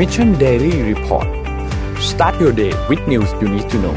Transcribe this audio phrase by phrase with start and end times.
[0.00, 1.28] Mission Daily Report
[2.10, 3.96] start your day with news you need to know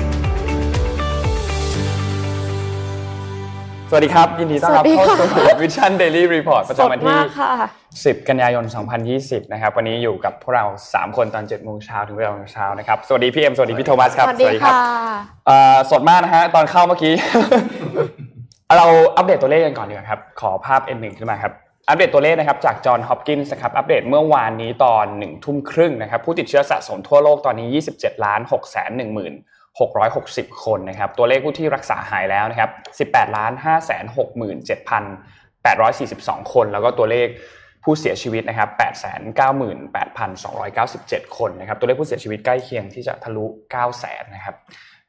[3.89, 5.27] สวัสดีครับ ยินดีต้อนรับเข้าสู่
[5.63, 7.17] Vision Daily Report ประจำวันที่
[7.73, 8.65] 10 กันยายน
[9.09, 14.71] 2020 นะครับ วันนี้อยู่กับพวกเรา 3 คนตอน7โมงเช้าถึงเวลาเช้านะครับ สวัสดีพี่เอ็ม สวัสดีพี่โทมัสครับ สวัสดีค่ะ
[15.91, 17.13] สดมากนะฮะ ตอนเข้าเมื่อกี้
[18.77, 21.53] เราอัปเดตตัวเลขกันก่อนดีกว่าครับ ขอภาพ N1 ขึ้นมาครับ
[21.89, 29.33] อัปเดตตัวเลขนะครับจากจอห์นฮอปกินส์นะครับอัปเดตเมื่อวานนี้ตอน1ทุ่มครึ่งนะครับผู้ติดเชื้อสะสมทั่วโลกตอนนี้ 27ล้าน6แสน1หมื่น
[29.97, 34.05] 660 คนนะครับตัวเลขผู้ที่รักษาหายแล้วนะครับ18ล้าน5แสน
[35.13, 37.27] 67,842 คน แล้วก็ตัวเลข
[37.83, 38.69] ผู้เสียชีวิตนะครับ
[40.43, 44.55] 898,297 คนนะครับตัวเลขผู้เสียชีวิตใกล้เคียงที่จะทะลุ9แสนนะครับ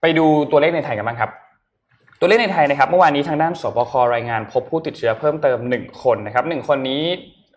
[0.01, 1.31] ไปดูตัวเลขในไทยกันบ้างครับ
[2.25, 7.03] ตัวเลขในไทยนะครับเมื่อวานนี้ทางด้านสบครายงาน พบผู้ติดเชื้อเพิ่มเติม 1 คนนะครับ1คนนี้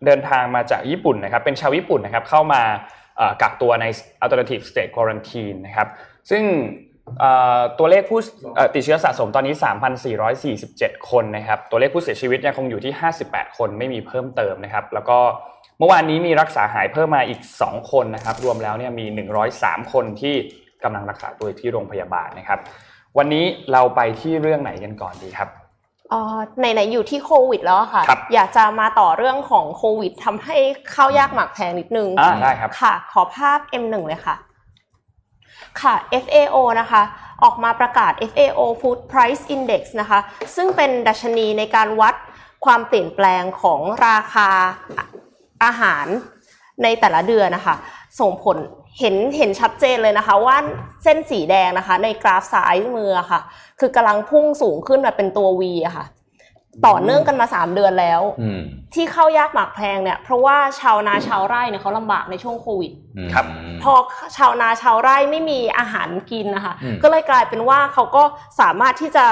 [0.06, 2.62] เดินทางมาจากญี่ปุ่นนะครับเป็นชาวญี่ปุ่นนะครับเข้ามา
[3.42, 3.86] กักตัวใน
[4.24, 5.88] alternative state quarantine นะครับ
[6.30, 6.44] ซึ่ง
[7.80, 8.20] ตัวเลขผู้
[8.76, 9.56] ติดเชื้อสะสมตอนนี้
[10.32, 12.94] 3,447 คนนะครับตัวเลขผู้เสียชีวิตยังคงอยู่ที่
[13.26, 15.18] 58 คนไม่มีเพิ่มเติมนะครับแล้วก็
[15.80, 19.06] เมื่อวานนี้มีรักษาหายเพิ่มมาอีก 2 คนนะครับรวมแล้วเนี่ยมี
[19.50, 20.36] 103 คนที่
[20.84, 22.62] กำลังรักษาตัวที่โรงพยาบาลนะครับ
[23.18, 25.50] วันนี้เราไปที่เรื่องไหนกันก่อนดีครับ
[26.14, 26.22] อ๋อ
[26.60, 30.58] ไหนๆอยู่ที่โควิดแล้วค่ะ อยากจะมาต่อเรื่องของโควิดทำให้
[30.94, 34.36] ข้าวยากหมากแพงนิดนึงอ่าได้ครับค่ะ ขอภาพ M1 เลยค่ะ
[35.82, 37.02] ค่ะ FAO นะคะ
[37.44, 40.20] ออกมาประกาศ FAO Food Price Index นะคะ
[40.56, 42.16] ซึ่งเป็นดัชนีในการวัด
[42.66, 44.50] ความเปลี่ยนแปลงของราคา
[45.64, 46.06] อาหาร
[46.84, 47.76] ในแต่ละเดือนนะคะ
[48.20, 48.58] ส่งผล
[49.00, 50.56] เห็นเห็นชัดเจนเลยนะคะว่า
[51.04, 53.42] เส้นสีแดงนะคะ ในกราฟซ้ายมือค่ะ
[53.80, 56.06] คือกำลังพุ่งสูงขึ้นมาเป็นตัว V อะค่ะ
[56.88, 58.22] ต่อเนื่องกันมาสามเดือนแล้ว
[58.94, 62.92] ที่เข้ายากหมากแพงเนี่ย เพราะว่าชาวนาชาวไร่เนี่ยเขาลำบากในช่วงโควิด
[63.34, 63.46] ครับ
[63.84, 63.94] พอ
[64.38, 68.24] ชาวนาชาวไร่ไม่มีอาหารกินนะคะ ก็เลยกลายเป็นว่าเขาก็
[68.60, 69.26] สามารถที่จะ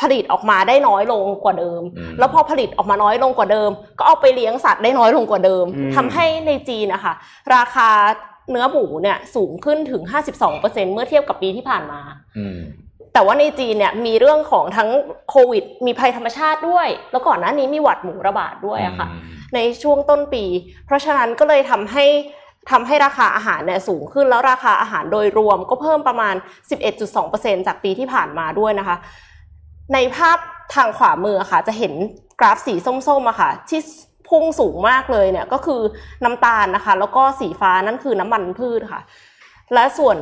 [0.00, 1.82] ผลิตออกมาได้น้อยลงกว่าเดิม
[2.18, 5.64] แล้วพอผลิตออกมาน้อยลงกว่าเดิม ก็เอาไปเลี้ยงสัตว์ได้น้อยลงกว่าเดิม
[5.96, 7.14] ทำให้ในจีนนะคะ
[7.54, 7.88] ราคา
[8.50, 10.02] เนื้อหมูเนี่ยสูงขึ้นถึง
[10.48, 12.00] 52%เมื่อเทียบกับปีที่ผ่านมา
[13.12, 14.88] แต่ว่าในจีนเนี่ยมีเรื่องของทั้ง
[15.30, 19.08] โควิด มีภัยธรรมชาติด้วย แล้วก่อนหน้านี้มีหวัดหมูระบาดด้วยอะค่ะ
[19.54, 20.44] ในช่วงต้นปี
[20.86, 22.04] เพราะฉะนั้นก็เลยทำให้
[22.70, 26.34] ทำให้ราคาอาหารเนี่ยสูงขึ้นแล้วราคาอาหารโดยรวมก็เพิ่มประมาณ
[27.00, 28.96] 11.2%จากปีที่ผ่านมาด้วยนะคะ
[29.94, 30.38] ในภาพ
[30.74, 31.92] ทางขวามือค่ะ จะเห็น
[32.40, 33.80] กราฟสีส้มๆอะค่ะที่
[34.28, 35.80] พุ่งสูงมากเลยเนี่ยก็คือ
[36.24, 39.02] น้ำตาลนะคะ แล้วก็สีฟ้านั่นคือน้ำมันพืชค่ะ
[39.74, 40.16] และส่วน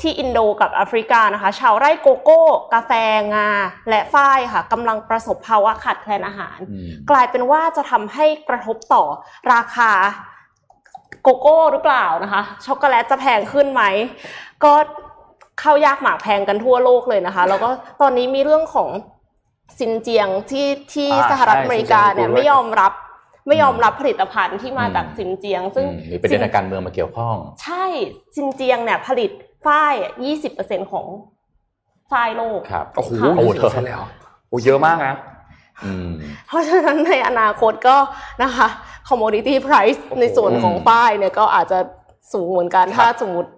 [0.00, 2.42] ที่อินโดกับแอฟริกานะคะ ชาวไร่โกโก้
[2.74, 2.92] กาแฟ
[3.34, 3.48] งา
[3.88, 6.58] และฝ้ายค่ะกำลังประสบภาวะขาดแคลนอาหาร
[7.10, 9.04] กลายเป็นว่าจะทำให้กระทบต่อ
[9.52, 9.92] ราคา
[11.22, 13.82] โกโก้หรือเปล่านะคะ ช็อกโกแลตจะแพงขึ้นไหม
[14.64, 14.72] ก็
[15.60, 17.68] เข้ายากหมากแพงกันทั่วโลกเลยนะคะ แล้วก็
[18.00, 18.88] ตอนนี้มีเรื่องของ
[19.78, 22.92] ซินเจียงที่ที่สหรัฐอเมริกาเนี่ยไม่ยอมรับ
[23.48, 27.84] ไม่ยอมรับผลิตภัณฑ์ที่มาจากซินเจียง ซึ่งมีประเด็นการเมืองมาเกี่ยวข้อง ใช่
[28.34, 29.30] ซินเจียงเนี่ยผลิต
[29.66, 29.94] ฝ้าย
[30.24, 31.06] ยี่สิบเปอร์เซ็นของ
[32.10, 33.10] ฝ้ายโลกครับโอ้โห
[33.54, 34.02] เยอะแล้ว
[34.48, 35.14] โอ้เยอะมากนะ
[36.46, 37.96] เพราะฉะนั้นในอนาคตก็
[38.42, 38.68] นะคะ
[39.08, 41.78] commodity price ในส่วนของฝ้ายเนี่ยก็อาจจะ
[42.32, 43.50] สูงเหมือนกันถ้าสมมติ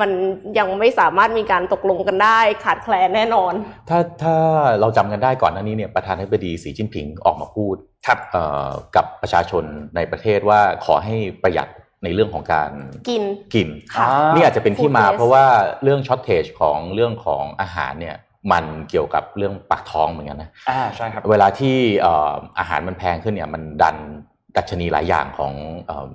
[0.00, 0.10] มัน
[0.58, 3.52] ยังไม่สามารถมีการตกลงกันได้ขาดแคลนแน่นอน
[3.90, 4.36] ถ้าถ้า
[4.80, 7.76] เราจำกันได้ก่อนหน้านี้เนี่ยประธานาธิบดีสีจิ้นผิงออกมาพูด
[8.96, 9.64] กับประชาชน
[9.96, 11.68] ในประเทศว่าขอให้ประหยัด
[12.04, 12.70] ในเรื่องของการ
[13.08, 13.22] กิน
[13.54, 13.68] กิน
[14.34, 15.46] นี่อาจจะเป็นที่มาเพราะว่า
[15.82, 18.16] เรื่องช็อตเทจของเรื่องของอาหารเนี่ย
[18.52, 21.76] มันเกี่ยวกับเรื่องปากท้องเหมือนกันนะอ่าใช่ครับเวลาที่
[22.58, 23.96] อาหารมันแพงขึ้นเนี่ยมันดัน
[24.56, 25.52] ดัชนีหลายอย่างของ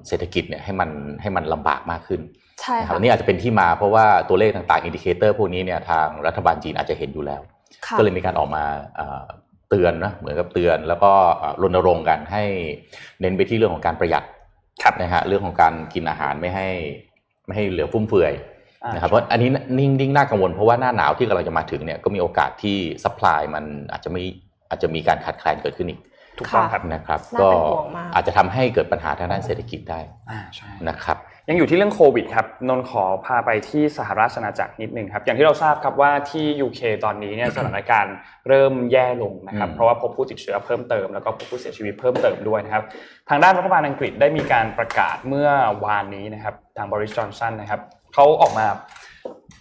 [0.07, 0.89] เศรษฐกิจเนี่ยให้มัน
[1.21, 2.21] ให้มันลำบากมากขึ้น
[2.61, 7.41] ใช่ครับนี่อาจจะเป็นที่มาเพราะว่าตัวเลขต่างๆ indicator พวกนี้เนี่ยทางรัฐบาลจีนอาจจะเห็นอยู่แล้ว
[7.97, 8.63] ก็เลยมีการออกมา
[9.73, 11.11] เตือนนะเหมือนกับเตือน แล้วก็
[11.61, 12.43] รณรงค์กันให้
[13.21, 14.23] เน้นไปที่เรื่องของการประหยัด
[14.83, 16.67] ครับนะฮะเรื่องของการกินอาหารไม่ให้
[17.45, 18.33] ไม่ให้เหลือฟุ่มเฟือย
[18.93, 19.49] นะครับเพราะอันนี้
[19.79, 24.23] นิ่งนิ่งน่ากังวลเพราะว่าหน้าหนาวที่กำลังจะมาถึงเนี่ยก็มีโอกาสที่ supply มันอาจจะไม่
[24.69, 25.99] อาจจะมีการขาดแคลนเกิดขึ้นอีก
[26.37, 27.49] ถูกต้องครับนะครับ ก็
[28.15, 29.99] อาจจะทำให้เกิดปัญหาทางด้านเศรษฐกิจได้
[30.89, 31.17] นะครับ
[31.49, 38.15] ยังอยู่ที่เรื่องโควิดครับนนขอพาไปที่สหราชอาณาจักรนิดนึงครับ อย่างที่เราทราบครับว่าที่ UK ตอนนี้เนี่ยสถานการณ์
[38.47, 42.83] เริ่มแย่ลงนะครับ เพราะว่าพบผู้ติดเชื้อเพิ่มเติมแล้วก็พบผู้เสียชีวิตเพิ่มเติมด้วยนะครับ
[43.29, 45.49] ทางด้านรัฐบาลอังกฤษได้มีการประกาศเมื่อ
[45.85, 47.81] วานนี้นะครับทางบริสจอนสันนะครับ
[48.13, 48.65] เขาออกมา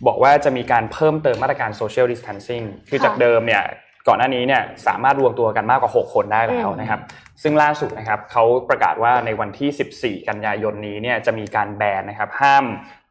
[0.07, 3.65] บอกว่าจะมีการเพิ่มเติมมาตรการโซเชียลดิสทันซิ่งคือจากเดิมเนี่ย
[4.09, 7.01] ก่อนหน้านี้เนี่ยสามารถรวมตัวกันมากกว่า 6 คนได้แล้วนะครับ
[7.43, 12.65] ซึ่งล่าสุดนะครับเขาประกาศว่าในวันที่ 14 กันยายนนี้เนี่ยจะมีการแบนนะครับ ห้าม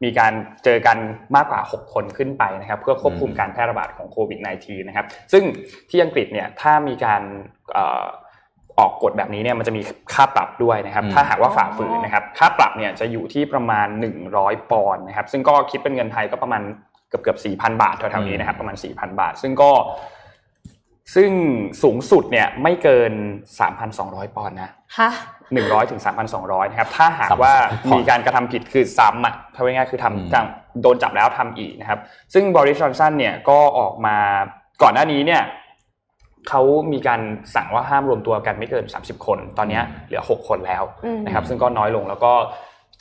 [0.04, 0.32] มีการ
[0.64, 0.98] เจอกัน
[1.36, 5.44] มากกว่า 6 คนขึ้นไปนะครับ เพื่อควบคุมการแพร่ระบาดของโควิด -19 นะครับ ซึ่ง
[5.90, 7.22] ที่อังกฤษเนี่ยถ้ามีการ
[8.78, 9.82] ออกกฎแบบนี้เนี่ยมันจะมี
[10.14, 13.88] ค่าปรับด้วยนะครับ ถ้าหากว่าฝ่าฝืนนะครับ ค่าปรับเนี่ยจะอยู่ที่ประมาณ
[14.28, 16.62] 100 ปอนด์นะครับ ซึ่งก็คิดเป็นเงินไทยก็ประมาณ
[17.08, 19.70] เกือบเกือบสี่พันบาทแถวๆนี้นะครับ ประมาณสี่พันบาท ซึ่งก็
[21.14, 21.30] ซึ่ง
[21.82, 23.12] สูงสุดเนี่ยไม่เกิน
[23.74, 25.10] 3,200 ปอนด์นะฮะ
[25.52, 27.54] หนึ่งร้อยถึงสามพันสองร้อยนะครับ ถ้าหากว่า
[27.92, 31.98] มีการกระทำผิดคือซ้ำอะถ้าง่ายๆคือทำโดนจับแล้วทำอีกนะครับ
[32.34, 34.16] ซึ่งบริษัทจอนสันเนี่ยก็ออกมา
[34.82, 35.42] ก่อนหน้านี้เนี่ย
[36.48, 36.62] เขา
[36.92, 37.20] มีการ
[37.54, 40.82] สั่งว่าห้ามรวมตัวกันไม่เกิน 30 คน ตอนนี้เหลือ 6 คนแล้ว
[41.26, 42.32] นะครับ ซึ่งก็น้อยลงแล้วก็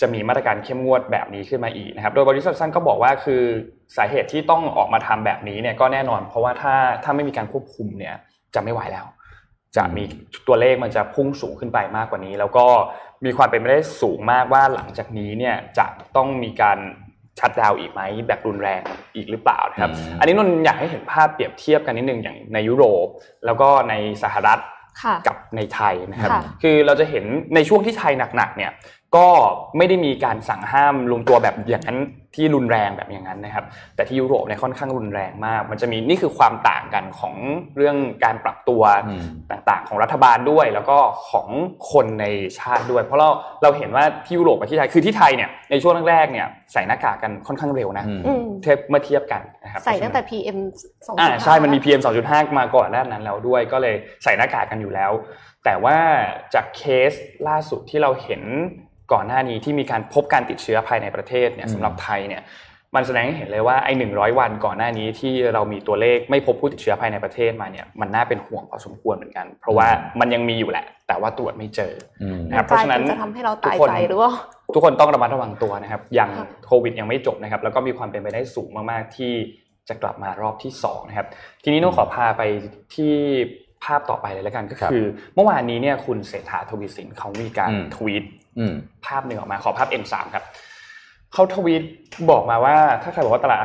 [0.02, 3.44] จะมีมาตรการเข้มงวดแบบนี้ขึ้นมาอีกนะครับ โดยบริษัทสั้นก็บอกว่าคือ
[3.98, 8.16] สาเหตุที่ต้องออกมาทำแบบนี้เนี่ยก็แน่นอน เพราะว่าถ้าถ้าไม่มีการควบคุมเนี่ย
[8.56, 9.06] จะไม่ไหวแล้ว
[9.78, 10.04] จะมี
[10.48, 12.66] ตัวเลขมันจะพุ่งสูงขึ้นไปมากกว่านี้ แล้วก็
[13.26, 15.86] มีความเป็นไปได้สูงมากว่าหลังจากนี้เนี่ยจะ
[16.16, 16.80] ต้องมีการ
[17.40, 18.82] ชัดดาวอีกไหมแบบรุนแรง
[19.16, 23.08] อีกหรือเปล่านะครับ อันนี้นนอยากให้เห็นภาพเปรียบเทียบกันนิดนึงอย่างในยุโรป
[23.46, 23.94] แล้วก็ใน
[24.24, 24.60] สหรัฐ
[25.28, 26.32] กับในไทยนะครับ
[26.64, 28.72] คือเราจะเห็นในช่วงที่ไทยหนักๆเนี่ย
[29.16, 29.28] ก็
[29.78, 32.00] ไม่ได้มีการสั่งห้ามรวมตัวแบบอย่างนั้น
[32.36, 33.66] ที่รุนแรงแบบอย่างนั้นนะครับ
[33.96, 37.36] แต่ที่ยุโรปเนี่ยค่อนข้างรุนแรงมาก มันจะมีนี่คือความต่างกันของ
[37.78, 38.84] เรื่องการปรับตัว
[39.52, 40.98] ต่างๆ ของรัฐบาลด้วย แล้วก็
[41.30, 41.48] ของ
[41.92, 42.26] คนใน
[42.60, 43.30] ชาติด้วย เพราะเรา
[43.64, 48.06] เราเห็นว่าที่ยุโรปกับที่ไทยคือที่ไทยเนี่ยในช่วงแรกๆเนี่ยใส่หน้ากากกันค่อนข้างเร็วนะ
[48.62, 50.58] เทียบเมื่อเทียบกันนะครับใส่ตั้งแต่ PM
[51.08, 55.12] 2.5อ่าใช่มันมี PM 2.5 มาก่อนหน้านั้นแล้วด้วยก็เลยใส่หน้ากากกันอยู่แล้ว
[55.66, 55.98] แต่ว่า
[56.54, 57.12] จากเคส
[57.48, 58.44] ล่าสุดที่เราเห็น
[59.14, 62.44] ก่อนหน้านี้ที่มีการพบการติดเชื้อภายในประเทศเนี่ยสำหรับไทยเนี่ย
[62.96, 69.88] มันแสดงให้เห็นเลยว่าไอ้หนึ่งร้อยวันก่อนหน้านี้ที่เรามีตัวเลขไม่พบผู้ติดเชื้อภายในประเทศมาเนี่ยมันน่าเป็นห่วงพอสมควรเหมือนกัน เพราะว่า
[70.20, 71.94] มันยังมีอยู่แหละ แต่ว่าตรวจไม่เจอ
[72.50, 74.32] นะครับเพราะฉะนั้นจะทำให้เราตายใจหรือว่า
[74.74, 76.30] ทุกคนต้องระมัดระวังตัวนะครับยัง
[76.68, 79.34] โควิดยังไม่จบนะครับ แล้วก็มีความเป็นไปได้สูงมากๆที่
[79.90, 81.28] จะกลับมารอบที่2นะครับ
[81.64, 82.42] ทีนี้น้องขอพาไป
[82.96, 83.14] ที่
[83.84, 85.04] ภาพต่อไปเลยแล้วกันก็คือ
[85.36, 88.24] เมื่อวานนี้เนี่ยคุณเศรษฐาทวีสินเขามีการทวีต
[89.06, 90.46] ภาพหนึ่งออกมาขอภาพ M3 ครับ
[91.34, 91.84] เขาทวีต
[92.32, 93.60] บอกมาว่า ถ้าใครบอกว่าตลาด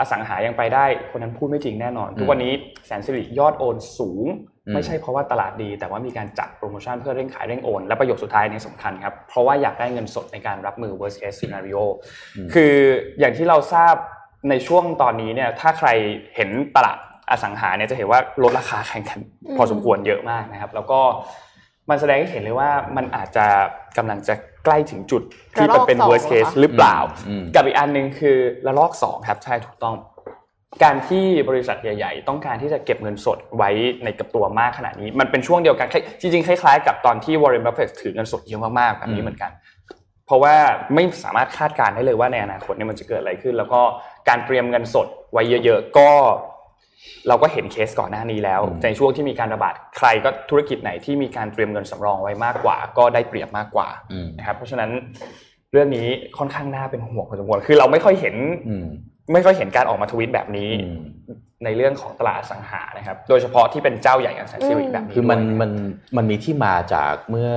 [0.00, 2.52] อสังหายังไปได้ คนนั้นพูดไม่จริงแน่นอน ทุกวันนี้
[2.86, 4.26] แสนสิริยอดโอนสูง
[4.74, 11.82] ไม่ใช่เพราะว่าตลาดดี แต่ว่ามีการจัดโปรโมชั่นเพื่อเร่งขายเร่งโอน และประโยชน์สุดท้ายนี้สำคัญครับ เพราะว่าอยากได้เงินสดในการรับมือ worst case scenario
[12.54, 12.74] คือ
[13.18, 13.94] อย่างที่เราทราบ
[14.50, 15.88] ในช่วงตอนนี้เนี่ยถ้าใคร
[16.36, 16.98] เห็นตลาด
[17.30, 19.20] อสังหาเนี่ยจะเห็นว่าลดราคาแข่งขัน
[19.56, 21.00] พอสมควรเยอะมากนะครับ แล้วก็
[21.90, 23.46] มันแสดงให้เห็นเลยว่ามันอาจจะ
[23.96, 24.34] กำลังจะ
[24.64, 25.22] ใกล้ถึงจุด
[25.54, 26.96] ที่มันเป็น worst case หรือเปล่า
[27.54, 28.36] กับอีกอันหนึ่งคือ
[28.66, 29.96] ระลอกสองครับใช่ถูกต้อง
[30.84, 33.70] การที่บริษัทใหญ่ ๆ ต้องการที่จะเก็บเงินสดไว้
[34.04, 35.88] ในกับตัวมากขนาดนี้ มันเป็นช่วงเดียวกัน
[36.20, 39.50] จริงๆคล้ายๆกับตอนที่วอร์เรนบัฟเฟตถือเงินสดเยอะมากๆแบบนี้เหมือนกัน
[40.26, 40.54] เพราะว่า
[40.94, 43.80] ไม่สามารถคาดการณ์ได้เลยว่าในอนาคตเนี่ยมันจะเกิดอะไรขึ้น แล้วก็
[44.28, 46.10] การเตรียมเงินสดไว้เยอะ ๆ ก็
[47.28, 53.88] เราก็เห็นเคสก่อนหน้านี้แล้ว ในช่วงที่มีการระบาดใครก็ธุรกิจไหนที่มีการเตรียมเงินสำรองไว้มากกว่า ก็ได้เปรียบมากกว่า
[54.38, 54.90] นะครับเพราะฉะนั้น
[55.72, 56.06] เรื่องนี้
[56.38, 58.34] ค่อนข้างน่าเป็นห่วงพอสมควรคือเราไม่ค่อยเห็น
[59.32, 60.70] ไม่ค่อยเห็นการออกมาทวิตแบบนี้
[61.64, 65.70] ในเรื่องของตลาดสังหานะครับ โดยเฉพาะที่เป็นเจ้าใหญ่อย่างแซนซิวิกแบบนี้คือมันมัน
[66.16, 67.50] มันมีที่มาจากเมื่อ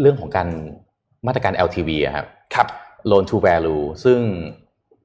[0.00, 0.48] เรื่องของการ
[1.26, 2.66] มาตรการ LTV ครับครับ
[3.10, 4.20] loan to value ซึ่ง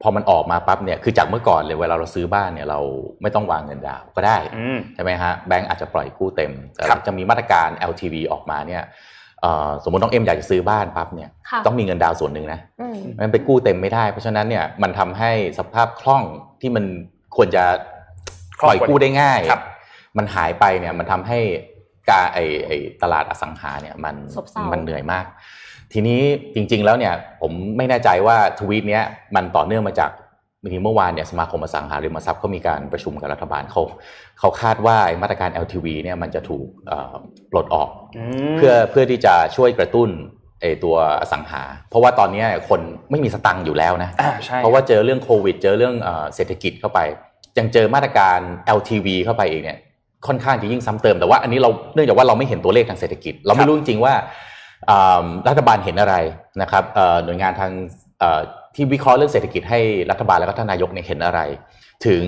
[0.01, 2.79] พอมันออกมาปั๊บเนี่ยคือจากเมื่อก่อนเลยเวลาเราซื้อบ้านเนี่ยเรา
[3.21, 4.37] ไม่ต้องวางเงินดาวก็ได้
[4.95, 8.83] ใช่ไหมฮะแบงก์อาจจะปล่อยกู้เต็ม แต่จะมีมาตรการ LTV ออกมาเนี่ย
[9.83, 11.29] สมมติน้องเอ็มอยากจะซื้อบ้านปั๊บเนี่ย
[11.65, 12.59] ต้องมีเงินดาวส่วนหนึ่งนะ
[13.19, 16.23] มันไปกู้เต็มไม่ได้ เพราะฉะนั้นเนี่ยมันทำให้สภาพคล่อง
[16.61, 16.85] ที่มัน
[17.35, 17.63] ควรจะ
[18.63, 19.41] ปล่อยกู้ได้ง่าย
[20.17, 21.39] มันหายไปเนี่ยมันทำให้
[22.09, 22.71] การไอไอ
[23.03, 24.15] ตลาดอสังหาเนี่ยมัน
[24.71, 25.25] มันเหนื่อยมาก
[25.93, 26.19] ทีนี้
[26.55, 29.03] จริงๆแล้วเนี่ยผมไม่แน่ใจว่าทวีตเนี้ย
[29.35, 30.11] มันต่อเนื่องมาจาก
[30.83, 33.81] เมื่อวานเนี่ยสมาคมอสังหาริมทรัพย์เขามีการประชุมกับรัฐบาลเขา
[34.39, 36.65] เขาคาดว่ามาตรการ LTV เนี่ยมันจะถูก
[37.51, 37.89] ปลดออก
[38.57, 40.09] เพื่อเพื่อที่จะช่วยกระตุ้น
[40.61, 42.79] ไอตัวอสังหา เพราะว่าตอนนี้คน
[43.11, 44.09] ไม่มีสตังค์อยู่แล้วนะ
[44.57, 45.95] เพราะว่าเจอเรื่องโควิด เจอเรื่อง
[46.35, 46.99] เศรษฐกิจเข้าไป
[47.57, 48.39] ยังเจอมาตรการ
[48.77, 49.77] LTV เข้าไปอีกเนี่ย
[50.27, 54.13] ค่อนข้างจะยิ่งซ้ำเติมแต่ว่าอันนี้เราเนื่องจากว่าเราไม่เห็นตัวเลขทางเศรษฐกิจ เราไม่รู้จริงๆว่า
[55.47, 56.15] รัฐบาลเห็นอะไร
[56.61, 56.83] นะครับ
[57.25, 57.71] หน่วยงานทาง
[58.75, 59.79] ที่วิเคราะห์เรื่องเศรษฐกิจให้
[60.11, 61.39] รัฐบาลและก็ท่านนายกเนี่ยเห็นอะไร
[62.05, 62.23] ถึง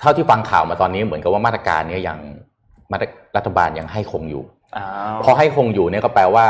[0.00, 2.18] เท่าที่ฟังข่าวมาตอนนี้เหมือนกับว่ามาตรการนี้ยัง
[3.36, 4.44] รัฐบาลยังให้คงอยู่
[5.24, 6.46] พอให้คงอยู่เนี่ยก็แปลว่า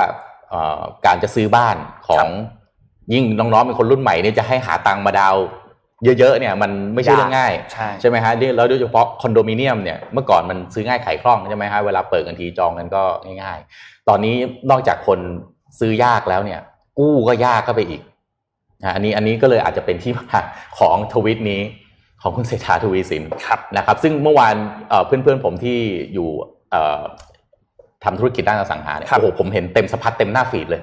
[1.06, 1.76] การจะซื้อบ้าน
[2.08, 2.26] ของ
[3.12, 5.36] ยิ่งน้องๆเป็นคนรุ่นใหม่เนี่ยจะให้หาตังค์มาดาว
[6.04, 13.02] เยอะๆเนี่ยมันไม่ใช่เรื่องง่ายใช่ใช่ไหมฮะแล้วโดยเฉพาะคอนโดมิเนียมเนี่ยเมื่อก่อนมันซื้อง่ายขายคล่องใช่ไหมฮะเวลาเปิดกันทีจองกันก็
[13.42, 14.36] ง่ายๆ ตอนนี้
[14.70, 15.18] นอกจากคน
[15.78, 16.60] ซื้อยากแล้วเนี่ย
[16.98, 18.02] กู้ก็ยากก็ไปอีก
[18.82, 20.40] นะอันนี้อันนี้ก็เลยอาจจะเป็นที่มา
[20.78, 21.60] ของทวิตนี้
[22.22, 24.54] ของคุณเศรษฐาทวีสินครับนะครับ ซึ่งเมื่อวาน
[25.06, 25.78] เพื่อนเพื่อนๆผมที่
[26.14, 26.28] อยู่
[26.70, 27.02] เอ่อ
[28.04, 30.82] ทำธุรกิจด้านอสังหาเนี่ยครับโอ้โหผมเห็นเต็มสะพัดเต็มหน้าฟีดเลย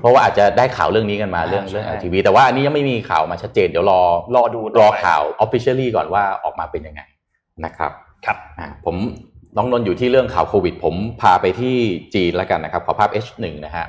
[0.00, 4.00] เพราะว่าอาจจะได้ข่าวเรื่องนี้กันมาเรื่องใช่เรื่อง LTV แต่ว่าอันนี้ยังไม่มีข่าวมาชัดเจนเดี๋ยวรอ
[4.34, 7.02] รอดูรอไปข่าว officially ก่อนว่าออกมาเป็นยังไง
[7.64, 7.92] นะครับ
[8.26, 8.96] ครับอ่าผม
[9.56, 11.74] น้องนนท์อยู่ที่เรื่องข่าวโควิด ผมพาไปที่
[12.14, 13.86] จีนแล้วกันนะครับ ขอภาพ H1 นะฮะ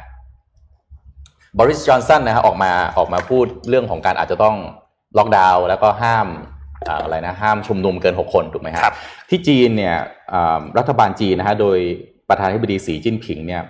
[1.58, 4.56] บริสจอนสันนะฮะออกมาออกมาพูดเรื่องของการอาจจะต้อง
[5.18, 6.28] ล็อกดาวน์แล้วก็ห้าม
[6.88, 8.96] อ่าอะไรนะห้ามชุมนุมเกิน 6 คนถูกไหมฮะครับ
[9.30, 9.96] ที่จีนเนี่ย
[10.34, 11.78] อ่ารัฐบาลจีนนะฮะโดย
[12.30, 13.63] ประธานาธิบดีสีจิ้นผิงเนี่ย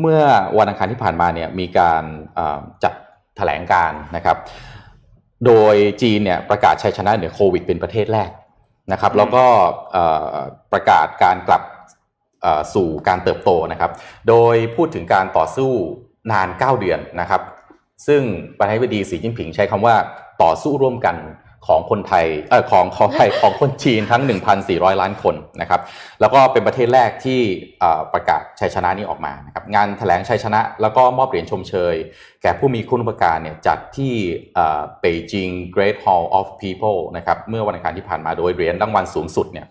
[0.00, 0.20] เมื่อ
[0.58, 2.02] วันอังคารที่ผ่านมาเนี่ยมีการ
[2.38, 2.94] อ่าจัด
[3.36, 4.36] แถลงการนะครับ
[5.46, 8.30] โดยจีนเนี่ยประกาศชัยชนะเหนือโควิดเป็นประเทศแรก
[8.92, 9.44] นะครับ แล้วก็
[9.92, 10.36] เอ่อ
[10.72, 11.62] ประกาศการกลับ
[12.42, 13.90] เอ่อสู่การเติบโตนะครับ
[14.28, 15.72] โดยพูดถึงการต่อสู้
[16.32, 17.42] นาน 9 เดือนนะครับ
[18.06, 18.22] ซึ่ง
[18.58, 19.96] ประธานาธิบดีสีจิ้นผิงใช้คำว่า
[20.42, 21.16] ต่อสู้ร่วมกัน
[21.66, 24.22] ของคนไทยเออของของไทยของคนจีนทั้ง
[24.60, 25.80] 1,400 ล้านคนนะครับ
[26.20, 27.40] แล้วก็เป็นประเทศแรกที่
[28.12, 31.94] ประกาศชัยชนะนี้ออกมานะครับงานแถลงชัยชนะ แล้วก็มอบเหรียญชมเชย
[32.42, 34.14] แก่ผู้มีคุณอุปการเนี่ยจัดที่
[34.54, 39.66] เอ่อ Beijing Great Hall of People นะครับเมื่อวันอังคารที่ผ่านมาโดยเหรียญรางวัลสูงสุดเนี่ย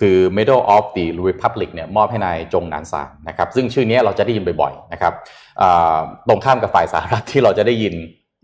[0.00, 5.12] คือ Medal of the Republic เนี่ยมอบให้นายจงหนานซานนะครับซึ่งชื่อนี้เราจะได้ยินบ่อยๆนะครับ
[6.28, 7.94] ตรงข้ามกับฝ่ายสหรัฐที่เราจะได้ยิน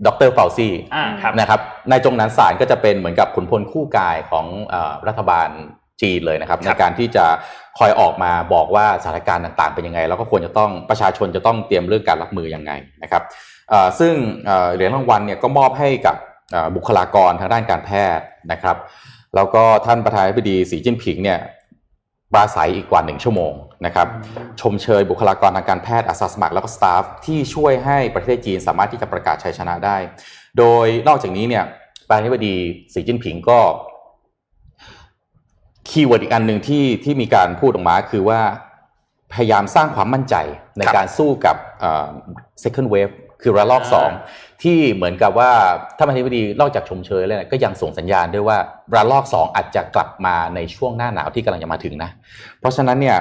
[0.07, 5.49] ดรเฟลซี่อ่าครับนะครับนายจงหนานสารก็จะเป็นเหมือนกับขุนพลคู่กายของเออรัฐบาล
[6.03, 7.25] จีนเลยนะครับคในรับการที่จะ
[7.79, 13.23] คอยออกมาบอกว่าสถานการณ์ต่างๆเป็นยังไง แล้วก็ควรจะต้องประชาชนจะต้องเตรียมเรื่องการรับมือยังไงนะครับ
[13.71, 14.15] เอ่อซึ่ง
[14.47, 16.17] เอ่อเหรียญรางวัลเนี่ยก็มอบให้กับ
[16.53, 18.77] เอ่อบุคลากรทางด้านการแพทย์นะครับ
[19.37, 21.39] แล้วก็ท่านประธานาธิบดีสีจิ้นผิงเนี่ย
[22.33, 23.53] ปราศัยอีกกว่าหนึ่งชั่วโมง
[23.87, 24.09] นะครับ
[24.61, 29.97] ชมเชยบุคลากรทางการแพทย์อาสาสมัครแล้วก็ staff ที่ช่วยให้ประเทศจีนสามารถที่จะประกาศชัยชนะได้
[30.59, 31.65] โดยนอกจากนี้เนี่ย
[32.09, 32.55] ประธานาธิบดี
[32.93, 33.59] สีจิ้นผิงก็
[35.89, 38.41] keyword อีกอันหนึ่งที่ที่มีการพูดออกมาคือว่า
[39.33, 40.35] พยายามสร้างความมั่นใจ
[40.79, 42.09] ในครับการสู้กับเอ่อ
[42.63, 44.11] second wave คือระลอกอ่าสอง
[44.63, 45.53] ที่เหมือนกับว่า
[45.97, 48.59] ท่านประธานาธิบดีนอกจากชมเชยแล้วเนี่ยก็ยังส่งสัญญาณด้วยว่า
[48.95, 52.11] ระลอกสองอาจจะกลับมาในช่วงหน้าหนาวที่กำลังจะมาถึงนะ
[52.61, 53.19] เพราะฉะนั้นเนี่ย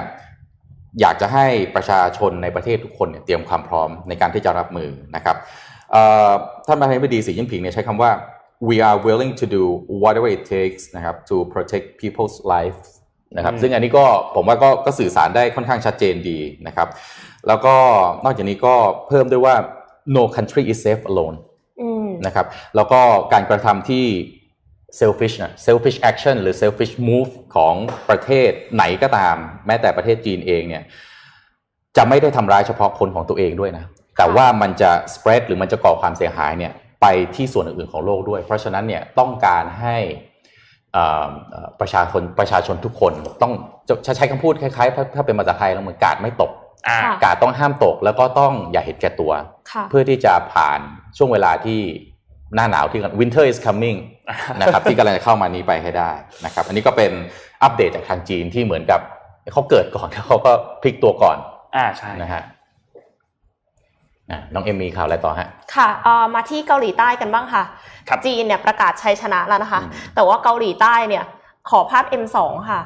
[1.00, 5.36] อยากจะให้ประชาชนในประเทศทุกคนเนี่ยเตรียมความพร้อมในการที่จะรับมือนะครับ
[5.92, 6.30] เอ่อ
[6.66, 8.10] ท่านประธานาธิบดีสีจิ้นผิงเนี่ยใช้คำว่า
[8.68, 9.62] we are willing to do
[10.02, 12.88] whatever it takes นะครับ to protect people's lives
[13.36, 16.88] นะครับอืมซึ่งอันนี้ก็ผมว่าก็ก็สื่อสารได้ค่อนข้างชัดเจนดีนะครับ
[17.48, 17.74] แล้วก็
[18.24, 18.74] นอกจากนี้ก็
[19.08, 19.54] เพิ่มด้วยว่า
[20.16, 21.36] no country is safe alone
[21.80, 23.00] อืมนะครับแล้วก็
[23.32, 24.06] การกระทำที่
[25.00, 27.74] selfish นะ selfish action หรือ selfish move ของ
[28.08, 29.36] ประเทศไหนก็ตาม
[29.66, 30.82] แม้แต่ประเทศจีนเองเนี่ย
[31.96, 33.84] จะไม่ได้ทำร้ายเฉพาะคนของตัวเองด้วยนะ
[34.18, 39.96] แต่ว่ามันจะ spread หรือมันจะก่อความเสียหายเนี่ยไปที่ส่วนอื่นๆของโลกด้วย เพราะฉะนั้นเนี่ยต้องการให้
[40.92, 43.12] เอ่อเอ่อประชาชนประชาชนทุกคน
[43.42, 43.52] ต้อง
[43.88, 46.59] จะจะใช้คำพูดคล้ายๆถ้าถ้าเป็นภาษาไทยแล้วเหมือนกาดไม่ตกอ่าค่ะ
[47.24, 49.32] กาดต้องห้ามตกแล้วก็ต้องอย่าเห็นแก่ตัว
[49.72, 50.80] ค่ะเพื่อที่จะผ่าน
[51.16, 51.80] ช่วงเวลาที่
[52.54, 53.98] หน้าหนาวที่กัน winter is coming
[54.60, 56.10] นะครับที่กำลังจะเข้ามานี้ไปให้ได้
[56.44, 57.10] นะครับ อันนี้ก็เป็น
[57.62, 59.00] อัปเดตจากทางจีนที่เหมือนกับ
[59.52, 61.36] เขาเกิดก่อนแล้วเขาก็พลิกตัวก่อน
[61.76, 62.42] อ่าใช่นะฮะ
[64.30, 67.64] อะน้องเอ็มมีข่าวอะไรต่อฮะ ค่ะเอ่อมาที่เกาหลีใต้กันบ้างค่ะ
[68.08, 71.24] ครับจีนเนี่ยประกาศชัยชนะแล้วนะคะอืมแต่ว่าเกาหลีใต้เนี่ย
[71.70, 72.38] ขอภาพ M2
[72.70, 72.80] ค่ะ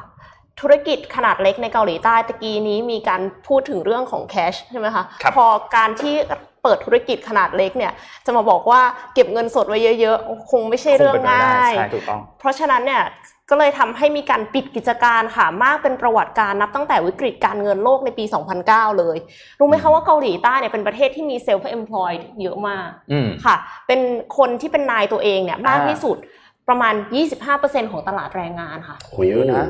[0.60, 5.46] ธุรกิจขนาดเล็กในเกาหลีใต้ตะกี้นี้มีการพูดถึงเรื่องของแคชใช่ไหมคะครับพอ
[5.76, 6.14] การที่
[6.62, 7.92] เปิดธุรกิจขนาดเล็กเนี่ย
[8.26, 8.80] จะมาบอกว่า
[9.14, 13.04] เก็บเงินสดไว้เยอะๆ คงไม่ใช่เรื่องคป็นไปได้ง่ายใช่ถูกต้องเพราะฉะนั้นเนี่ย
[13.50, 18.24] ก็เลยทำให้มีการปิดกิจการค่ะมากเป็นประวัติการนับตั้งแต่วิกฤตการเงินโลกในปี
[18.62, 19.16] 2009 เลย
[19.58, 23.56] รู้ไหมคะว่าเกาหลีใต้เนี่ยเป็นประเทศที่มี self employed เยอะมากอืมค่ะ
[23.86, 24.00] เป็น
[24.38, 26.16] คนที่เป็นนายตัวเองเนี่ยมากอ่าที่สุด
[26.68, 26.94] ประมาณ
[27.42, 29.64] 25%ของตลาดแรงงานค่ะโหเยอะนะ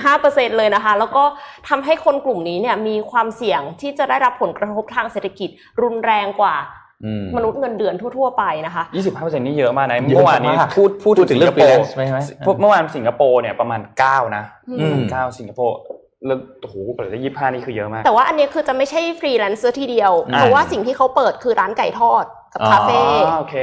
[0.00, 1.24] 25%เลยนะคะ แล้วก็
[1.68, 5.48] ทำให้คนกลุ่มนี้เนี่ยมีความเสี่ยงที่จะได้รับผลกระทบทางเศรษฐกิจ
[5.82, 6.56] รุนแรงกว่า
[7.04, 8.84] อืมมนุษย์เงินเดือนทั่ว ๆ ไปนะคะ
[9.14, 15.76] 25%นี่เยอะมากนะเยอะเมื่อวานนี้มากพูดพูดพูดถึงเรื่องสิคโป freelance ไหมไหมพวกเมื่อวานสิงคโปร์เนี่ยประมาณ 9 นะอืมประมาณ9สิงคโปร์
[16.26, 23.56] เรื่องโอ้โหเปิดได้ยี่ห้านี่คือเยอะมาก แต่ว่าอันเนี้ยคือจะไม่ใช่ฟรีแลนเซอร์ทีเดียวอ่าเพราะว่าสิ่งที่เขาเปิดคือร้านไก่ทอดกับอ๋อคาเฟ่อ๋อโอเค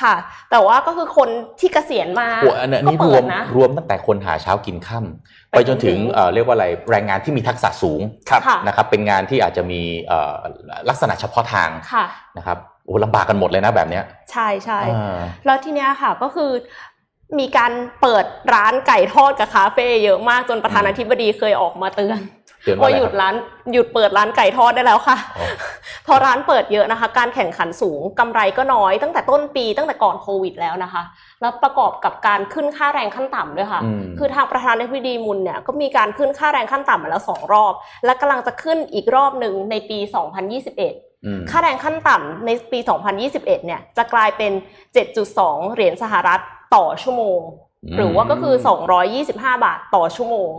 [0.00, 0.14] ค่ะ
[0.50, 1.28] แต่ว่าก็คือคน
[1.60, 8.00] ที่เกษียณมาโอ้อันนี้ก็รเปิวดมนะรวมตั้งแต่คนหาเช้ากินค่ำไปไปจนถึงจนถึงเอ่อเรียกว่าอะไรแรงงานที่มีทักษะสูง
[8.30, 10.34] ครับค่ะนะครับเป็นงานที่อาจจะมีเอ่อ
[10.88, 12.04] ลักษณะเฉพาะทางค่ะ
[12.38, 16.50] นะครับโอ้ลำบากกันหมดเลยนะแบบเนี้ย ใช่ใช่อ่าแล้วทีเนี้ยค่ะก็คือ
[17.38, 22.20] มีการเปิดร้านไก่ทอดกับคาเฟ่เยอะมากจนประธานาธิบดีเคยออกมาเตือน
[22.80, 23.34] ว่าหยุดร้าน
[23.72, 25.16] หยุดเปิดร้านไก่ทอดได้แล้วค่ะ
[26.06, 31.02] พอร้านเปิดเยอะนะคะ การแข่งขันสูงกำไรก็น้อยตั้งแต่ต้นปีตั้งแต่ก่อนโควิดแล้วนะคะ
[31.40, 33.80] แล้วประกอบกับการขึ้นค่าแรงขั้นต่ำด้วยค่ะ
[34.18, 37.72] คือทางประธานาธิบดีมุนเนี่ยก็มีการขึ้นค่าแรงขั้นต่ำมาแล้วสองรอบ
[38.04, 39.98] และกำลังจะขึ้นอีกรอบหนึ่งในปี
[40.74, 42.78] 2021ค่าแรงขั้นต่ำในปี
[43.22, 44.52] 2021 เนี่ย จะกลายเป็น
[45.14, 46.40] 7.2 เหรียญสหรัฐ
[46.74, 47.40] ต่อชั่วโมง
[47.96, 48.54] หรือว่าก็คือ
[49.08, 50.50] 225 บาทต่อชั่วโมง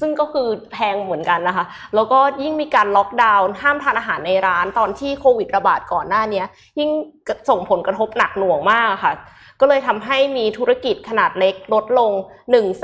[0.00, 1.64] ซึ่งก็คือแพงเหมือนกันนะคะ
[1.94, 6.42] แล้วก็ยิ่งมีการล็อกดาวน์ห้ามทานอาหารในร้านตอนที่โควิดระบาดก่อนหน้านี้
[6.78, 6.90] ยิ่ง
[7.48, 9.14] ส่งผลกระทบหนักหน่วงมากค่ะ
[9.60, 12.10] ก็เลยทำให้มีธุรกิจขนาดเล็กลดลง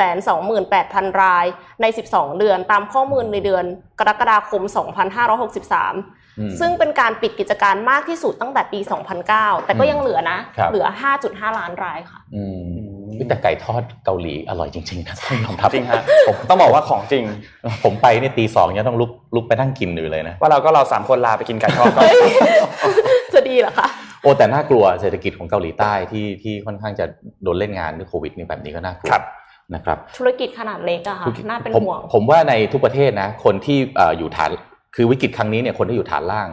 [0.04, 1.46] 128,000 ราย
[1.80, 3.64] ใน 12 เดือน ตามข้อมูลในเดือน
[3.99, 4.62] กรกฎาคม
[5.26, 6.25] 2563
[6.60, 8.78] ซึ่งเป็นการปิดกิจการมากที่สุดตั้งแต่ปี
[9.22, 10.38] 2009 แต่ก็ยังเหลือนะ
[10.70, 10.86] เหลือ
[11.22, 12.20] 5.5 ล้านรายค่ะ
[13.28, 17.24] แต่ไก่ทอดเกาหลีอร่อยจริงๆนะต้องยอมรับจริงฮะผมต้องบอกว่าของจริง
[17.84, 21.90] ผมไปเนี่ยตีสองเนี่ยต้องลุกลุกไปนั่งกินอยู่เลยนะ ว่าเราก็เราสามคนลาไปกินไก่ทอด
[23.34, 23.88] จะดีเหรอคะ
[24.22, 27.04] โอ้แต่น่ากลัวเศรษฐกิจของเกาหลีใต้ที่ที่ค่อนข้างจะ
[27.42, 29.12] โดนเล่นงานด้วยโควิดนี่แบบนี้ก็น่ากลัว
[29.74, 33.78] นะครับธุรกิจขนาดเล็กอะค่ะน่าเป็นห่วงผมว่าในทุกประเทศนะ คนที่
[34.18, 34.50] อยู่ฐาน
[34.96, 36.48] คือวิกฤตครั้งนี้เนี่ยคนที่อยู่ฐานล่าง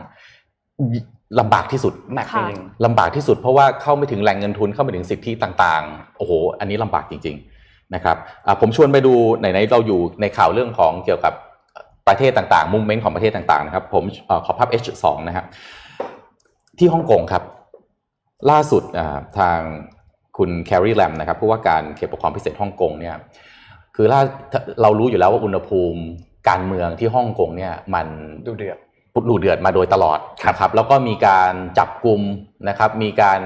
[1.39, 7.35] ลำบากที่สุดหนักจริงลำบากที่สุดเพราะว่าเข้าไม่ถึงแหล่งเงินทุนเข้าไม่ถึงสิทธิต่างๆ โอ้โห อันนี้ลำบากจริง
[7.65, 8.17] ๆนะครับ
[8.61, 11.33] ผมชวนไปดูไหนๆเราอยู่ในข่าวเรื่องของเกี่ยวกับ
[12.07, 14.03] ประเทศต่างๆมุมเมนต์ของประเทศต่างๆนะครับผม
[14.45, 15.45] ขอภาพ H2 นะครับ
[16.79, 17.43] ที่ฮ่องกงครับ
[18.51, 18.83] ล่าสุด
[19.39, 19.59] ทาง
[20.37, 23.15] คุณแคร์รีแลมนะครับผู้ว่าการเขตปกครองพิเศษฮ่องกงเนี่ย
[23.95, 24.07] คือ
[24.81, 26.01] เรารู้อยู่แล้วว่าอุณหภูมิ
[26.49, 28.07] การเมืองที่ฮ่องกงเนี่ยมัน
[28.45, 28.77] ดูเดือด
[29.29, 30.19] ดูเดือดมาโดยตลอด
[30.49, 32.21] นะครับ แล้วก็มีการจับกลุ่ม
[32.69, 33.39] นะครับ มีการ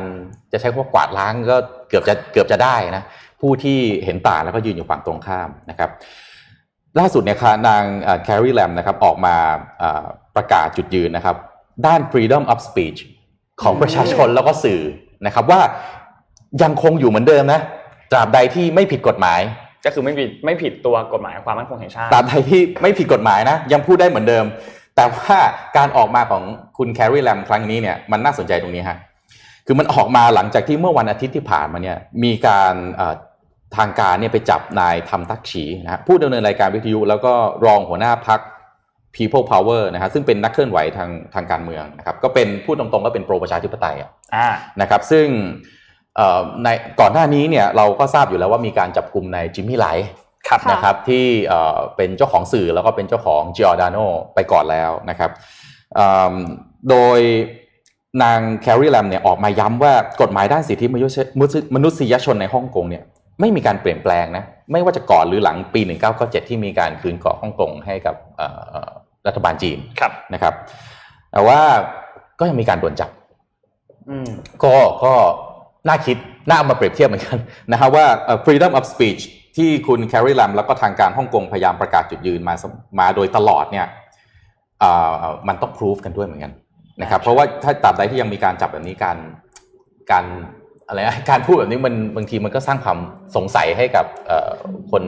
[0.51, 1.57] จะใช้คำว่ากวาดล้างก็
[1.89, 3.03] เกือบจะเกือบจะได้นะ
[3.41, 5.89] ผู้ที่เห็นต่างแล้วก็ยืนอยู่ฝั่งตรงข้ามนะครับ
[6.99, 7.83] ล่าสุดเนี่ยค่ะนาง
[8.23, 9.35] แคร์รีแลมนะครับออกมา
[10.35, 11.35] ประกาศจุดยืนนะครับ
[11.85, 12.99] ด้าน freedom of speech
[13.61, 14.81] ของประชาชนแล้วก็สื่อ
[15.25, 15.61] นะครับว่า
[16.63, 17.61] ยังคงอยู่เหมือนเดิมนะ
[18.11, 19.39] ตราบใดที่ไม่ผิดกฎหมาย
[19.85, 24.45] ก็คือไม่ผิดไม่ผิดตัวกฎหมายความมั่นคงแห่งชาติตราบใดที่ไม่ผิดกฎหมายนะ ยังพูดได้เหมือนเดิม
[24.95, 25.37] แต่ว่า
[25.77, 26.43] การออกมาของ
[26.77, 28.97] คุณแคร์รีแลมครั้งนี้เนี่ยมันน่าสนใจตรงนี้ฮะ
[29.65, 32.73] คือมันออกมาหลังจากที่เมื่อวันอาทิตย์ที่ผ่านมาเนี่ยมีการ
[33.77, 37.33] ทางการเนี่ยไปจับนายทำทักฉีนะฮะผู้ดำเนินรายการวิทยุ แล้วก็
[37.65, 38.39] รองหัวหน้าพัก
[39.15, 44.11] People Power นะฮะซึ่งเป็นนักเคลื่อนไหวทางทางการเมืองนะครับก็เป็นพูดตรงๆก็เป็นโปรประชาธิปไตยอะ
[44.81, 45.27] นะครับซึ่ง
[46.63, 46.67] ใน
[46.99, 49.87] ก่อนหน้านี้เนี่ยเราก็ทราบอยู่แล้วว่ามีการจับกลุ่มในจิมมี่ไล
[50.71, 51.25] นะครับที่
[51.95, 53.97] เป็นเจ้าของสื่อแล้วก็เป็นเจ้าของจิออดานโน
[54.35, 55.31] ไปก่อนแล้วนะครับ
[56.89, 57.19] โดย
[58.23, 60.85] นางแคร์รีแลมเนี่ยออกมาย้ำว่ากฎหมายด้านสิทธิ
[61.75, 63.03] มนุษยชนในฮ่องกงเนี่ย
[63.39, 65.81] ไม่มีการเปลี่ยนแปลงนะไม่ว่าจะก่อนหรือหลังปี
[66.15, 68.15] 1997 ที่มีการคืนเกาะฮ่องกงให้กับ
[69.27, 69.77] รัฐบาลจีน
[70.33, 70.53] นะครับ
[71.31, 71.59] แต่ว่า
[72.39, 73.09] ก็ยังมีการโดนจับ
[74.63, 75.13] ก็ก็
[75.87, 77.37] น่าคิด น่าเอามาเปรียบเทียบเหมือนกัน
[77.71, 78.05] นะฮะว่า
[78.45, 79.21] freedom of speech
[79.57, 82.55] ที่คุณแคร์รีแลมแล้วก็ทางการฮ่องกงพยายามประกาศจุดยืนมา
[82.99, 83.87] มาโดยตลอดเนี่ย
[85.47, 86.51] มันต้องพิสูจกันด้วยเหมือนกัน
[87.01, 89.17] นะครับ เพราะว่าถ้าตราบใดที่ยังมีการจับแบบนี้การ
[90.11, 90.25] การ
[90.87, 92.97] อะไรการพูดแบบนี้มันบางทีมันก็สร้างความ
[93.35, 94.05] สงสัยให้กับ
[94.91, 95.03] คน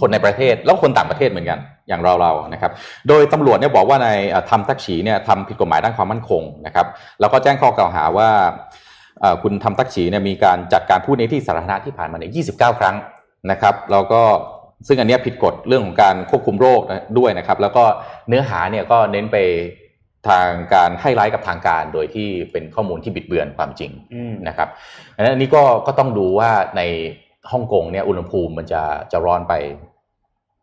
[0.00, 2.72] คนในประเทศ แล้วคนต่างประเทศเหมือนกัน อย่างเราเรานะครับ
[3.08, 4.08] โดยตำรวจเนี่ยบอกว่าใน
[4.50, 6.86] ทำทักฉีเนี่ยทำผิดกฎหมายด้านความมั่นคงนะครับ
[7.20, 8.28] แล้วก็แจ้งข้อกล่าวหาว่า
[9.42, 12.96] คุณทำทักฉีเนี่ยมีการจัดการพูดในที่สาธารณะที่ผ่านมาเนี่ย29 ครั้ง
[13.50, 14.22] นะครับแล้วก็
[14.86, 16.80] ซึ่งอันนี้ผิดกฎเรื่องของการควบคุมโรค
[17.18, 17.84] ด้วยนะครับ แล้วก็
[18.28, 19.36] เนื้อหาเนี่ยก็เน้นไป
[20.28, 23.92] ทางการให้ไลท์กับทางการโดยที่เป็นข้อมูลที่บิดเบือนความจริง
[24.48, 24.68] นะครับ
[25.16, 26.82] อันนี้ก็ก็ต้องดูว่าใน
[27.52, 29.54] ฮ่องกงเนี่ยอุณหภูมิมันจะจะร้อนไป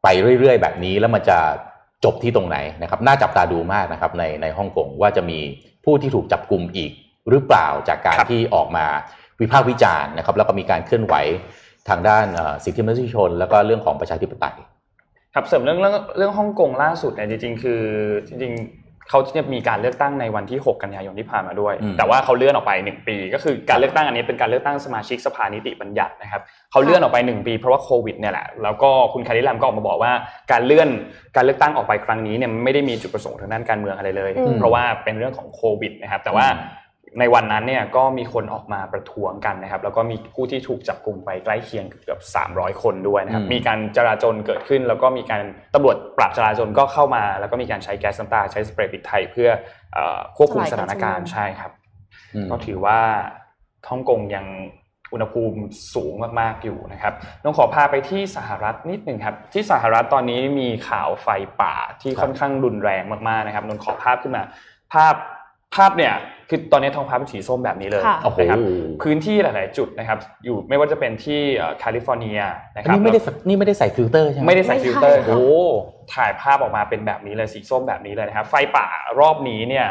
[0.04, 0.08] ไป
[0.40, 1.40] เรื่อยๆ แบบนี้แล้วมันจะ
[2.06, 5.40] จบที่ตรงไหนนะครับ น่าจับตาดูมากนะครับในในฮ่องกงว่าจะมี
[5.86, 6.92] ผู้ที่ถูกจับกลุ่มอีก
[7.30, 8.86] หรือเปล่าจากการที่ออกมา
[9.42, 11.16] วิพากษ์วิจารณ์นะครับ แล้วก็มีการเคลื่อนไหว
[11.90, 12.26] ทางด้าน
[12.64, 14.56] สิทธิมนุษยชน แล้วก็เรื่องของประชาธิปไตย
[15.36, 17.82] ครับเสริมเรื่องเรื่องเรื่องฮ่องกงล่าสุดเนี่ยจริงๆ คือ
[18.28, 30.12] จริงๆเขาจะมีการเลือกตั้งในวันที่ 6 กันยายนที่ผ่านมาด้วย แต่ว่าเขาเลื่อนออกไป 1 ปี ก็คือการเลือกตั้งอันนี้เป็นการเลือกตั้งสมาชิกสภานิติบัญญัตินะครับเขาเลื่อนออกไป 1 ปีเพราะว่าโควิดเนี่ยแหละแล้วก็คุณคาริลามก็ออกมาบอกว่า
[30.52, 30.90] การเลื่อน
[31.36, 36.48] การเลือกตั้งออกไปครั้งนี้เนี่ยไม่ได้มีจุดประสงค์ทางด้านการเมืองอะไรเลย เพราะว่าเป็นเรื่องของโควิดนะครับแต่ว่า
[37.20, 42.20] ในวันนั้นเนี่ยก็มีคนออกมาประท้วงกันนะครับ แล้วก็มีผู้ที่ถูกจับกลุ่มไปใกล้เคียงเกือบ
[42.52, 45.44] 300 คนด้วยนะครับ มีการจราจรเกิดขึ้น แล้วก็มีการ
[45.76, 49.50] ตำรวจปราบจราจรก็เข้ามา แล้วก็มีการใช้แก๊สน้ำตาใช้สเปรย์ปิดไทยเพื่อ
[50.38, 51.72] ควบคุมสถานการณ์ใช่ครับ
[52.52, 53.00] ก็ถือว่า
[53.90, 54.46] ฮ่องกงยัง
[55.14, 55.60] อุณหภูมิ
[55.94, 61.28] สูงมากๆอยู่นะครับต้องขอพาไปที่สหรัฐนิดหนึ่งครับ ที่สหรัฐตอนนี้มีข่าวไฟ
[61.62, 64.44] ป่าที่ค่อนข้างรุนแรงมากๆนะครับนนขอภาพขึ้นมา
[64.94, 65.16] ภาพ
[65.76, 66.14] ภาพเนี่ย
[66.50, 68.04] คือตอนนี้ท้องฟ้าเป็นสีส้มแบบนี้เลย
[68.40, 68.60] นะครับ
[69.04, 71.40] พื้นที่หลาย ๆ จุดนะครับอยู่ไม่ว่าจะเป็นที่
[71.80, 72.40] แคลิฟอร์เนีย
[72.76, 75.42] นะครับนี่ไม่ได้นี่ไม่ได้ใส่ฟิลเตอร์ใช่ไหมไม่ได้ใส่ฟิลเตอร์โอ้
[76.14, 78.88] ถ่ายภาพออกมาเป็นแบบนี้เลยสีส้มแบบนี้เลยนะครับไฟป่า
[79.20, 79.88] รอบนี้เนี่ย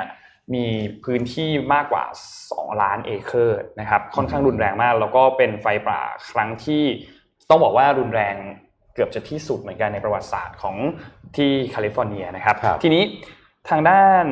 [0.54, 0.66] มี
[1.04, 2.04] พื้นที่มากกว่า
[2.40, 6.84] 2 ล้านเอเคอร์นะครับค่อนข้างรุนแรงมาก แล้วก็เป็นไฟป่าครั้งที่
[7.50, 8.34] ต้องบอกว่ารุนแรง
[8.94, 10.76] เกือบจะที่สุดเหมือนกันในประวัติศาสตร์ของ
[11.36, 13.02] ที่แคลิฟอร์เนียนะครับรบทีนี้
[13.68, 14.24] ทางด้าน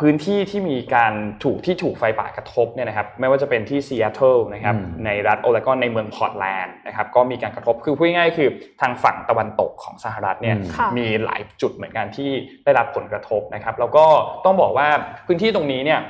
[0.00, 1.12] พื้นที่ที่มีการ
[1.44, 8.48] ถูกที่ถูกไฟป่ากระทบเนี่ยนะครับไม่ว่าจะเป็นที่ซีแอตเทิลนะครับในรัฐโอเรกอนในเมืองพอร์ตแลนด์นะครับก็มีการกระทบคือพูดง่ายๆคือ
[8.80, 10.56] ทางฝั่งตะวันตกของสหรัฐเนี่ย
[10.98, 12.30] มีหลายจุดเหมือนกันที่
[12.64, 14.04] ได้รับผลกระทบนะครับแล้วก็
[14.44, 14.88] ต้องบอกว่า
[15.26, 16.00] พื้นที่ตรงนี้เนี่ย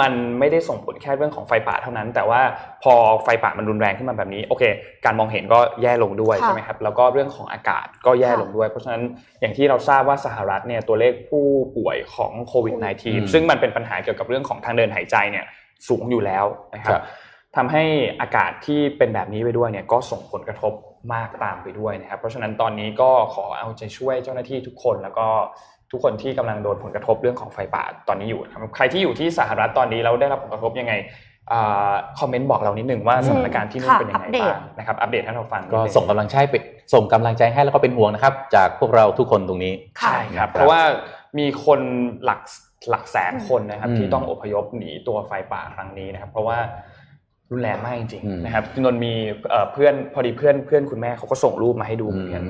[0.00, 2.40] มันไม่ได้ส่งผลแค่เรื่องของไฟป่าเท่านั้น แต่ว่า
[2.82, 4.62] พอไฟป่ามันรุนแรงขึ้นมาแบบนี้โอเค
[5.04, 9.02] การมองเห็นก็แย่ลงด้วยใช่ไหมครับแล้วก็เรื่องของอากาศก็แย่ลงด้วย เพราะฉะนั้น
[9.40, 11.44] อย่างที่เราทราบว่าสหรัฐเนี่ยตัวเลขผู้
[11.76, 15.44] ป่วยของโควิด -19 ซึ่งมันเป็นปัญหาเกี่ยวกับเรื่องของทางเดินหายใจเนี่ย
[15.88, 17.00] สูงอยู่แล้วนะครับ
[17.56, 17.84] ทำให้
[18.20, 20.72] อากาศที่เป็นแบบนี้ไปด้วยเนี่ยก็ส่งผลกระทบ
[21.14, 25.26] มากตามไปด้วยนะครับ เพราะฉะนั้นตอนนี้ก็ขอเอาใจช่วยเจ้าหน้าที่ทุกคนแล้วก็
[25.94, 30.92] ทุกคนที่กำลังโดนผลกระทบเรื่องของไฟป่าตอนนี้อยู่ครับใครที่อยู่ที่สหรัฐตอนนี้แล้วได้รับผลกระทบยังไง
[32.18, 36.54] คอมเมนต์บอกเรานิดหนึ่งว่าสถานการณ์ที่นู่นเป็นยังไงบ้างนะครับอัปเดตให้เราฟังก็ส่งกำลังใจไป
[36.94, 40.80] ส่งกำลังใจให้แล้วก็เป็นห่วงนะครับ จากพวกเราทุกคนตรงนี้ใช่ครับ เพราะว่า
[41.38, 41.80] มีคน
[42.24, 42.40] หลัก
[42.90, 46.58] หลักแสนคนนะครับ ที่ต้องอพยพหนีตัวไฟป่าครั้งนี้นะครับ เพราะว่า
[47.50, 49.14] รุนแรงมากจริงๆนะครับนนมี
[49.72, 52.42] เพื่อนพอดีเพื่อนเพื่อนคุณแม่เขาก็ส่งรูปมาให้ดูเหมือนกัน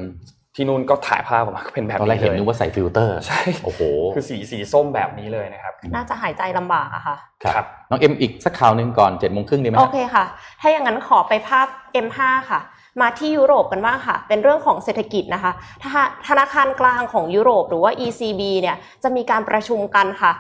[0.55, 3.81] ที่นู่นก็ถ่ายภาพออกมาเป็นแบบนี้เลยตอนแรกเห็นนึกว่าใส่ฟิลเตอร์ใช่โอ้โห
[4.15, 10.25] คือสีสีส้มแบบนี้เลยนะครับ น่าจะหายใจลำบากอะค่ะครับน้องเอ็มอีกสักข่าวหนึ่งก่อนเจ็ดโมงครึ่งดีไหมโอเคค่ะ
[10.61, 11.67] ถ้าอย่างนั้นขอไปภาพ
[12.07, 12.19] M5
[12.51, 12.61] ค่ะ
[13.01, 15.53] มาที่ยุโรปกันบ้างค่ะ เป็นเรื่องของเศรษฐกิจนะคะ
[16.29, 20.33] ธนาคารกลางของยุโรปหรือว่า ECB เนี่ยจะมีการประชุมกันค่ะ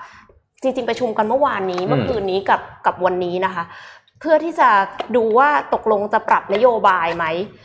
[0.62, 3.64] จริงๆประชุมกันเมื่อวานนี้เมื่อคืนนี้กับกับวันนี้นะคะ
[4.24, 4.70] พื่อที่จะ
[5.16, 7.24] ดูว่าตกลงจะปรับนโยบายไหม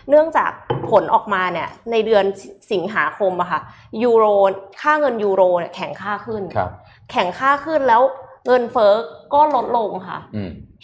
[0.09, 0.51] เนื่องจาก
[0.89, 2.25] ผลออกมาเนี่ยในเดือน
[2.71, 3.61] สิงหาคมอะค่ะ
[4.03, 4.25] ยูโร
[4.81, 6.43] ค่าเงินยูโรเนี่ยแข็งค่าขึ้น
[7.11, 8.01] แข็งค่าขึ้นแล้ว
[8.47, 8.93] เงินเฟ้อ
[9.33, 10.19] ก็ลดลงค่ะ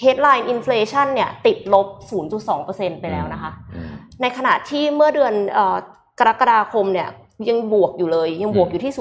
[0.04, 1.88] headline inflation เนี่ยติดลบ
[2.44, 3.52] 0.2%ไปแล้วนะคะ
[4.22, 5.34] ในขณะที่เมื่อเดือน
[6.20, 7.10] กรกฎาคมเนี่ย
[7.50, 8.94] ยังบวกอยู่เลย ยังบวกอยู่ที่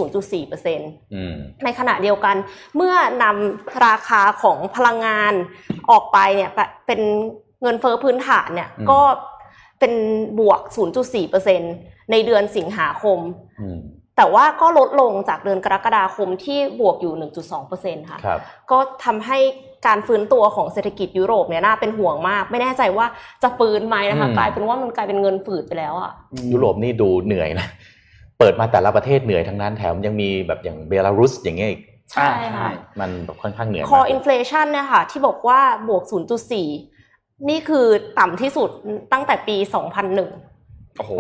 [0.47, 2.37] 0.4%ในขณะเดียวกัน
[2.77, 5.33] เมื่อนำราคาของพลังงาน
[5.91, 6.51] ออกไปเนี่ย
[6.87, 7.01] เป็น
[7.63, 9.01] เงินเฟอ้อพื้นฐานเนี่ยก็
[9.81, 9.93] เป็น
[10.41, 10.61] บวก
[11.35, 13.19] 0.4%ในเดือนสิงหาคม
[14.17, 17.15] แต่ว่าก็ลดลงจากเดือนกรกฎาคมที่บวกอยู่
[17.61, 18.19] 1.2%ค่ะ
[18.71, 19.39] ก็ทำให้
[19.87, 23.07] การฟื้นตัวของเศรษฐกิจยุโรปเนี่ยน่าเป็นห่วงมาก ไม่แน่ใจว่า
[23.43, 26.13] จะฟื้นไหมนะคะกลายเป็นว่ามันกลายเป็นเงินฝืดไปแล้วอะ
[26.53, 27.67] ยุโรปนี่ดูเหนื่อยนะ
[28.39, 32.71] เปิดมาแต่ละประเทศเหนื่อยทั้งนั้นแถมยังมีแบบอย่างเบลารุสอย่างเงี้ยอีกใช่ค่ะ
[33.01, 36.03] มันแบบค่อนข้างเหนื่อยคออินฟลชันเนี่ยค่ะ ที่บอกว่าบวก
[36.77, 37.87] 0.4 นี่คือ
[38.19, 38.71] ต่ำที่สุด
[39.13, 39.57] ตั้งแต่ปี
[40.27, 41.13] 2001 โอ้โห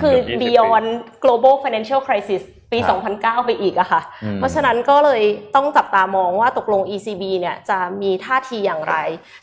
[0.00, 0.88] คือ beyond
[1.24, 2.78] global financial crisis ปี
[3.12, 4.02] 2009 ไปอีกอะค่ะ
[4.36, 5.22] เพราะฉะนั้นก็เลย
[5.56, 8.96] ต้องจับตามองว่าตกลง ECB เนี่ยจะมีท่าทีอย่างไร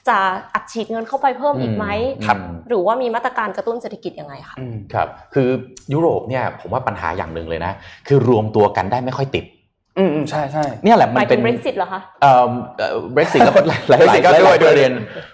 [0.08, 0.18] จะ
[0.54, 1.86] อัดฉีดเงินเข้าไปเพิ่มอีกไหม
[2.70, 4.56] หรือว่ามีมาตรการกระตุ้นเศรษฐกิจยังไงคะ
[4.94, 5.50] ครับ คือ
[5.94, 7.74] ยุโรปเนี่ยผมว่าปัญหาอย่างหนึ่งเลยนะ
[8.08, 9.46] คือรวมตัวกันได้ไม่ค่อยติด
[9.98, 12.46] อืมใช่ใช่เนี่ยแหละมันเป็น Brexit เหรอคะเอ่อ
[13.16, 14.00] Brexit แล้วก็หลายหลาย
[14.46, 14.92] หลายประเด็น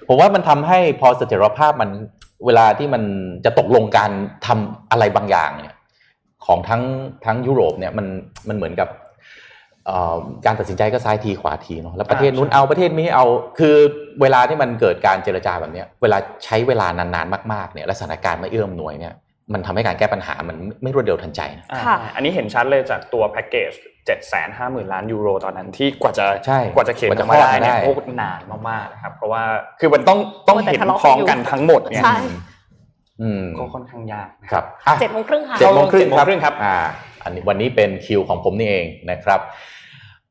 [0.07, 1.89] ผมว่ามันทำให้พอเสถียรภาพมัน
[2.45, 3.03] เวลาที่มัน
[3.45, 4.11] จะตกลงการ
[4.45, 5.74] ทำอะไรบางอย่างเนี่ย
[6.47, 6.83] ของทั้ง
[7.25, 8.05] ทั้งยุโรปเนี่ยมัน
[8.49, 8.89] มันเหมือนกับ
[10.45, 13.25] การตัดสินใจก็ซ้ายทีขวาทีเนาะแล้วประเทศนู้นเอาประเทศนี้เอา
[13.59, 13.75] คือ
[14.21, 19.13] เวลาที่มันเกิดการเจรจาแบบนี้เวลาใช้เวลานานๆมากๆเนี่ยและสถานการณ์ไม่เอื้อมหน่วยเนี่ย
[19.53, 21.65] มันทำให้การแก้ปัญหามันไม่รวดเร็วทันใจนะ
[22.15, 23.71] อันนี้เห็นชัดเลยจากตัวแพ็กเกจ
[24.05, 26.25] เจ็ดแสนห้าหมื่นล้านยูโรตอนนั้นที่กว่าจะ
[26.75, 29.43] กว่าจะเขียนมาได้เนี่ยโอ้นานมากๆนะครับเพราะว่า
[29.79, 32.03] คือมันต้องต้องเห็นพร้อมกันทั้งหมดเนี่ย
[33.57, 34.63] ก็ค่อนข้างยากครับ
[35.01, 36.09] เจ็ดโมงครึ่งค่ะเจ็ดโมงครึ่ง
[36.45, 36.75] ครับอ่า
[37.23, 39.39] อันนี้วันนี้เป็นคิวของผมนี่เองนะครับ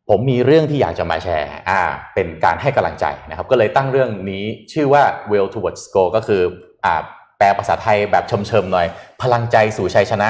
[0.08, 1.80] ผมมีเรื่องที่อยากจะมาแชร์อ่า
[2.14, 6.42] เป็นการให้กำลังใจนะครับ ก็เลยตั้งเรื่องนี้ชื่อว่า will towards goal ก็คือ
[6.84, 6.94] อ่า
[7.38, 8.86] แปลภาษาไทยแบบเชยๆหน่อย
[9.22, 10.28] พลังใจสู่ชัยชนะ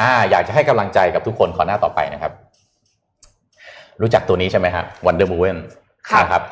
[0.00, 2.32] อ่าอยากจะให้กำลังใจกับทุกคนขอหน้าต่อไปนะครับ
[4.00, 5.56] รู้จักตัวนี้ใช่ไหมครับ Wonder Woman
[6.20, 6.42] นะครับ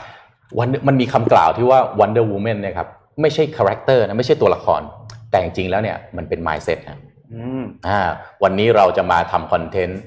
[0.59, 2.88] วันมันมีคำกล่าวที่ว่า Wonder Woman นะครับ
[3.20, 4.81] ไม่ใช่ character นะไม่ใช่ตัวละคร
[5.30, 6.98] แต่จริงๆแล้วเนี่ยมันเป็น mindset นะ
[7.88, 8.00] อ่า
[8.42, 10.00] วันนี้เราจะมาทำคอนเทนต์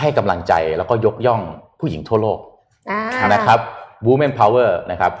[0.00, 1.40] ให้กำลังใจแล้วก็ยกย่อง
[1.80, 2.38] ผู้หญิงทั่วโลก
[3.34, 3.58] นะครับ
[4.06, 5.12] women power นะครับ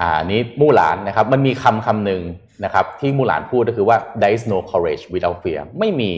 [0.00, 2.22] อ่านี้มู่หลานนะครับมันมีคำคำหนึ่ง
[2.64, 6.12] นะครับที่มู่หลานพูดก็คือว่า there is no courage without fear ไม่มี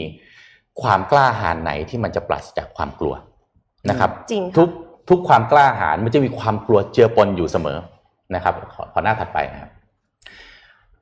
[0.81, 3.15] ความกล้าหาญไหนที่มันจะปราศจากความกลัว
[3.89, 4.69] นะครับจริงทุก
[5.09, 7.77] ทุกความกล้าหาญมันจะมีความกลัวเจือปนอยู่เสมอ
[8.35, 9.71] นะครับ ขอขอหน้าถัดไปนะครับ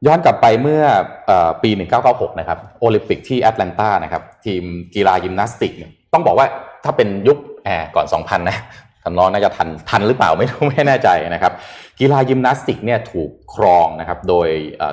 [0.07, 0.83] ย้อนกลับไปเมื่อ
[1.29, 1.31] อ
[1.63, 1.69] ปี
[2.05, 4.63] 1996 นะครับโอลิมปิกที่แอตแลนตานะครับทีม
[4.95, 6.47] กีฬายิมนาสติกเนี่ยต้องบอกว่า
[6.83, 8.57] ถ้าเป็นยุคแอบก่อน 2000 นะ
[9.03, 11.53] ท่านน้องน่าจะทันทันหรือเปล่าไม่รู้ไม่แน่ใจนะครับ
[11.99, 14.47] กีฬายิมนาสติกเนี่ยถูกครองนะครับโดย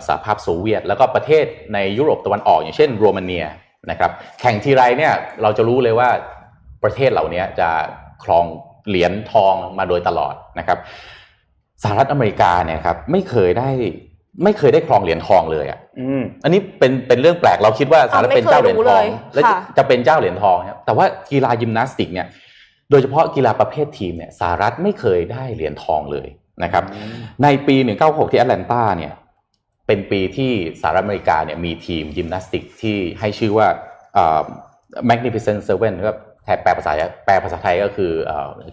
[0.06, 1.44] สหภาพโซเวียต แล้วก็ประเทศ
[1.74, 3.44] ในยุโรปตะวันออก อย่างเช่นโรมาเนีย
[3.90, 6.08] นะครับแข่งทีไรเนี่ยเราจะรู้เลยว่า
[6.82, 7.68] ประเทศเหล่านี้จะ
[8.24, 8.44] ครอง
[8.88, 10.78] เหรียญทองมาโดยตลอดนะครับ
[11.82, 13.70] สหรัฐอเมริกาเนี่ยครับไม่เคยได้
[14.44, 15.78] ไม่เคยได้ครองเหรียญทองเลยอะ
[16.44, 19.42] อันนี้เป็นเป็นเรื่องแปลกเราคิดว่าสหรัฐเป็นเจ้าเหรียญทองและ
[19.76, 22.26] จะเป็นเจ้าเหรียญทองครับแต่ว่ากีฬายิมนาสติกเนี่ย
[22.90, 26.28] โดยเฉพาะกีฬาประเภททีมเนี่ยสหรัฐไม่เคยได้เหรียญทองเลย
[26.62, 26.84] นะครับ
[27.42, 29.12] ในปี 196 ที่แอตแลนตาเนี่ย
[29.86, 33.68] เป็นปีที่สหรัฐอเมริกาเนี่ยมีทีมยิมนาสติกที่ให้ชื่อว่า
[35.10, 35.94] Magnificent Seven
[36.62, 36.92] แปลภาษา
[37.24, 38.12] แปลภาษาไทยก็คือ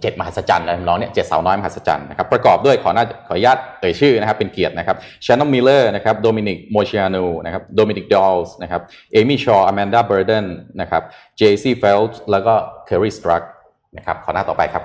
[0.01, 8.81] เจ็ดมหัศจรรย์อะน้องเนี่ยเจ็ดสาวน้อยมหัศจรรย์นะครับประกอบด้วยขอหน้าขออนุญาตเอ่ยชื่อนะครับเป็นเกียรตินะครับแชนนอนมิลเลอร์นะครับโดมินิกโมเชียนูนะครับโดมินิกดอวส์นะครับ
[9.13, 10.45] เอมี่โชว์อแมนดาเบอร์เดน
[10.81, 11.03] นะครับ
[11.37, 12.53] เจซี่เฟลป์สแล้วก็
[12.85, 13.41] เคอรีสตรัก
[13.97, 14.83] นะครับขอหน้าต่อไปครับ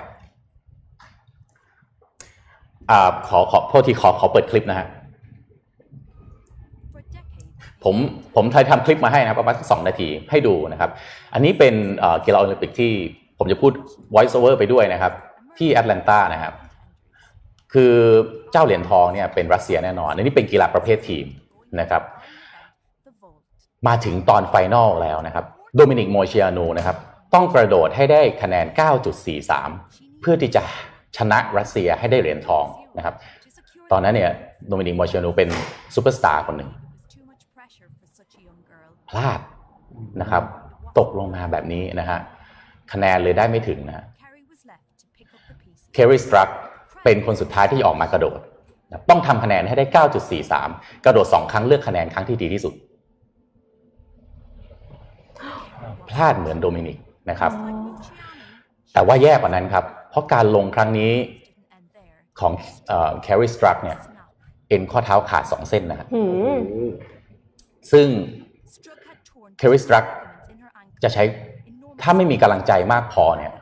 [2.89, 4.87] อ่าขอขอโทษทีขอขอเปิดคลิปนะฮะ
[7.83, 7.95] ผม
[8.35, 10.89] ผมไทยทำคลิปมาให้นะครับประมาณสองนาทีให้ดูนะครับ
[11.33, 11.73] อันนี้เป็น
[12.25, 12.91] กีฬาโอลิมปิกที่
[13.37, 13.71] ผมจะพูด
[14.15, 15.13] voice over ไปด้วยนะครับ
[15.57, 16.53] ที่แอตแลนตานะครับ
[17.73, 17.93] คือ
[18.51, 21.25] เจ้าเหรียญทองเนี่ยเป็นรัสเซียแน่นอนอันนี้เป็นกีฬาประเภททีม
[21.79, 22.01] นะครับ
[23.87, 26.97] มาถึงตอน final แล้วนะครับ Dominique Moceanu นะครับ
[27.33, 28.65] ต้องกระโดดให้ได้คะแนน
[29.43, 30.61] 9.43 เพื่อที่จะ
[31.17, 32.65] ชนะรัสเซียให้ได้เหรียญทอง
[32.97, 33.15] นะครับ
[33.91, 34.31] ตอนนั้นเนี่ย
[34.67, 35.49] Dominique Moceanu เป็น
[35.95, 36.69] ซูเปอร์สตาร์คนหนึ่ง
[39.09, 39.39] พลาด
[40.21, 40.43] นะครับ
[40.99, 42.19] ตกลงมาแบบนี้นะฮะ
[42.91, 44.05] คะแนนเลยได้ไม่ถึงนะ
[45.93, 46.47] Kerri Strug
[47.03, 48.39] เป็นคนสุดท้ายที่ออกมากระโดด
[49.09, 49.85] ต้องทำคะแนนให้ได้
[50.45, 52.73] 9.43 กระโดดสองครั้งเลือกคะแนนครั้งที่ดีที่สุด
[56.09, 56.97] พลาดเหมือน Dominique
[57.29, 57.51] นะครับ
[58.93, 61.13] แต่ว่าแย่กว่านั้นครับ เพราะการลงครั้งนี้
[62.39, 62.53] ของ
[63.23, 63.97] แคริสตรักเนี่ย
[64.69, 66.07] เอ็นข้อเท้าขาดสองเส้นนะครับ
[67.91, 68.07] ซึ่ง
[69.57, 70.03] เคริสตรัก
[71.03, 71.23] จะใช้
[72.01, 73.53] ถ้าไม่มีกำลังใจมากพอเนี่ย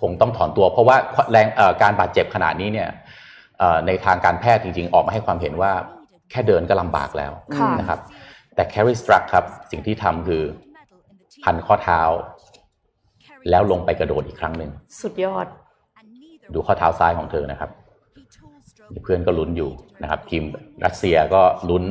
[0.00, 0.96] คงต้องถอนตัวเพราะว่า
[1.30, 1.46] แรง
[1.82, 2.88] การบาดเจ็บขนาดนี้เนี่ย
[3.86, 5.72] ในทางการแพทย์จริง ๆ ออกมาให้ความเห็นว่า
[6.30, 7.32] แค่เดินก็ลำบากแล้ว
[7.80, 8.00] นะครับ
[8.54, 10.42] แต่แคริสตรักครับ สิ่งที่ทำคือ
[11.44, 12.00] พันข้อเท้า
[13.50, 14.70] แล้วลงไปกระโดดอีกครั้งหนึ่ง
[15.02, 15.46] สุดยอด
[16.54, 17.70] ดูข้อเท้าซ้ายของเธอนะครับ
[19.02, 19.70] เพื่อนก็ลุ้นอยู่
[20.02, 20.42] นะครับ ทีม
[20.84, 21.84] รัสเซียก็ลุ้น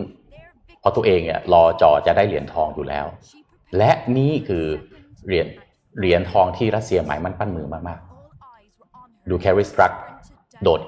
[0.80, 3.06] เพราะตัวเองเนี่ยรอจอจะได้เหรียญทองอยู่แล้ว
[3.78, 4.66] และนี่คือ
[5.26, 5.48] เหรียญ
[6.00, 9.92] เหรียญทองที่รัสเซียหมายมั่นปั้นมือมากๆ ดูแคริสตรัก
[10.64, 10.82] โดด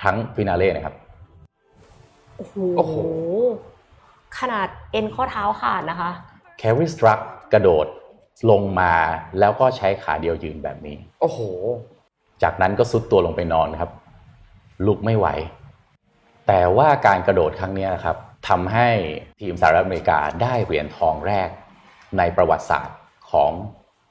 [0.00, 0.94] ครั้งฟินาเล่นะครับ
[2.76, 2.94] โอ้โห
[4.38, 6.10] ขนาดเอ็นข้อเท้าขาดนะคะ
[6.58, 7.18] แคริสตรัก
[7.52, 7.86] กระโดด
[8.50, 8.94] ลงมา
[9.38, 11.40] แล้วก็ใช้ขาเดียวยืนแบบนี้ โอ้โห
[12.42, 13.90] จากนั้นก็ซุดตัวลงไปนอนครับ
[14.86, 15.26] ลุกไม่ไหว
[16.46, 18.16] แต่ว่าการกระโดดครั้งนี้ครับ
[18.48, 18.88] ทำให้
[19.40, 21.48] ทีมสหรัฐอเมริกาได้เหรียญทองแรก
[22.18, 22.98] ในประวัติศาสตร์
[23.30, 23.52] ของ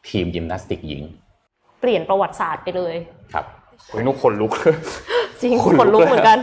[0.09, 1.03] ทีมยิมนาสติกหญิง
[1.81, 2.95] เปลี่ยนประวัติศาสตร์ไปเลย
[3.33, 3.45] ครับ
[3.89, 4.51] ขนลุกขนลุก
[5.41, 6.39] จริงขนลุกเหมือนกัน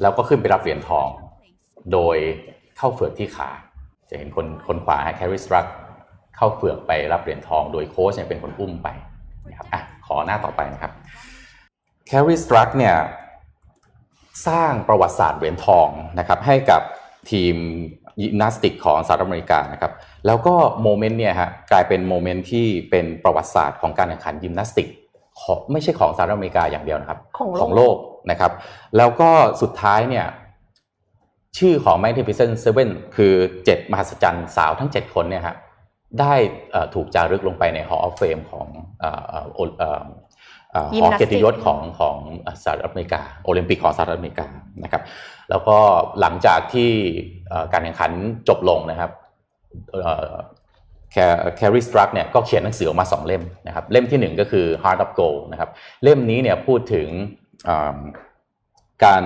[0.00, 1.08] แล้วก็ขึ้นไปรับเหรียญทอง
[1.92, 2.16] โดย
[2.76, 3.50] เข้าเฝือกที่ขา
[4.10, 5.64] จะเห็นคนคนขวา Kerri Strug
[6.36, 8.88] เข้าเฝือกไปรับเหรียญทอง โดยโค้ชเนี่ยเป็นคนอุ้มไป
[9.48, 10.92] นะครับอะขอหน้าต่อไปนะครับ
[12.06, 12.96] Kerri Strug เนี่ย
[14.48, 16.82] สร้างประวัติศาสตร์เหรียญทองนะครับให้กับ
[17.30, 17.54] ทีม
[18.22, 19.92] ยิมนาสติกของสหรัฐอเมริกานะครับ
[20.26, 24.88] แล้วก็ moment เนี่ยฮะกลายเป็น moment ที่เป็นประวัติศาสตร์ของการแข่งขันยิมนาสติก
[25.40, 27.20] ของไม่ใช่ของสหรัฐอเมริกาอย่างเดียวนะครับ
[27.60, 27.96] ของโลก
[28.30, 28.52] นะครับ
[28.96, 29.30] แล้วก็
[29.62, 30.26] สุดท้ายเนี่ย
[31.58, 35.56] ชื่อของ Magnificent Seven คือ 7 มหัศจรรย์สาวทั้ง 7 คนเนี่ยฮะ
[36.20, 36.34] ได้
[36.94, 38.66] ถูกจารึกลงไปใน Hall of Fame ของ
[41.02, 42.16] หอเกียรติยศของของ
[42.62, 44.46] สหรัฐอเมริกา โอลิมปิกของสหรัฐอเมริกา
[44.84, 45.02] นะครับ
[45.50, 45.78] แล้วก็
[46.20, 46.92] หลังจากที่
[47.72, 48.12] การแข่งขัน
[48.48, 49.10] จบลงนะครับ
[51.56, 55.70] แคริสตรักเนี่ยก็เขียนหนังสือออกมาสองเล่มนะครับเล่มที่หนึ่งก็คือ Heart of Gold นะครับ
[56.02, 57.08] เล่มนี้เนี่ยพูดถึง
[59.04, 59.24] การ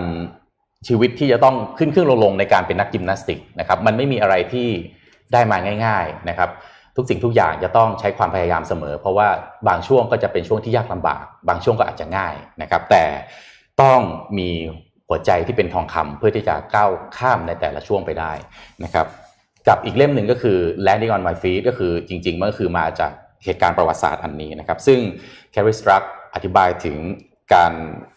[0.88, 4.68] ชีวิตที่จะต้องขึ้นขึ้นลงลงในการเป็นนักยิมนาสติกนะครับมันไม่มีอะไรที่
[5.32, 5.56] ได้มา
[5.86, 6.50] ง่าย ๆนะครับ
[6.96, 9.28] ทุกสิ่งทุกอย่างจะต้องใช้ความพยายามเสมอ เพราะว่า
[9.68, 13.04] บางช่วงก็จะเป็นช่วงที่ยากลำบาก บางช่วงก็อาจจะง่ายนะครับ แต่
[13.82, 14.00] ต้อง
[14.38, 14.50] มี
[15.12, 18.32] หัวใจที่เป็นทองคำเพื่อที่จะก้าวข้ามในแต่ละช่วงไปได้
[18.84, 19.06] นะครับ
[19.68, 23.12] กับอีกเล่มหนึ่งก็คือ Landing on My Feet ก็คือจริงๆมันก็คือมาจาก
[23.44, 24.98] เหตุการณ์ประวัติศาสตร์อันนี้นะครับ ซึ่ง
[25.54, 26.96] Kerri Strug อธิบายถึง
[27.54, 27.72] การ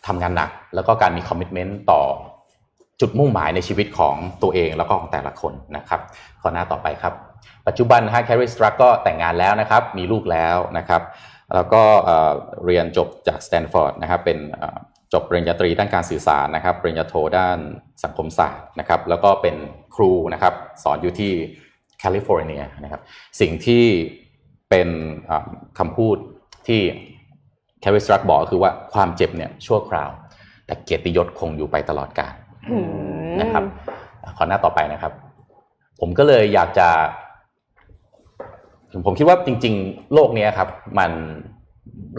[0.08, 2.02] ทำงานหนัก แล้วก็การมี commitment ต่อ
[3.02, 6.02] จุดมุ่งหมายในชีวิตของตัวเองแล้วก็ของแต่ละคนนะครับ
[6.42, 7.14] ขอหน้าต่อไปครับ
[7.68, 11.02] ปัจจุบันฮะ Kerri Strug ก็แต่งงานแล้วนะครับ มีลูกแล้วนะครับ
[11.56, 11.82] แล้วก็
[12.66, 14.40] เรียนจบจากสแตนฟอร์ดนะครับเป็น
[15.14, 17.58] จบปริญญาตรีด้านการสื่อสารนะครับ ปริญญาโทด้าน
[18.04, 19.56] สังคมศาสตร์นะครับ แล้วก็เป็น
[19.96, 21.32] ครูนะครับสอนอยู่ที่
[22.00, 23.02] แคลิฟอร์เนียนะครับ
[23.40, 23.84] สิ่งที่
[24.70, 24.90] เป็น
[25.80, 26.18] คำพูด
[26.68, 26.82] ที่
[27.82, 30.10] แคริสตรักบอกคือว่าความเจ็บเนี่ยชั่วคราว
[30.66, 32.36] แต่เกียรติยศคงอยู่ไปตลอดกาล
[33.42, 33.64] นะครับ
[34.38, 35.14] ขอหน้าต่อไปนะครับ
[36.00, 36.90] ผมก็เลยอยากจะ
[39.06, 41.12] ผมคิดว่าจริง ๆ โลกนี้ครับ มัน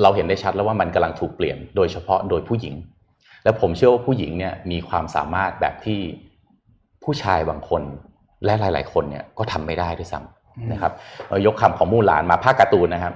[0.02, 2.74] เราเห็นได้ชัดแล้วว่ามันกำลังถูกเปลี่ยนโดยเฉพาะโดยผู้หญิง
[3.44, 6.00] และผมเชื่อว่าผู้หญิงเนี่ยมีความสามารถแบบที่
[7.04, 7.82] ผู้ชายบางคน
[8.44, 10.92] และหลาย ๆ คนเนี่ยก็ทำไม่ได้ด้วยซ้ำนะครับ
[11.46, 13.14] ยกคำของมู่หลานมาภาคการ์ตูนนะครับ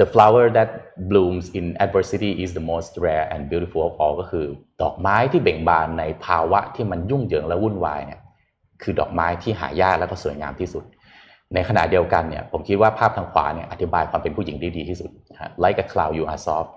[0.00, 0.70] the flower that
[1.10, 4.46] blooms in adversity is the most rare and beautiful of all ก็คือ
[4.82, 8.20] ดอกไม้ที่เบ่งบานในภาวะที่มันยุ่งเหยิงและวุ่นวายเนี่ย
[8.82, 10.84] คือดอกไม้ที่หายากและก็สวยงามที่สุด
[11.54, 15.10] ในขณะเดียวกันเนี่ยผมคิดว่าภาพทางขวาเนี่ยอธิบายความเป็นผู้หญิงได้ดีที่สุด
[15.64, 16.70] like a cloud you are soft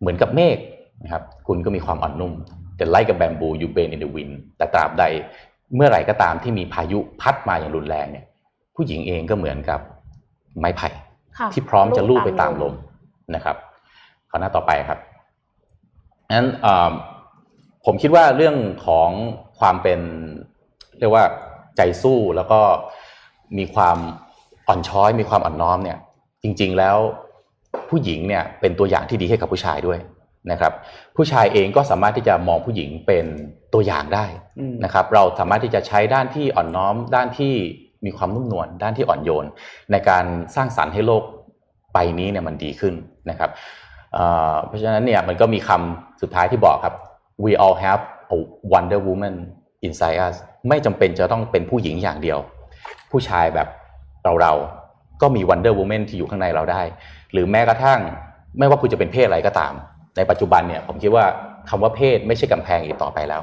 [0.00, 0.58] เหมือนกับเมฆ
[1.02, 2.32] นะครับคุณก็มีความอ่อนนุ่ม
[2.76, 5.04] แต่ like a bamboo you bend in the wind แต่ตราบใด
[5.76, 8.24] เมื่อไหร่ก็ตามที่มีพายุพัดมาอย่างรุนแรงเนี่ย
[8.76, 9.80] ผู้หญิงเองก็เหมือนกับ
[10.58, 10.88] ไม้ไผ่
[11.52, 12.74] ที่พร้อมจะลู่ไปตามลม
[13.34, 13.56] นะครับ
[14.30, 14.98] ข้อหน้าต่อไปครับ
[16.36, 16.48] นั้น
[17.84, 18.56] ผมคิดว่าเรื่อง
[18.86, 19.10] ของ
[19.60, 20.00] ความเป็น
[20.98, 21.24] เรียกว่า
[21.76, 22.60] ใจสู้แล้วก็
[23.58, 23.96] มีความ
[24.68, 25.98] อ่อนช้อยมีความอ่อนน้อมเนี่ย
[26.42, 26.96] จริง ๆแล้ว
[27.88, 29.98] ผู้หญิงเนี่ยเป็นตัวอย่างที่ดีให้กับผู้ชายด้วย
[30.50, 30.72] นะครับ
[31.16, 33.24] ผู้ชายเองก็สามารถที่จะมองผู้หญิงเป็น
[33.74, 34.24] ตัวอย่างได้
[34.84, 37.54] นะครับ เราสามารถที่จะใช้ด้านที่อ่อนน้อม ด้านที่
[38.04, 39.46] มีความนุ่มนวลด้านที่อ่อนโยน
[39.92, 41.22] ในการสร้างสรรค์ให้โลก
[41.92, 42.94] ใบนี้เนี่ยมันดีขึ้น
[43.30, 43.50] นะครับ
[44.66, 46.94] เพราะฉะนั้นเนี่ยมันก็มีคำสุดท้ายที่บอกครับ
[47.44, 48.02] we all have
[48.34, 48.36] a
[48.72, 49.34] Wonder Woman
[49.86, 50.36] inside us
[50.68, 52.38] ไม่จำเป็นจะต้องเป็นผู้หญิงอย่างเดียว
[53.12, 53.68] ผู้ชายแบบ
[54.24, 54.52] เราเรา
[55.22, 56.82] ก็มี Wonder Woman ที่อยู่ข้างในเราได้
[57.32, 58.00] หรือแม้กระทั่ง
[58.58, 59.72] ไม่ว่าคุณจะเป็นเพศอะไรก็ตาม
[60.16, 61.24] ในปัจจุบันเนี่ยผมคิดว่า
[61.70, 63.40] คำว่าเพศไม่ใช่กำแพงอีกต่อไปแล้ว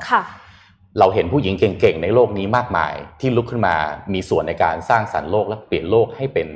[1.00, 3.76] เราเห็นผู้หญิงเก่งๆในโลกนี้มากมาย ที่ลุกขึ้นมา
[4.14, 6.48] มีส่วนในการสร้างสรรค์โลกและเปลี่ยนโลกให้เป็น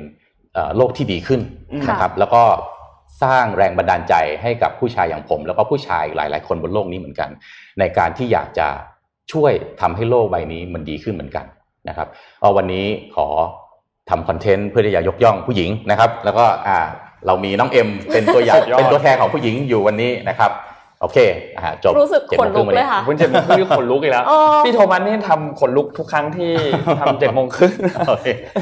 [0.76, 1.40] โลกที่ดีขึ้น
[1.88, 2.42] นะครับ แล้วก็
[3.22, 7.30] สร้างแรงบันดาลใจให้กับผู้ชายอย่างผม แล้วก็ผู้ชายหลาย ๆ คนบนโลกนี้เหมือนกัน
[7.78, 8.68] ในการที่อยากจะ
[9.32, 11.46] ช่วยทำให้โลกใบนี้มันดีขึ้นเหมือนกัน
[11.88, 12.08] นะครับ
[12.42, 13.26] เอาวันนี้ขอ
[14.10, 16.78] ทำคอนเทนต์เพื่อที่จะยกย่องผู้หญิงนะครับ แล้วก็อ่า
[17.26, 20.50] เรามีน้องเอ็มเป็นตัวอย่างเป็นตัวแทนของผู้หญิงอยู่วันนี้นะครับ
[21.00, 21.18] โอเค
[21.56, 24.24] อ่าจบรู้สึกขนลุกเลยค่ะคุณเจ็ดโมงครึ่งขนลุกอีกแล้ว
[24.64, 26.52] พี่โทมัสนี่ทำขนลุกทุกครั้งที่
[27.00, 27.72] ทำเจ็ดโมงครึ่ง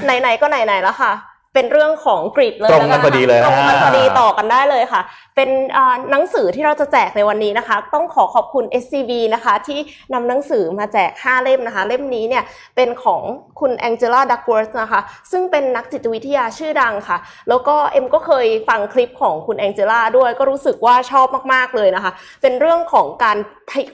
[0.05, 1.13] ไหนๆก็ไหนๆแล้วค่ะ
[1.55, 5.03] เป็นเรื่องของ Grit เลยตรงกันพอดีเลยตรงกันพอดีต่อกันได้เลยค่ะ
[5.37, 5.49] เป็น
[6.11, 9.79] หนังสือที่เราจะแจกในวันนี้นะคะ ต้องขอขอบคุณ SCB นะคะ ที่
[10.13, 12.45] นำหนังสือมาแจก 5 เล่มนะคะ เล่มนี้เนี่ย
[12.77, 13.23] เป็นของ
[13.61, 22.13] คุณ Angela Duckworth นะคะ ซึ่งเป็นนักจิตวิทยาชื่อดังค่ะ แล้วก็เอ็มก็เคยฟังคลิปของคุณ Angela ด้วยก็รู้สึกว่าชอบมาก ๆ เลยนะคะ
[22.43, 23.39] เป็นเรื่องของการ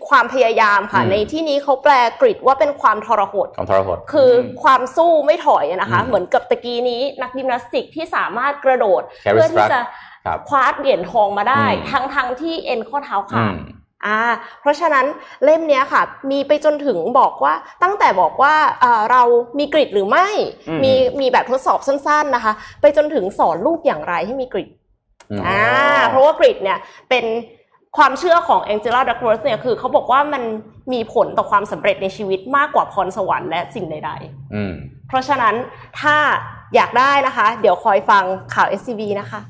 [0.08, 4.30] ความพยายามค่ะ ในที่นี้เขาแปล Grit ว่าเป็นความทรหดความทรหดคือ
[4.62, 9.78] ความสู้ไม่ถอยนะคะ เหมือนกับตะกี้นี้นักยิมนาสติกที่สามารถกระโดด เพื่อที่จะ
[10.48, 13.54] คว้าเหรียญทองมาได้ ทั้งทั้งที่เอ็นข้อเท้าขาด
[14.06, 14.20] อ่า
[14.60, 15.06] เพราะฉะนั้น
[15.44, 18.54] เล่มนี้ค่ะ มีไปจนถึงบอกว่าตั้งแต่บอกว่า
[19.10, 19.22] เรา
[19.58, 20.28] มีกริดหรือไม่
[20.84, 24.68] มีมีแบบทดสอบสั้น ๆนะคะ ไปจนถึงสอนลูกอย่างไรให้มีกริด
[25.46, 25.62] อ่า
[26.10, 26.78] เพราะว่ากริดเนี่ย
[27.10, 27.24] เป็น
[27.96, 30.42] ความเชื่อของแองเจล่าดักเวิร์สเนี่ยคือเขาบอกว่ามัน
[30.92, 35.54] มีผลต่อความสำเร็จในชีวิตมากกว่าพรสวรรค์และสิ่งใดๆเพราะฉะนั้น
[36.00, 36.16] ถ้า
[36.76, 39.40] อยากได้นะคะ เดี๋ยวคอยฟังข่าว SCB นะคะ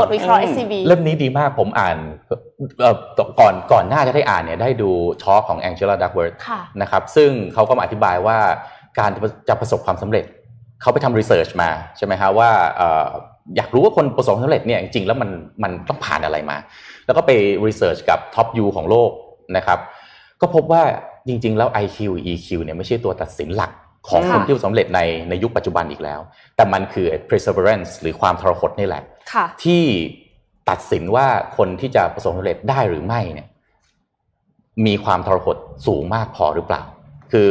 [0.00, 1.96] บทวิเคราะห์ SCB เล่มนี้ดีมากผมอ่าน
[3.40, 4.90] ก่อนก่อนหน้าจะได้อ่านเนี่ยได้ดู
[5.22, 6.32] talk ของ Angela Duckworth
[6.82, 8.38] นะครับซึ่งเขาก็มาอธิบายว่า
[8.98, 9.10] การ
[9.48, 10.24] จะประสบความสำเร็จ
[10.80, 12.50] เขาไปทำ research มาใช่ไหมฮะว่า
[13.56, 15.30] อยากรู้ว่าคนประสบความสำเร็จเนี่ยจริงๆแล้วมัน
[15.62, 16.56] มันต้องผ่านอะไรมา
[17.06, 17.30] แล้วก็ไป
[17.66, 19.10] รีเสิร์ชกับท็อปยูของโลก
[19.56, 19.78] นะครับ
[20.40, 20.82] ก็พบว่า
[21.28, 21.98] จริง ๆ แล้ว IQ
[22.32, 23.72] EQ เนี่ยไม่ใช่ตัวตัดสินหลัก
[24.08, 26.20] ของคนที่สำเร็จในในยุคปัจจุบันอีกแล้ว
[26.56, 29.02] แต่มันคือ perseverance หรือความทรหดนี่แหละ
[29.64, 29.82] ที่
[30.68, 31.26] ตัดสินว่า
[31.56, 33.48] คนที่จะประสบความสำเร็จได้หรือไม่เนี่ย
[34.86, 36.82] มีความทรหดสูงมากพอหรือเปล่า
[37.32, 37.50] คือ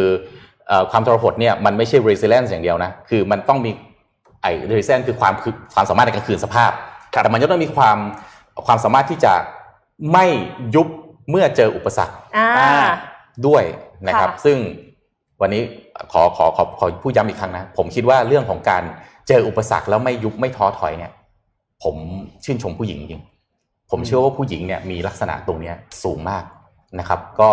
[0.91, 3.71] ความทรหดเนี่ยมันไม่ใช่ resilience อย่างเดียวนะ คือมันต้องมี
[4.41, 6.71] ไอ้ resilience คือความคือความสามารถในการคืนสภาพ
[7.23, 7.97] แต่มันจะต้องมีความ
[8.65, 9.33] ความสามารถที่จะ
[10.13, 10.25] ไม่
[10.75, 10.87] ยุบ
[11.29, 12.71] เมื่อเจออุปสรรคอ่า
[13.47, 13.63] ด้วย
[14.07, 14.57] นะครับค่ะซึ่ง
[15.41, 15.61] วันนี้
[16.11, 18.83] ขอขอขอขอพูดย้ำอีกครั้งนะ ผมคิดว่าเรื่องของการ
[19.27, 21.11] เจออุปสรรคแล้วไม่ยุบไม่ท้อถอยเนี่ย
[21.83, 21.95] ผม
[22.43, 26.43] ชื่นชมผู้หญิงจริงๆผมเชื่อว่าผู้หญิงเนี่ยมีลักษณะตรงเนี้ยสูงมาก
[26.99, 27.49] นะครับ ก็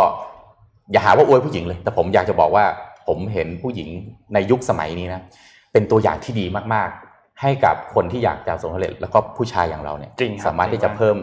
[0.93, 2.64] อย่าหาว่าอวยผู้หญิงเลย แต่ผมอยากจะบอกว่า
[3.07, 3.89] ผมเห็นผู้หญิง
[4.35, 5.22] ในยุคสมัยนี้นะ
[5.72, 11.16] เป็นตัวอย่างที่ดีมากๆ ให้กับคนที่อยากจะประสบความสำเร็จแล้วก็ผู้ชายอย่างเราเนี่ยจริงครับสามารถที่จะเพิ่ม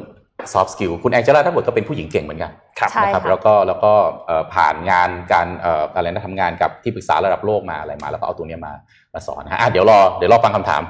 [0.54, 3.92] soft skill คุณแองเจล่าทั้งหมดก็เป็นผู้หญิงเก่งเหมือนกันครับใช่นะครับค่ะแล้วก็แล้วก็
[4.28, 8.74] เอ่อผ่านงานการเอ่ออะไรนะทำงานกับที่ปรึกษาระดับโลกมาอะไรมา แล้วก็เอาตัวเนี้ยมา
[9.14, 10.82] มาสอนนะฮะอะเดี๋ยวรอเดี๋ยวรอฟังคำถาม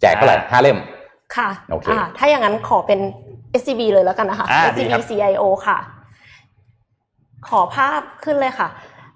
[0.00, 0.78] แจกเท่าไหร่ห้าเล่ม
[1.36, 3.00] ค่ะโอเคอ่าถ้าอย่างนั้นขอเป็น
[3.60, 5.78] SCB เลยแล้วกันนะคะอ่าดี SCB ครับ CIO ค่ะ
[7.48, 8.68] ขอภาพขึ้นเลยค่ะ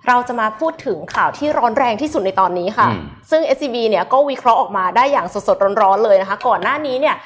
[0.08, 7.16] เราจะมาพูดถึงข่าวที่ร้อนแรงที่สุดในตอนนี้ค่ะอืมซึ่ง SCB เนี่ยก็วิเคราะห์ออกมาได้อย่างสดๆร้อนๆเลยนะคะ ก่อนหน้านี้เนี่ย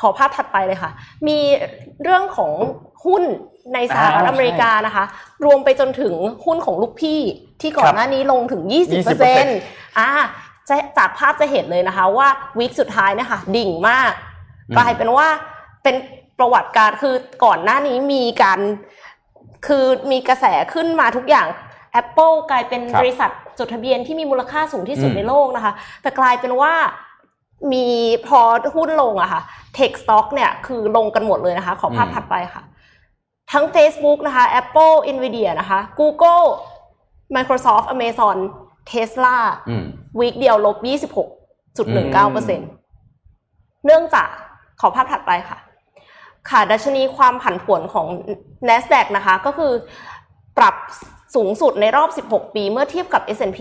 [0.00, 0.90] ขอภาพถัดไปเลยค่ะ
[1.28, 1.38] มี
[2.02, 2.52] เรื่องของ
[3.06, 3.22] หุ้น
[3.74, 5.04] ในสหรัฐอ่าอเมริกานะคะ
[5.44, 6.14] รวมไปจนถึง
[6.46, 7.20] หุ้นของลูกพี่
[7.60, 8.62] ที่ก่อนหน้านี้ลงถึง
[9.30, 10.08] 20%อ่า
[10.68, 12.28] จะจากภาพจะเห็นเลยนะคะ ว่า
[12.58, 14.12] วีคสุดท้ายเนะคะดิ่งมาก
[14.68, 15.28] อืมกลายเป็นว่า
[15.82, 15.96] เป็น
[16.38, 17.14] ประวัติการคือ
[17.44, 18.60] ก่อนหน้านี้มีการ
[19.66, 21.46] คือมีกระแสขึ้นมาทุกอย่าง
[22.00, 25.72] Apple กลายเป็นครับบริษัทจดทะเบียนที่มีมูลค่าสูงที่สุดอืมในโลกนะคะ
[26.02, 26.72] แต่กลายเป็นว่า
[27.72, 27.86] มี
[28.26, 28.40] พอ
[28.76, 29.42] หุ้นลงอะค่ะ
[29.76, 32.62] Tech Stock เนี่ยคือลงกันหมดเลยนะคะ ขอภาพอืมถัดไปค่ะ
[33.52, 36.44] ทั้ง Facebook นะคะ Apple Nvidia นะคะ Google
[37.34, 38.36] Microsoft Amazon
[38.90, 39.36] Tesla
[39.68, 39.84] อืม
[40.18, 42.58] วีคเดียวลบ 26.19%
[43.84, 44.28] เนื่องจาก
[44.80, 45.58] ขอภาพถัดไปค่ะ
[46.50, 48.06] ค่ะ ดัชนีความผันผวนของ
[48.68, 49.72] NASDAQ นะคะ ก็คือ
[50.58, 50.74] ปรับ
[51.34, 53.58] สูงสุดในรอบ 16 ปีเมื่อเทียบกับ S&P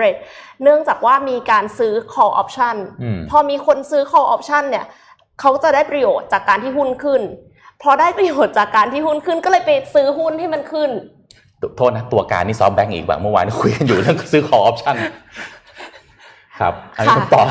[0.00, 4.86] 500 เนื่องจากว่ามีการซื้อ call option อืมพอมีคนซื้อ call option เนี่ย
[5.40, 7.22] เขาจะได้ประโยชน์จากการที่หุ้นขึ้น
[7.82, 10.90] พอได้ประโยชน์จากการที่หุ้นขึ้นก็เลยไปซื้อหุ้นที่มันขึ้น
[11.76, 14.96] โทษนะตัวการนี่ซอฟแบงก์อีกแบบเมื่อวานคุยกันอยู่เรื่องซื้อ call option
[16.60, 17.42] ครับอันนี้ค่ะผมต่อ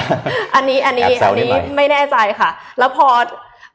[0.56, 2.50] อันนี้อันนี้แอบแซอัวนนิดนี้หน่อยไม่แน่ใจค่ะ
[2.80, 3.08] แล้วพอ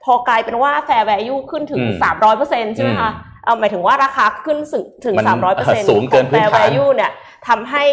[0.05, 3.11] พอกลายเป็นว่า fair value ขึ้นถึงอืมสามร้อยเปอร์เซ็นใช่ไหมคะ
[3.45, 7.13] เอาหมายถึงว่าราคาขึ้นถึงถึงมันสามร้อยเปอร์เซ็นต์สูงเกินพื้น fair ฐาน value เนี่ย
[7.49, 7.85] ทำให้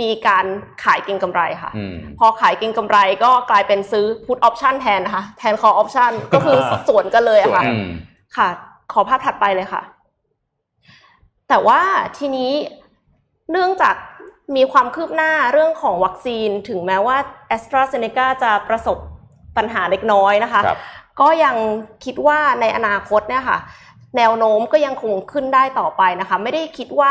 [0.00, 0.46] มีการ
[0.84, 7.86] ขายเก็งกำไรค่ะอืมพอขายเก็งกำไรก็กลายเป็นซื้อ put option แทนนะคะ แทน call option ก็คือสวนกันเลยอะค่ะอืม
[8.36, 8.48] ค่ะ
[8.92, 9.82] ขอภาพถัดไปเลยค่ะ
[11.48, 11.80] แต่ว่า
[12.18, 12.52] ทีนี้
[13.50, 13.94] เนื่องจาก
[14.56, 17.16] มีความคืบหน้าเรื่องของวัคซีนถึงแม้ว่า
[17.56, 18.98] a s t r a z เซ e c a จะประสบ
[19.56, 20.78] ปัญหาเล็กน้อยนะคะครับ
[21.20, 21.56] ก็ยัง
[22.04, 23.58] คิดว่าในอนาคตเนี่ยค่ะ
[24.16, 27.10] แนวโน้มก็ยังคงขึ้นได้ต่อไปนะคะ ไม่ได้คิดว่า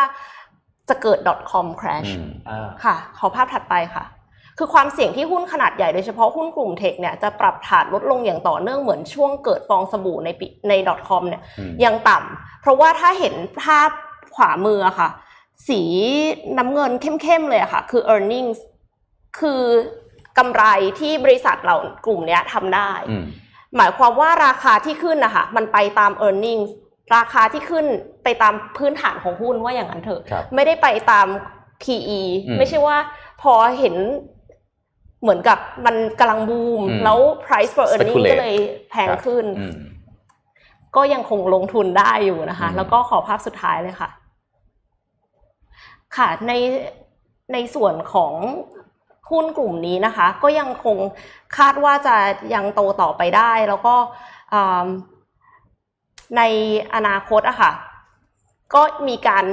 [0.89, 1.19] จะเกิด
[1.51, 4.03] .com crash อืมอ่าค่ะ ขอภาพถัดไปค่ะ
[4.57, 10.73] คือความเสี่ยงที่หุ้นขนาดใหญ่โดยเฉพาะหุ้นกลุ่มเทคเนี่ยจะปรับฐานลดลงอย่างต่อเนื่องเหมือนช่วงเกิดฟองสบู่ในปีใน
[11.07, 13.89] .com เนี่ยอืมยังต่ำเพราะว่าถ้าเห็นภาพ
[14.35, 15.09] ขวามืออะค่ะ
[15.67, 15.81] สี
[16.57, 18.59] น้ำเงินเข้มๆเลยอะค่ะ คือ earnings
[19.39, 19.61] คือ
[20.37, 20.63] กำไร
[20.99, 21.75] ที่บริษัทเรา
[22.05, 23.25] กลุ่มเนี้ยทำได้อืม
[23.77, 26.69] หมายความว่าราคาที่ขึ้นนะคะมันไปตาม earnings
[27.15, 27.85] ราคาที่ขึ้น
[28.23, 31.27] ไปตามพื้นฐานของหุ้นว่าอย่างนั้นเถอะครับไม่ได้ไปตาม
[31.83, 32.97] PE อืมไม่ใช่ว่า
[33.41, 33.95] พอเห็น
[35.21, 38.55] เหมือนกับมันกำลังบูมอืมแล้ว price per earning Speculate ก็เลย
[38.89, 39.75] แพงขึ้นอืม
[40.95, 44.09] ก็ยังคงลงทุนได้อยู่นะคะอืมแล้วก็ขอภาพสุดท้ายเลยค่ะ
[46.17, 46.53] ค่ะใน
[47.53, 48.33] ในส่วนของ
[49.31, 50.97] หุ้นกลุ่มนี้นะคะ ก็ยังคง
[51.57, 52.15] คาดว่าจะ
[52.53, 53.95] ยังโตต่อไปได้ แล้วก็
[54.53, 54.85] อ่า
[56.37, 56.41] ใน
[56.95, 57.71] อนาคตอะค่ะ
[58.73, 59.45] ก็มีการ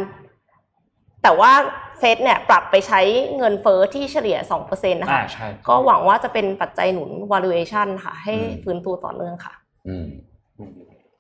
[1.23, 1.53] แต่ว่า
[1.99, 3.01] เฟดเนี่ยปรับไปใช้
[3.37, 9.55] เงินเฟอ้อที่เฉลี่ย 2%นะอ่าคะใช่ก็หวังว่าจะเป็นปัจจัยหนุน valuation ค่ะ ให้อืมฟื้นตัวต่อเนื่องค่ะ
[9.89, 10.07] อืม
[10.59, 10.71] อืม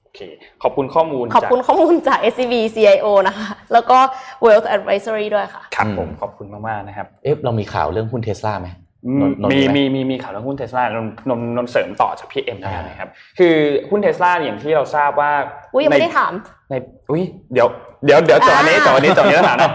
[0.03, 0.21] โอเค
[0.63, 3.99] ขอบคุณข้อมูล ขอบคุณจากข้อมูลจาก SCB CIO นะคะ แล้วก็
[4.45, 8.89] Wealth Advisory ด้วยค่ะ ครับอืมผม ขอบคุณมาก ๆ นะครับ เอ๊ะเรามีข่าวเรื่องหุ้นเทสลาไหมอื
[9.20, 10.98] มนนท์นนท์มีไหมีมีมีข่าวเรื่องหุ้นเทสลานน
[11.28, 13.57] นนนเสริมต่อจากพี่เอ็มแล้วกันนะครับคือ
[13.90, 15.32] หุ้นเทสลาอย่างที่เราทราบว่า
[15.74, 16.32] อุ้ยยังไม่ได้ในถาม
[16.70, 16.74] ใน
[17.11, 17.22] อุ้ย
[17.53, 17.68] เดี๋ยว
[18.05, 19.72] เดี๋ยวเดี๋ยวจอนี้อ่าจอนี้จอนี้แล้วนะ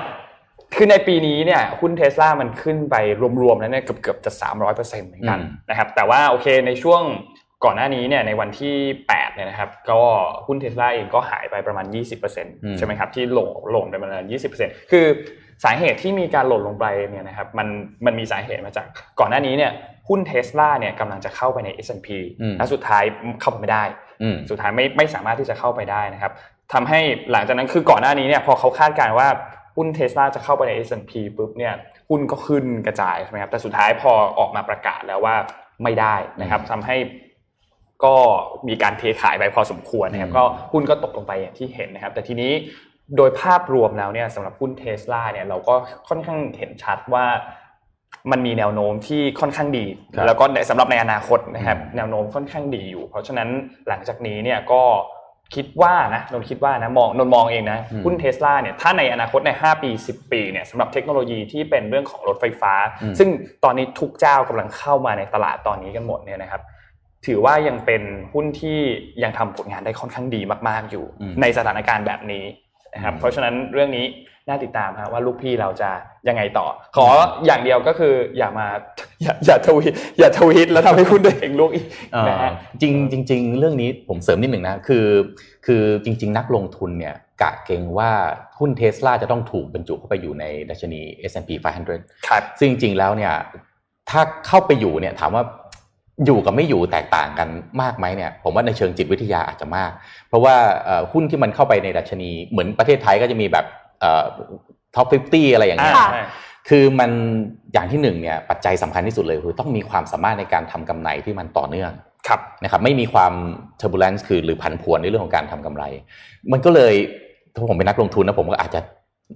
[0.75, 2.95] คือในปีนี้เนี่ยหุ้นเทสลามันขึ้นไป
[3.41, 4.31] รวมๆแล้วเนี่ยเกือบเกือบจะ
[4.69, 7.01] 300%เหมือนกันอืมนะครับแต่ว่าโอเคในช่วง
[7.65, 8.75] ก่อนหน้านี้เนี่ยในวันที่
[9.09, 10.01] 8เนี่ยนะครับก็
[10.47, 11.85] หุ้นเทสลาเองก็หายไปประมาณ
[12.31, 14.25] 20%ใช่ไหมครับที่ลงลงไปประมาณ
[14.57, 15.05] 20%คือ
[15.63, 17.67] สาเหตุที่มีการหล่นลงไปเนี่ยนะครับมัน
[18.05, 18.85] มันมีสาเหตุมาจาก
[19.19, 19.71] ก่อนหน้านี้เนี่ย
[20.09, 22.07] หุ้นเทสลาเนี่ยกำลังจะเข้าไปใน S&P
[22.41, 23.03] อืมและสุดท้าย
[23.41, 23.83] เข้าไปไม่ได้
[24.21, 26.31] อืมสุดท้ายไม่ไม่สามารถที่จะเข้าไปได้นะครับ
[26.73, 26.99] ทำให้
[27.31, 29.27] หลังจากนั้นคือก่อนหน้านี้เนี่ยพอเขาคาดการณ์ว่า
[29.75, 31.73] หุ้นเทสลาจะเข้าไปใน S&P ปุ๊บเนี่ย
[32.09, 35.35] หุ้นก็ขึ้นกระจายใช่ไหมครับแต่สุดท้ายพอออกมาประกาศแล้วว่า
[35.83, 36.97] ไม่ได้นะครับทำให้
[38.05, 38.15] ก็
[38.67, 40.43] มีการเทขายไปพอสมควรนะครับก็
[40.73, 42.51] หุ้นก็ตกลงไปอย่างที่เห็นนะครับ แต่ทีนี้
[43.17, 45.75] โดยภาพรวมแล้วเนี่ยสำหรับหุ้นเทสลาเนี่ยเราก็
[46.09, 47.25] ค่อนข้างเห็นชัดว่า
[48.31, 49.85] มันมีแนวโน้มที่ค่อนข้างดี
[50.25, 53.49] แล้วก็สำหรับในอนาคตนะครับแนวโน้มค่อนข้างดีอยู่ เพราะฉะนั้น
[53.87, 54.83] หลังจากนี้เนี่ยก็
[55.55, 62.73] คิดว่านะนนคิดว่านะมองนนมองเองนะหุ้นเทสลาเนี่ยถ้าในอนาคตใน 5 ปี 10 ปีเนี่ยสำหรับเทคโนโลยีที่เป็นเรื่องของรถไฟฟ้า
[63.19, 63.29] ซึ่ง
[63.63, 66.61] ตอนนี้ทุกเจ้ากำลังเข้ามาในตลาดตอนนี้กันหมดเนี่ยนะครับ
[67.25, 68.03] ถือว่ายังเป็น
[68.33, 68.79] หุ้นที่
[69.23, 71.05] ยังทำผลงานได้ค่อนข้างดีมาก ๆอยู่
[71.41, 72.43] ในสถานการณ์แบบนี้
[72.95, 74.05] นะครับเพราะฉะนั้นเรื่องนี้
[74.47, 75.89] น่าติดตามครับว่าลูกพี่เราจะ
[76.27, 76.67] ยังไงต่อ
[76.97, 77.07] ขอ
[77.45, 78.67] อย่างเดียวก็คืออย่ามา
[79.21, 79.85] อย่าอย่าทวี
[80.19, 81.85] อย่าทวีตแล้วทำให้คุณตัวเองลูกอีก
[82.27, 82.93] นะฮะจริง
[83.29, 85.05] จริงๆเรื่องนี้ผมเสริมนิดหนึ่งนะคือ
[85.65, 88.11] คือจริง ๆ นักลงทุนเนี่ยกะเกงว่า
[88.59, 91.49] หุ้นเทสลาจะต้องถูกบรรจุเข้าไปอยู่ในดัชนี S&P
[91.91, 93.33] 500ครับซึ่งจริงๆแล้วเนี่ย
[94.09, 95.43] ถ้าเข้าไปอยู่เนี่ยถามว่า
[96.25, 97.47] อยู่กับไม่อยู่แตกต่างกัน
[97.81, 99.91] มากไหมเนี่ยผมว่าในเชิงจิตวิทยาอาจจะมาก
[100.29, 100.55] เพราะว่า
[101.11, 103.65] หุ้นที่มันเข้าไปในดัชนีเหมือนประเทศไทยก็จะมีแบบ
[104.95, 105.95] top 50 อะไรอย่างเงี้ย
[106.69, 107.11] คือมัน
[107.73, 111.91] อย่างที่หนึ่งเนี่ยปัจจัยสำคัญที่สุดเลยคือต้องมีความสามารถในการทำกำไรที่มันต่อเนื่อง
[112.27, 113.33] ครับนะครับไม่มีความ
[113.79, 115.83] turbulence คือหรือผันผวนในเรื่องของการทำกำไร
[116.51, 116.93] มันก็เลย
[117.53, 118.79] ถ้าผมเป็นนักลงทุนนะผมก็อาจจะ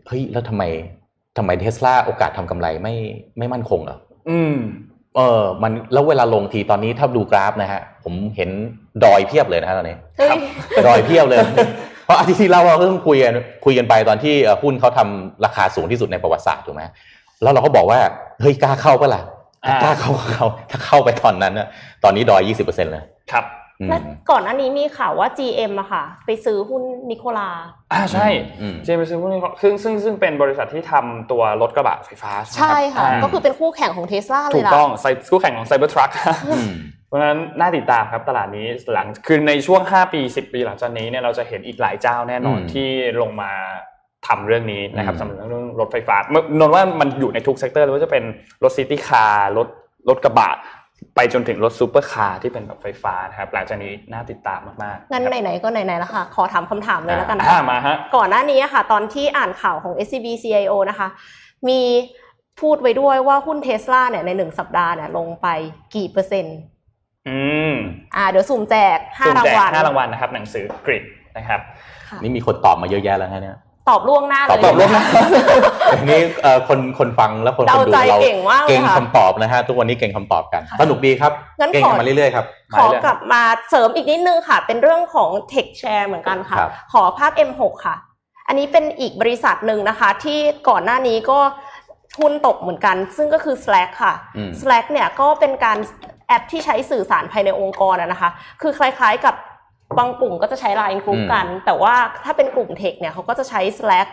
[0.07, 0.63] เฮ้ยแล้วทำไม
[1.37, 2.95] ทำไมเทสลาโอกาสทำกำไรไม่
[3.37, 3.97] ไม่มั่นคงอะ
[4.29, 4.55] อืม
[5.15, 8.49] เออมันแล้วเวลาลงทีตอนนี้ถ้าดูกราฟนะฮะผมเห็น
[9.03, 9.95] ดอยเพียบเลยนะฮะตอนนี้
[10.87, 11.39] ดอยเพียบเลย
[12.05, 13.33] เพราะอาทิตย์ที่เราเพิ่งคุยกัน
[13.65, 14.33] คุยกันไปตอนที่
[14.63, 16.83] หุ้นเขาทำราคาสูงที่สุดในประวัติศาสตร์ถูกไหม
[17.41, 17.99] แล้วเราก็บอกว่า
[18.41, 19.21] เฮ้ยกล้าเข้าปะล่ะ
[19.83, 21.67] กล้าเข้าเข้าถ้าเข้าไปตอนนั้นนะ
[22.03, 23.45] ตอนนี้ดอยยี่สิบเปอร์เซ็นต์เลยครับ
[23.87, 23.97] และ
[24.29, 27.49] ก่อนหน้านี้มีข่าวว่า GM อะค่ะ ไปซื้อหุ้นนิโคลา
[27.93, 28.27] อ่าใช่
[28.85, 34.89] GM ไปซื้อหุ้นนิโคลาซึ่งซึ่งซึ่งเป็นบริษัทที่ทำตัวรถกระบะไฟฟ้า ใช่ค่ะ ก็คือเป็นคู่แข่งของเทสลาเลยล่ะ ถูกต้อง
[35.29, 36.11] คู่แข่งของไซเบอร์ทรัค
[37.07, 42.87] เพราะฉะนั้นน่าติดตามครับตลาดนี้หลังคือในช่วง 5 ปี 10 ปีหลังจากนี้เนี่ยเราจะเห็นอีกหลายเจ้าแน่นอนที่
[43.21, 43.51] ลงมา
[44.27, 46.15] ทำเรื่องนี้นะครับสำหรับเรื่องรถไฟฟ้า
[46.59, 48.23] นะว่ามันอยู่ในทุก sector เลยว่าจะเป็น
[48.63, 49.67] รถ city car รถ
[50.09, 50.49] รถกระบะ
[51.15, 61.07] ไปจนถึงรถซูเปอร์คาร์ที่เป็นแบบไฟฟ้านะครับหลังจากนี้น่าติดตามมากๆงั้นไหนๆก็ไหนๆแล้วค่ะ ขอถามคำถามเลยแล้วกันนะคะมาฮะก่อนหน้านี้ค่ะ ตอนที่อ่านข่าวของ SCB CIO นะคะ
[61.67, 61.79] มี
[62.61, 65.47] พูดไว้ด้วยว่าหุ้นเทสลาเนี่ยในหนึ่งสัปดาห์เนี่ยลงไป
[65.95, 66.57] กี่เปอร์เซ็นต์
[67.27, 67.37] อื
[67.71, 67.73] ม
[68.15, 71.03] อ่า เดี๋ยวสุ่มแจกห้ารางวัลห้ารางวัลนะครับ หนังสือกริด
[71.37, 71.61] นะครับ
[72.21, 73.57] นี่มีคนตอบมาเยอะแยะแล้วฮะเนี่ย
[73.89, 75.03] ตอบล่วงหน้าเลย ตอบล่วงหน้า
[75.91, 76.21] อันนี้
[76.67, 81.31] คนคนฟังแล้วคนคนดูเราเก่งมากเก่งคำตอบนะฮะทุกวันนี้เก่งคำตอบกันสนุกดีครับ
[81.73, 86.57] เก่งมาเรื่อยๆครับขอกลับมาเสริมอีกนิดนึงค่ะ เป็นเรื่องของ Tech Share เหมือนกันค่ะ
[86.91, 87.95] ขอภาพ M6 ค่ะ
[88.47, 91.39] อันนี้เป็นอีกบริษัทหนึ่งนะคะ ที่ก่อนหน้านี้ก็
[92.17, 94.13] ทุนตกเหมือนกัน ซึ่งก็คือ Slack ค่ะ
[94.61, 95.77] Slack เนี่ยก็เป็นการ
[96.27, 98.29] แอปที่ใช้สื่อสารภายในองค์กรนะคะ
[98.61, 99.35] คือคล้ายๆกับ
[99.97, 104.07] บางกลุ่มก็จะใช้ไลน์กลุ่มกัน แต่ว่าถ้าเป็นกลุ่มเทคเนี่ยเขาก็จะใช้ Slack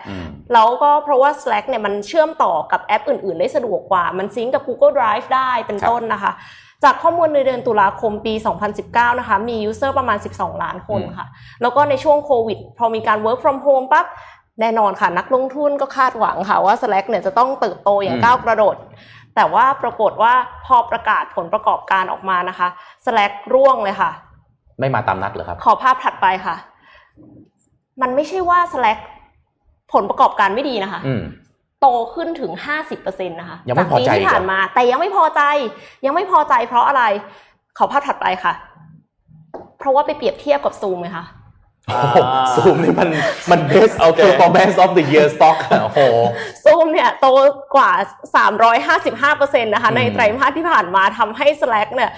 [0.53, 6.31] แล้วก็เพราะว่า Slack เนี่ยมันเชื่อมต่อกับแอปอื่น ๆ ได้สะดวกกว่า มันซิงกับ Google Drive ได้เป็นต้นนะคะ
[6.83, 8.33] จากข้อมูลในเดือนตุลาคมปี
[8.75, 11.27] 2019 นะคะ มียูเซอร์ประมาณ 12 ล้านคนค่ะ
[11.61, 14.05] แล้วก็ในช่วงโควิด พอมีการ work from home ปั๊บ
[14.61, 18.75] แน่นอนค่ะนักลงทุนก็คาดหวังค่ะว่า Slack เนี่ยจะต้องเติบโตอย่างก้าวกระโดด
[19.35, 20.33] แต่ว่าปรากฏว่า
[20.65, 22.67] พอประกาศผลประกอบการออกมานะคะ
[23.05, 24.11] Slack ร่วงเลยค่ะ
[24.79, 26.55] ไม่มาตามนัดเหรอครับ ขอภาพถัดไปค่ะ
[28.01, 28.99] มันไม่ใช่ว่า Slack
[29.93, 31.01] ผลประกอบการไม่ดีนะคะ
[31.81, 35.41] โตขึ้นถึงห้าสิบเปอร์เซ็นต์นะคะยังไม่พอใจที่ผ่านมา แต่ยังไม่พอใจ
[36.05, 37.03] ยังไม่พอใจเพราะอะไร
[37.77, 38.53] ขอภาพถัดไปค่ะ
[39.79, 41.25] เพราะว่าไปเปรียบเทียบกับซูมไหมคะ
[42.55, 43.09] ซูมนี่มัน
[43.51, 45.99] มัน best of performance of the year stock โอ้โห
[46.63, 47.27] ซูมเนี่ยโต
[47.75, 47.91] กว่า
[48.77, 52.11] 355%นะคะ ในไตรมาสที่ผ่านมาทำให้ Slack เนี่ย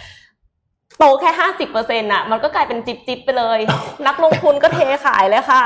[1.00, 3.60] โตแค่ห้าสิบเปอร์เซ็นต์อะมันก็กลายเป็นจิบจิบไปเลย
[4.08, 5.62] นักลงทุนก็เทขายเลยค่ะ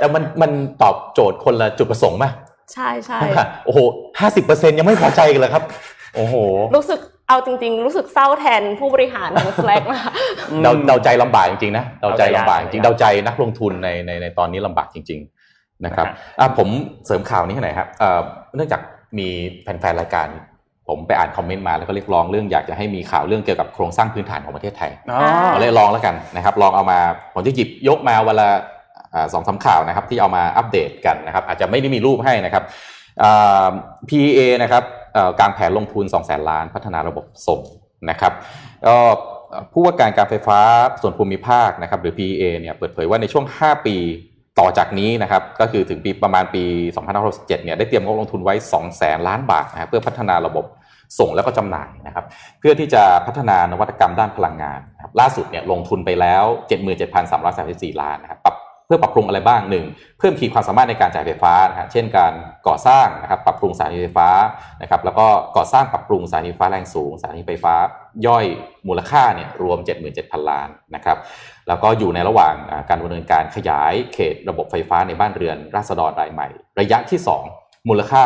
[0.00, 0.50] แต่มันมัน
[0.82, 2.24] ตอบโจทย์คนละจุดประสงค์ไหม
[2.72, 3.18] ใช่ใช่
[3.64, 3.78] โอ้โห
[4.20, 5.64] ห้าสิบเปอร์เซ็นยังไม่พอใจกันเลยครับ
[6.14, 6.34] โอ้โห
[6.76, 10.10] รู้สึกเอาจริง ๆ รู้สึกเศร้าแทนผู้บริหารของ Slack มาก
[10.62, 15.20] เดาเดาใจลำบากจริงๆนะเดาใจลำบากจริงเดาใจนักลงทุนในในในตอนนี้ลำบากจริง
[15.52, 16.06] ๆ นะครับ
[16.40, 16.68] อะผม
[17.06, 17.88] เสริมข่าวนี้หน่อยครับ
[18.54, 18.80] เนื่องจาก
[19.18, 19.28] มี
[19.62, 20.28] แฟนๆรายการ
[20.90, 24.90] ผมไปอ่านคอมเมนต์มาแล้วก็เรียกร้องเรื่องอยากจะให้มีข่าวเรื่องเกี่ยวกับโครงสร้างพื้นฐานของประเทศไทย
[25.48, 26.98] เราเลยลองแล้วกันนะครับลองเอามา
[27.34, 28.48] ผมจะหยิบยกมาเวลา
[29.32, 32.64] สองสาข่าวนะครับที่เอามาอัปเดตกันนะครับอาจจะไม่ได้มีรูปให้นะครับ
[34.08, 34.82] PEA นะครับ
[35.38, 37.60] กลางแผนลงทุน2 0 0แสนล้านพัฒนาระบบส่ง
[38.10, 38.32] นะครับ
[38.86, 38.96] ก็
[39.72, 40.60] ผู้ว่าการการไฟฟ้า
[41.02, 43.96] ส่วนภูมิภาคนะครับหรือ PEA เนี่ยเปิดเผยว่าในช่วง 5 ปี
[44.60, 46.64] ต่อจากนี้นะครับก็คือถึงปีประมาณปี
[47.06, 50.64] 2567เนี่ยได้เตรียมงบลงทุนไว้2แสนล้านบาทนะครับเพื่อพัฒนาระบบ
[51.18, 52.24] ส่งแล้วก็จำหน่ายนะครับ
[52.60, 56.44] เพื่อที่จะพัฒนานวัตกรรมด้านพลังงานครับล่าสุดเนี่ยลงทุนไปแล้ว
[57.22, 58.56] 77,334 ล้านนะครับปรับ
[58.86, 59.86] เพื่อปรับปรุงอะไรบ้างหนึ่ง
[60.18, 62.32] เพิ่มขีดความสามารถในการจ่ายไฟฟ้านะเช่นการ
[62.66, 64.28] ก่อสร้างนะครับปรับปรุงสถานีไฟฟ้า
[64.82, 67.74] นะครับแล้วก็ก่อสร้างปรับปรุงสถานีไฟฟ้าแรงสูงสถานีไฟฟ้า
[68.26, 68.46] ย่อย
[68.88, 69.78] มูลค่าเนี่ยรวม
[70.14, 71.18] 77,000 ล้านนะครับ
[71.68, 72.54] แล้วก็อยู่ในระหว่าง
[72.88, 76.48] การดำเนินการขยายเขตระบบไฟฟ้าในบ้านเรือนราษฎรรายใหม่
[76.80, 77.20] ระยะที่
[77.54, 78.20] 2 มูลค่า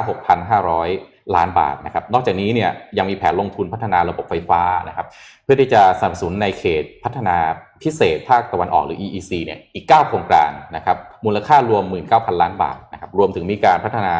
[0.65, 5.07] 6,500 ล้านบาทนะครับ นอกจากนี้เนี่ยยังมีแผนลงทุนพัฒนาระบบไฟฟ้านะครับ
[5.45, 7.37] เพื่อที่จะสนับสนุนในเขตพัฒนา
[7.83, 14.15] พิเศษภาคตะวันออกหรือ EEC เนี่ยอีก 9 โครงการนะครับ มูลค่ารวม 19,000 ล้านบาทนะครับ รวมถึงมีการพัฒนา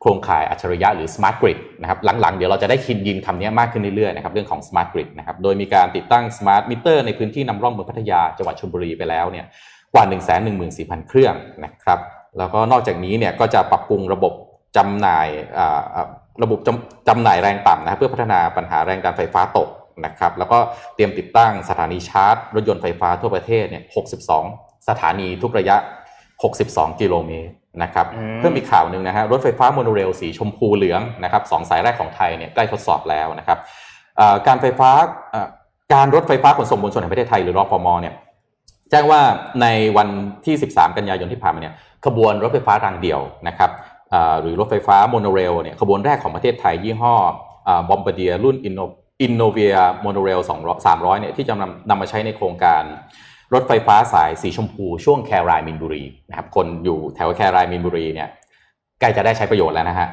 [0.00, 9.46] โครงข่ายอัจฉริยะหรือ smart grid นะครับหลังๆ เดี๋ยวเราจะได้คินยินคำนี้มากขึ้นเรื่อยๆนะครับเรื่องของ smart grid นะครับโดยมีการติดตั้ง smart meter ในพื้นที่นำร่องเมืองพัทยาจังหวัดชลบุรีไปแล้วเนี่ย
[9.94, 10.04] กว่า
[10.56, 11.34] 114,000 เครื่อง
[11.64, 11.98] นะครับ
[12.38, 14.32] แล้วก็นอกจากนี้เนี่ยก็จะปรับปรุงระบบ
[14.76, 15.28] จำหน่าย
[16.42, 16.58] ระบบ
[17.08, 19.68] จำหน่ายแรงต่ำนะเพื่อพัฒนาปัญหาแรงดันไฟฟ้าตก
[20.04, 20.58] นะครับแล้วก็
[20.94, 23.84] เตรียมติดตั้งสถานีชาร์จ รถยนต์ไฟฟ้าทั่วประเทศเนี่ย
[24.34, 25.76] 62 สถานีทุกระยะ
[26.38, 28.06] 62 กิโลเมตรนะครับ
[28.38, 33.58] เพิ่มอีกข่าวหนึ่งนะฮะรถไฟฟ้าโมโนเรลสีชมพูเหลืองนะครับสองสายแรกของไทยเนี่ยใกล้ทดสอบแล้วนะครับ
[34.46, 34.90] การไฟฟ้า
[35.94, 38.14] การรถไฟฟ้าขนส่งมวลชนแห่งประเทศไทยหรือรฟม.เนี่ย
[38.90, 39.20] แจ้งว่า
[39.62, 39.66] ใน
[39.96, 40.08] วัน
[40.46, 41.74] ที่ 13 กันยายนที่ผ่านมาเนี่ย
[42.06, 43.70] ขบวนรถไฟฟ้ารางเดี่ยวนะครับ
[44.40, 47.14] หรือรถไฟฟ้าโมโนเรลเนี่ยขบวนแรกของประเทศไทยยี่ห้อ
[47.88, 50.40] Bombardier รุ่น Inno Innovia Monorail
[50.84, 52.82] 300เนี่ยที่จะนำนำมาใช้ในโครงการ
[53.54, 58.28] รถไฟฟ้าสายสีชมพูช่วงแครายมินบุรีนะครับคนอยู่แถวแครายมินบุรีเนี่ย
[59.00, 60.08] ใกล้จะได้ใช้ประโยชน์แล้วนะฮะ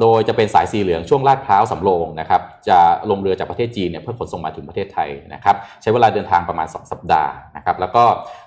[0.00, 2.78] โดยจะเป็นสายสีเหลืองช่วงลาดพร้าวสำโรงนะครับจะ
[3.10, 8.04] ลงเรือจากประเทศจีนเนี่ยเพื่อขนส่งมาถึงประเทศไทยนะครับใช้เวลาเดินทางประมาณ 2 สัปดาห์นะครับแล้วก็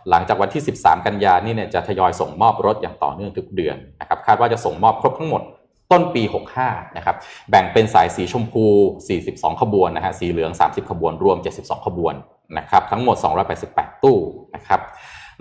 [0.09, 5.41] หลังจากวันที่ 13 กันยานี่เนี่ยจะทยอยส่งมอบรถอย่างต่อเนื่องทุกเดือนนะครับคาดว่าจะส่งมอบครบทั้งหมด
[5.91, 6.23] ต้นปี
[6.59, 7.15] 65 นะครับ
[7.49, 8.65] แบ่งเป็นสายสีชมพู
[9.15, 12.13] 42 ขบวนนะฮะ สีเหลือง 30 ขบวน รวม 72 ขบวน
[12.57, 13.15] นะครับ ทั้งหมด
[13.59, 14.17] 288 ตู้
[14.55, 14.79] นะครับ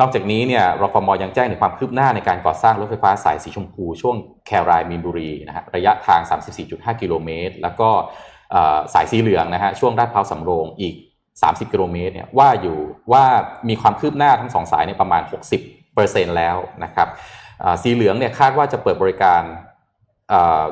[0.00, 4.16] นอกจากนี้เนี่ยรฟมยังแจ้งถึงความคืบหน้าในการก่อสร้างรถไฟฟ้าสายสีชมพู ช่วง
[4.46, 6.20] แครายมีนบุรีนะฮะระยะทาง
[6.60, 7.88] 34.5 กิโลเมตร แล้วก็
[8.94, 10.94] สายสีเหลืองนะฮะช่วงลาดพร้าวสำโรงอีก
[11.34, 12.78] 30 กิโลเมตรเนี่ยว่าอยู่
[13.12, 13.24] ว่า
[13.68, 15.22] มีความคืบหน้าทั้งสองสายในประมาณ
[15.80, 17.08] 60%แล้วนะครับ
[17.82, 19.42] สีเหลืองเนี่ยคาดว่าจะเปิดบริการ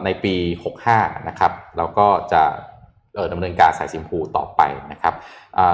[0.05, 0.35] ในปี
[0.83, 2.43] 65 นะครับแล้วก็จะ
[3.33, 4.61] ดำเนินการสายสีชมพูต่อไป
[4.93, 5.15] นะครับ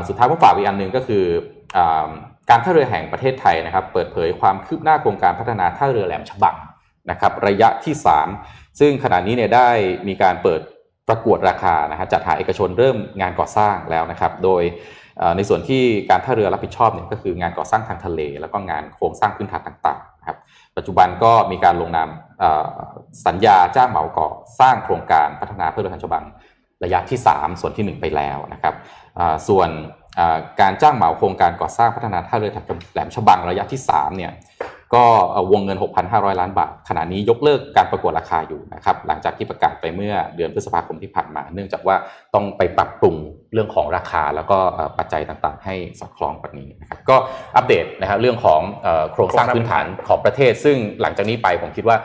[0.09, 1.25] สุดท้ายผมฝากอีกอันหนึ่งก็คือ
[2.51, 6.57] การท่าเรือแห่งประเทศไทยนะครับ เปิดเผยความคืบหน้าโครงการพัฒนาท่าเรือแหลมฉบัง
[7.11, 7.95] นะครับ ระยะที่
[8.37, 9.69] 3 ซึ่งขณะนี้เนี่ยได้
[10.09, 10.61] มีการเปิด
[11.09, 14.63] ประกวดราคานะฮะจัดหาเอกชนเริ่มงานก่อสร้างแล้วนะครับ โดย
[15.37, 20.39] ในส่วนที่การท่าเรือรับผิดชอบเนี่ยก็คืองานก่อสร้างทางทะเล แล้วก็งานโครงสร้างพื้นฐานต่างๆนะครับ
[20.77, 22.09] ปัจจุบันก็มีการลงนาม
[23.27, 24.29] สัญญาจ้างเหมาก่อ
[24.61, 26.25] สร้างโครงการพัฒนาเพื่อเรือทันฉบัง
[26.85, 28.75] ระยะที่ 3 ส่วนที่ 1 ไปแล้วนะครับ
[29.49, 29.69] ส่วน
[30.61, 32.53] การจ้างเหมาโครงการก่อสร้างพัฒนาท่าเรือ
[32.93, 34.33] แหลมฉบังระยะที่3เนี่ย
[34.97, 35.05] ก็
[35.53, 35.79] วงเงิน
[36.09, 41.97] 6,500 ล้านบาท ขณะนี้ยกเลิกการประกวดราคาอยู่นะครับหลังจากที่ประกาศไปเมื่อเดือนพฤษภาคมที่ผ่านมา เนื่องจากว่า
[42.35, 43.17] ต้องไปปรับปรุง
[43.53, 44.59] เรื่องของราคาแล้วก็
[44.99, 47.17] ปัจจัยต่างๆ ให้สอดคล้องแบบนี้นะครับก็
[47.57, 48.61] อัปเดตนะครับเรื่องของ
[49.13, 51.97] โครงสร้างพื้นฐานของประเทศ ซึ่งหลังจากนี้ไปผมคิดว่า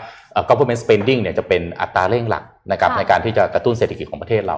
[0.50, 4.58] government spending เนี่ยจะเป็นอัตราเร่งหลัก นะครับในการที่จะกระตุ้นเศรษฐกิจของประเทศเรา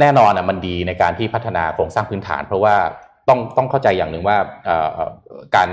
[0.00, 2.74] แน่นอนอะมันดีในการที่พัฒนาโครงสร้างพื้นฐาน เพราะว่า
[3.28, 4.36] ต้องต้องเข้าใจอย่างหนึ่งว่า
[5.56, 5.70] การ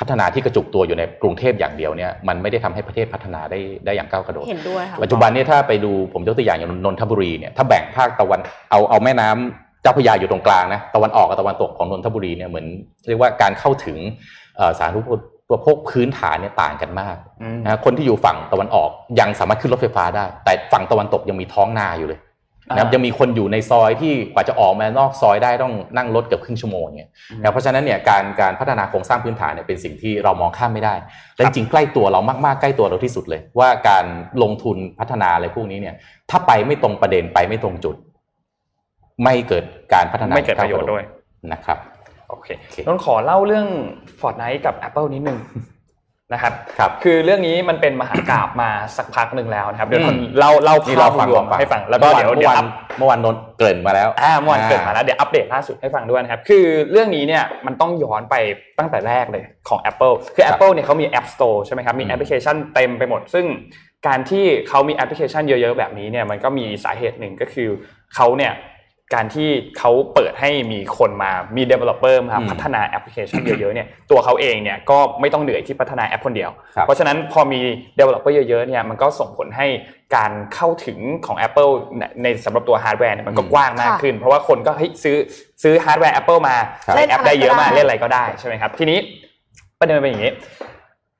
[0.00, 8.40] พัฒนาที่กระจุกตัวอยู่ในกรุงเทพอย่างเดียวเนี่ยมันไม่ได้ทำให้ประเทศพัฒนาได้ได้อย่างก้าวกระโดดเห็นด้วยค่ะปัจจุบันนี้ถ้าไปดูผมยกตัวอย่างอย่างนนทบุรีเนี่ยถ้าแบ่งภาคตะวัน
[8.70, 12.66] เอาเอาแม่น้ำเจ้าพระยาอยู่ตรงกลางนะตะวันออกกับตะวันตกของนนทบุรีเนี่ยเหมือน
[13.08, 13.98] เรียกว่าการเข้าถึง
[14.78, 15.20] สาธารณูป
[15.62, 17.16] โภคพื้นฐานเนี่ยต่างกันมาก
[17.64, 18.90] นะคนที่อยู่ฝั่งตะวันออก
[19.20, 22.20] ยังสามารถขึ้นรถไฟฟ้าได้ แต่ฝั่งตะวันตกยังมีท้องนาอยู่เลย
[22.74, 27.10] นะครับยังมีคนอยู่ในซอยที่กว่าจะออกมานอกซอยได้ต้องนั่งรถเกือบครึ่งชั่วโมงเนี่ย
[27.42, 30.94] นะเพราะฉะนั้นเนี่ยการการพัฒนาโครงสร้างพื้นฐานเนี่ยเป็นสิ่งที่เรามองข้ามไม่ได้
[31.36, 34.04] และจริงใกล้ตัวเรามากๆใกล้ตัวเราที่สุดเลย ว่าการ
[34.42, 35.94] ลงทุนพัฒนาอะไรพวกนี้เนี่ย
[36.30, 37.96] ถ้าไปไม่ตรงประเด็นไปไม่ตรงจุด
[39.22, 41.04] ไม่เกิดการพัฒนาไม่เกิดประโยชน์ด้วย
[41.52, 41.78] นะครับ
[42.28, 42.48] โอเค
[42.86, 43.66] ต้นขอเล่าเรื่อง
[44.20, 45.38] Fortnite กับ Apple นิดนึง
[46.32, 50.02] นะครับครับคือเรื่องนี้มันเป็นมหากราบมาสักพักหนึ่งแล้วนะครับเดี๋ยว
[50.38, 52.54] เล่าเล่าภาพรวมให้ฟังแล้วก็เดี๋ยวเดี๋ยว
[52.98, 58.34] เมื่อวานนนเกินมาแล้วอ่าเมื่อวานเกินมาแล้วเดี๋ยวอัปเดตล่าสุดให้ฟังด้วยนะครับคือเรื่องนี้เนี่ยมันต้องย้อนไป
[58.78, 63.46] ตั้งแต่แรกเลยของ Apple คือ Apple เนี่ยเขามี App Store ใช่ไหมครับมีแอปพลิเคชันเต็มไปหมด ซึ่ง
[64.06, 67.68] การที่เขามีแอปพลิเคชันเยอะ ๆ แบบนี้เนี่ยมันก็มีสาเหตุหนึ่งก็คือ
[68.14, 68.52] เขาเนี่ย
[69.14, 69.48] การที่
[69.78, 76.50] เขาเปิดให้มีคนมามี developer มาพัฒนาแอปพลิเคชันเยอะๆเนี่ยตัวเขาเองเนี่ยก็ไม่ต้องเหนื่อยที่พัฒนาแอปคนเดียว
[76.82, 77.60] เพราะฉะนั้นพอมี
[77.98, 79.66] developer เยอะๆเนี่ยมันก็ส่งผลให้
[80.16, 81.72] การเข้าถึงของ Apple
[82.22, 85.16] ในสำหรับตัวฮาร์ดแวร์มันก็กว้างมากขึ้น เพราะว่าคนก็เฮ้ยซื้อ
[85.62, 86.56] ซื้อฮาร์ดแวร์ Apple มา
[86.92, 88.98] ใช้แอปได้เยอะมากเล่นอะไรก็ได้ใช่ไหมครับทีนี้
[89.78, 90.32] ประเด็นเป็นอย่างนี้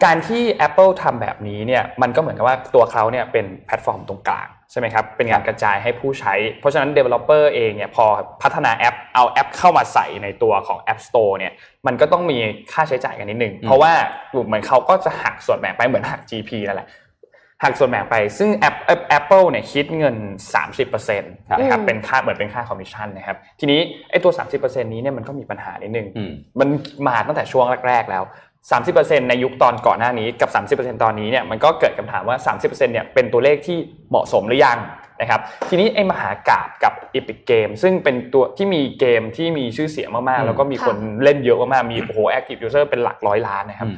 [0.04, 8.04] การที่ Apple ทำแบบนี้เนี่ยมันก็เหมือนกับว่าตัวเขาเนี่ยเป็นแพลตฟอร์มตรงกลาง ใช่ไหมครับ เป็นงานกระจายให้ผู้ใช้ เพราะฉะนั้น Developer เองเนี่ยพอ
[8.42, 11.52] พัฒนาแอป เอาแอปเข้ามาใส่ในตัวของ App Store เนี่ย
[11.86, 12.38] มันก็ต้องมี
[12.72, 13.92] ค่าใช้จ่ายกันนิดนึง เพราะว่า
[14.46, 16.88] เหมือนเขาก็จะหักส่วนแบ่งไปเหมือนหัก GP นั่นแหละ
[17.62, 18.74] หักส่วนแบ่งไป ซึ่งแอป
[19.10, 20.16] แอปเปิลเนี่ยคิดเงิน
[20.68, 26.06] 30%นะครับ เป็นค่าเหมือนเป็นค่าคอมมิชชั่นนะครับ ทีนี้ไอ้ตัว 30%นี้เนี่ยมันก็มีปัญหานิดนึง
[26.60, 26.68] มัน
[27.06, 28.22] มาตั้งแต่ช่วงแรก ๆ แล้ว
[28.66, 32.36] 30%ในยุคตอนก่อนหน้านี้กับ 30%ตอนนี้เนี่ยมันก็เกิดคำถามว่า
[32.68, 33.78] 30%เนี่ยเป็นตัวเลขที่
[34.10, 34.78] เหมาะสมหรือยัง
[35.20, 43.88] นะครับทีนี้ไอ้มหากาบกับ Epic Game ซึ่งเป็นตัวที่มีเกมที่มีชื่อเสียงมากๆ แล้วก็มีคนเล่นเยอะมากๆมีโอ้โห active user เป็นหลักร้อยล้านนะครับ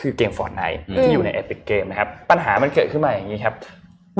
[0.00, 3.54] คือเกม Fortnite ที่อยู่ใน Epic Game นะครับปัญหามันเกิดขึ้นมาอย่างนี้ครับ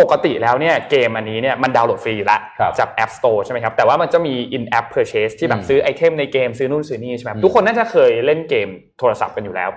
[0.01, 2.41] ปกติแล้วเนี่ยเกมอันนี้เนี่ยมันดาวน์โหลดฟรีอยู่แล้ว
[2.79, 8.69] จาก App Store ใช่ไหมครับแต่ว่ามันจะมี in app purchase ที่แบบซื้อไอเทมในเกมซื้อนู่นซื้อนี่ใช่ไหมทุกคนน่าจะเคยเล่นเกม
[8.99, 9.71] โทรศัพท์กันอยู่แล้ว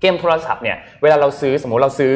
[0.00, 2.14] เกมโทรศัพท์เนี่ยเวลาเราซื้อสมมุติเราซื้อ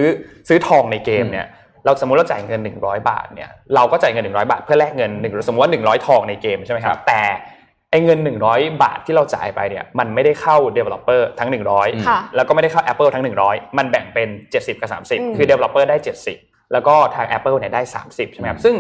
[0.48, 1.46] ซื้อทองในเกมเนี่ย
[1.84, 7.22] เราสมมุติเราจ่ายเงิน 100 บาทเนี่ยเราก็จ่ายเงิน 100 บาท เพื่อแลกเงินหนึ่งสมมติว่า100 ทองในเกมใช่ไหมครับแต่
[7.90, 11.50] ไอ้เงิน 100 บาทที่เราจ่ายไปเนี่ยมันไม่ได้เข้า developer ทั้ง
[11.92, 17.56] 100 แล้วก็ไม่ได้เข้า Apple ทั้ง 100 มันแบ่งเป็น 70 กับ 30 คือ developer ได้ 70 แล้วก็ทาง Apple
[17.58, 18.74] เนี่ยได้ 30 ใช่ไหมครับซึ่ง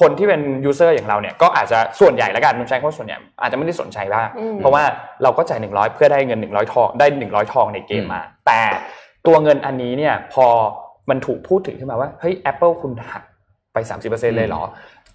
[0.00, 0.40] คนที่เป็น
[0.70, 4.28] user อย่างเราเนี่ยก็อาจจะส่วนใหญ่แล้วกันมันใช้คำว่าส่วนใหญ่อาจจะไม่ได้สนใจบ้าง
[4.58, 4.82] เพราะว่า
[5.22, 8.60] เราก็จ่าย 100 เพื่อได้เงิน 100 ทองได้ 100 ทองในเกมมา แต่
[9.26, 10.46] ตัวเงินอันนี้เนี่ยพอ
[11.10, 13.22] มันถูกพูดถึงขึ้นมาว่าเฮ้ย Apple คุณหัก
[13.72, 13.76] ไป
[14.06, 14.62] 30%เลยเหรอ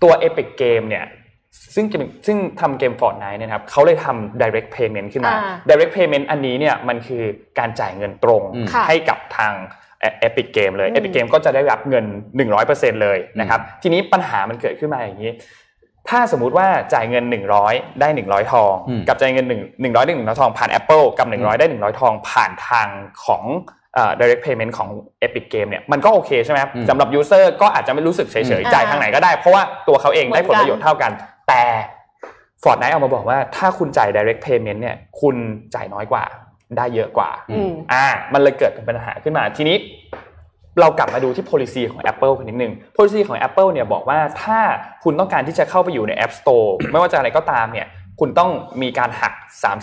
[0.04, 1.06] ตัว Epic Game เนี่ย
[1.76, 1.86] ซึ่ง
[2.26, 5.34] ซึ่งทำเกม Fortnite นะครับเขาเลยทำ direct payment ขึ้นมา
[5.70, 7.24] direct payment อันนี้เนี่ยมันคือ
[7.60, 8.42] การจ่ายเงินตรง
[8.88, 9.54] ให้กับทาง
[10.28, 12.06] Epic Game เลย Epic Game ก็จะได้รับเงิน
[12.54, 15.32] 100%เลยนะครับทีนี้ปัญหามันเกิดขึ้นมาอย่างนี้
[16.10, 17.24] ถ้าสมมุติว่าจ่ายเงิน
[17.64, 18.74] 100 ได้ 100 ทอง
[19.08, 19.46] กับจ่ายเงิน
[19.82, 22.88] 1 100ได้100 ทองผ่าน Apple กับ 100 ได้ 100 ทองผ่านทาง
[23.26, 23.44] ของ
[24.20, 24.90] direct payment ของ
[25.26, 31.12] Epic Game เนี่ยมันก็โอเคใช่ไหมสำหรับ user ก็อาจจะไม่รู้สึกเฉยๆจ่ายทางไหนก็ได้ เพราะว่าตัวเขาเองได้ผลประโยชน์เท่ากัน
[31.48, 31.64] แต่
[32.64, 35.36] Fortnite เอามาบอกว่าถ้าคุณจ่าย direct payment เนี่ยคุณ
[35.76, 36.24] จ่ายน้อยกว่า
[36.78, 37.30] ได้เยอะกว่า
[37.94, 39.78] อ่า มันเลยเกิดเป็นปัญหาขึ้นมาทีนี้
[40.80, 44.60] เรากลับมาดูที่ policy ของ Apple กันนิดนึง policy ของ Apple เนี่ยบอกว่าถ้า
[45.04, 47.88] คุณต้องการที่จะเข้าไปอยู่ใน App Store ไม่ว่าจะอะไรก็ตามเนี่ย
[48.20, 48.52] คุณต้อง
[48.82, 49.34] มีการหัก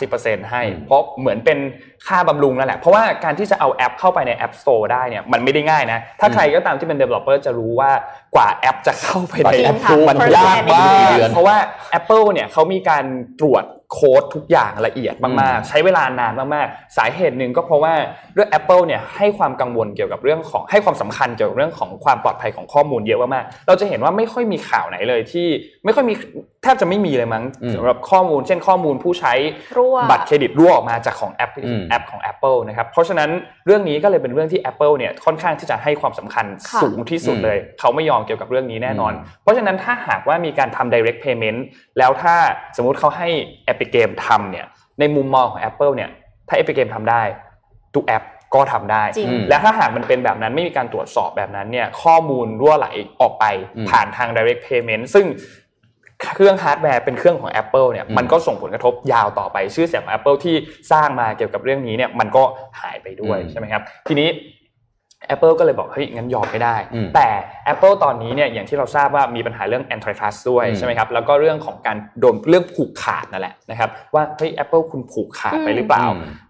[0.00, 1.58] 30%ให้ เพราะเหมือนเป็น
[2.06, 7.90] ค่าบำรุงนั่นแหละ เพราะว่าการที่จะเอาแอปเข้าไปใน App Store ได้เนี่ยมันไม่ได้ง่ายนะ ถ้าใครก็ตามที่เป็น developer จะรู้ว่า
[8.34, 9.76] กว่าแอปจะเข้าไปในแอป
[10.08, 11.56] มันยากมากเพราะว่า
[11.98, 13.04] Apple เนี่ยเขามีการ
[13.40, 17.94] ตรวจโค้ดทุกอย่างละเอียดมากๆ ใช้เวลานานมากๆ สาเหตุหนึ่งก็เพราะว่า
[18.34, 25.46] เรื่อง Apple เนี่ยให้ความกังวลเกี่ยวกับเรื่องของให้ความสำคัญเกี่ยวกับเรื่องของความปลอดภัยของข้อมูลเยอะมากๆเราจะเห็นว่าไม่ค่อยมีข่าวไหนเลยที่
[25.84, 26.14] ไม่ค่อยมี
[26.62, 29.32] แทบจะไม่มีเลยมั้งสำหรับข้อมูล เช่นข้อมูลผู้ใช้
[30.10, 31.50] บัตรเครดิตรั่วออกมาจากของแอป
[31.90, 33.30] แอปของ Apple นะครับเพราะฉะนั้น
[33.66, 36.46] เรื่องนี้ก็เลยเป็นเรื่องที่ Apple เนี่ยค่อนข้างที่จะให้ความสำคัญ
[36.82, 39.12] สูงที่สุดเลย เขาไม่ยอมเกี่ยวกับเรื่องนี้แน่นอน
[39.42, 41.58] เพราะฉะนั้นถ้าหากว่ามีการทำ direct payment
[41.98, 42.34] แล้วถ้า
[42.76, 43.28] สมมุติเขาให้
[43.72, 44.66] Epic Game ทำเนี่ย
[45.00, 46.10] ในมุมมองของ Apple เนี่ย
[46.48, 47.22] ถ้า Epic Game ทำได้
[47.94, 49.04] ทุกแอปก็ทำได้
[49.48, 52.88] และถ้าหากมันเป็นแบบนั้นไม่มีการตรวจสอบแบบนั้นเนี่ยข้อมูลรั่วไหล
[53.20, 53.44] ออกไป
[53.90, 55.26] ผ่านทาง direct payment ซึ่ง
[56.34, 60.56] เครื่องฮาร์ดแวร์เป็นเครื่องของ Apple เนี่ยมันก็ส่งผลกระทบยาวต่อไปชื่อเสียงของ Apple ที่
[60.92, 62.44] สร้างมาเกี่ยวกับเรื่องนี้เนี่ยมันก็
[62.80, 64.28] หายไปด้วยใช่ไหมครับทีนี้
[65.34, 66.76] Apple ก็เลยบอกเฮ้ยงั้นยอมไม่ได้
[67.14, 67.28] แต่
[67.72, 76.04] Apple ตอนนี้เนี่ยอย่างที่เราทราบว่ามีปัญหาเรื่อง antitrust ด้วยใช่ไหมครับแล้วก็เรื่องของการโดนเรื่องผูกขาดนั่นแหละนะครับว่าเฮ้ย Apple คุณผูกขาดไปหรือเปล่า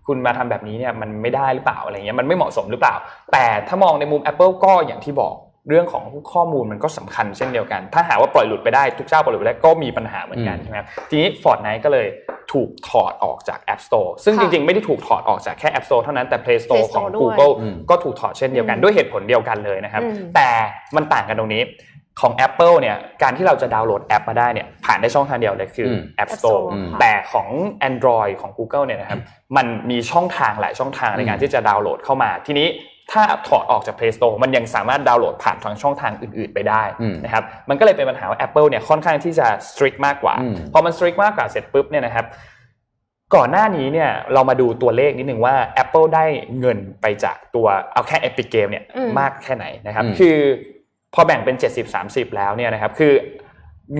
[0.07, 2.95] คุณมาทำแบบนี้เนี่ยมันไม่ได้หรือเปล่าอะไรเงี้ยมันไม่เหมาะสมหรือเปล่า
[3.33, 5.35] แต่ถ้ามองในมุม Apple ก็อย่างที่บอก
[5.69, 12.07] เรื่องของข้อมูลมันก็สำคัญเช่นเดียวกัน ถ้าหาว่าปล่อยหลุดไปได้ทุกเจ้าปล่อยหลุดไปได้ก็มีปัญหาเหมือนกันใช่ไหมครับทีนี้ Fortnite ก็เลย
[12.53, 17.53] ถูกถอดออกจาก App Store ซึ่งจริงๆ ไม่ได้ถูกถอดออกจากแค่ App Store เท่านั้นแต่ Play Store ของ Google
[17.91, 20.03] ก็ถูกถอดเช่นเดียวกันด้วยเหตุผลเดียวกันเลยนะครับ
[20.35, 20.49] แต่
[20.97, 21.62] มันต่างกันตรงนี้
[22.21, 25.89] ของ Apple เนี่ยการที่เราจะดาวน์โหลดแอปมาได้เนี่ยผ่านได้ช่องทางเดียวเลยคือ
[26.23, 26.65] App Store
[27.01, 27.49] แต่ของ
[27.89, 29.21] Android ของ Google เนี่ยนะครับ
[29.57, 32.69] มันมีช่องทางหลายช่องทางในการที่จะดาวน์โหลดเข้ามาทีนี้
[33.13, 36.83] ถ้าถอดออกจาก Play Store มันยังสามารถดาวน์โหลดผ่านทางช่องทางอื่นๆไปได้
[37.25, 40.35] นะครับ มันก็เลยเป็นปัญหาว่า Apple เนี่ยค่อนข้างที่จะ strict มากกว่า
[40.73, 42.27] พอมัน strict มากกว่าเสร็จปุ๊บเนี่ยนะครับ
[43.35, 46.25] ก่อนหน้านี้เนี่ยเรามาดูตัวเลขนิดหนึ่งว่า Apple ได้
[46.61, 48.85] เงินไปจากตัวเอาแค่ Epic Game เนี่ย
[49.19, 50.37] มากแค่ไหนนะครับคือ
[51.15, 51.57] พอแบ่งเป็น
[51.97, 53.13] 70-30 แล้วเนี่ยนะครับคือ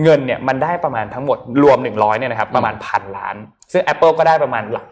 [0.03, 3.35] เงินเนี่ยมันได้ประมาณทั้งหมดรวม 100เนี่ยนะครับประมาณพันล้าน
[3.71, 4.85] ซึ่ง Apple ก็ได้ประมาณหลัก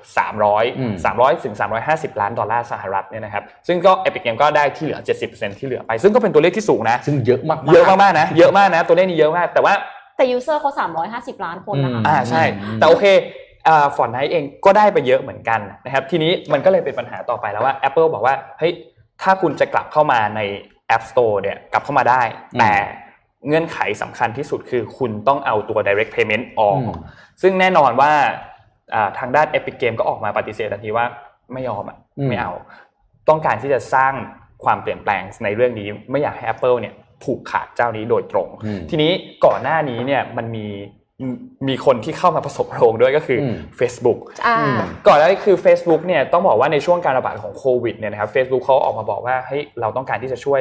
[0.47, 1.55] 300 300ถึง
[1.87, 4.99] 350 ล้านดอลลาร์สหรัฐเนี่ยนะครับซึ่งก็ Epic Game ก็ได้ที่เหลือ
[5.29, 9.73] 70%ที่เหลือไป ซึ่งก็เป็นตัวเลขที่สูงนะ ซึ่งเยอะมากเยอะมากๆนะเยอะมากนะตัวเลขนี้เยอะมาก แต่ว่า
[10.17, 10.71] แต่ user เขา
[11.07, 12.43] 350 ล้านคนนะคะอ่าใช่
[12.79, 13.05] แต่โอเค
[13.95, 18.73] Fortnite เองก็ได้ไปเยอะเหมือนกันนะครับทีนี้มันก็เลยเป็นปัญหาต่อไปแล้วว่า Apple บอกว่าเฮ้ย
[19.21, 20.41] ถ้าคุณจะกลับเข้ามาใน
[20.95, 22.21] App Store เนี่ยกลับเข้ามาได้
[22.59, 22.73] แต่
[23.47, 26.79] เงื่อนไขสำคัญที่สุดคือคุณต้องเอาตัว direct payment ออก
[27.41, 28.11] ซึ่งแน่นอนว่า
[29.19, 31.05] ทางด้าน Epic Game ก็ออกมาปฏิเสธทันทีว่า
[31.53, 31.97] ไม่ยอมอะ
[32.29, 32.51] ไม่เอา
[33.29, 34.13] ต้องการที่จะสร้าง
[34.63, 38.47] ความเปลี่ยนแปลงในเรื่องนี้ไม่อยากให้ Apple เนี่ยผูกขาดเจ้านี้โดยตรง
[38.89, 39.11] ทีนี้
[39.45, 40.67] ก่อนหน้านี้เนี่ยมันมี
[41.67, 43.39] มีคนที่เข้ามาประสบโรงด้วยก็คือ
[43.79, 44.19] Facebook
[45.07, 50.59] ก่อนหน้านี้คือ Facebook เนี่ยต้องบอกว่าในช่วงการระบาดของโควิดเนี่ยนะครับ Facebook เขาออกมาบอกว่าเฮ้ยเราต้องการที่จะช่วย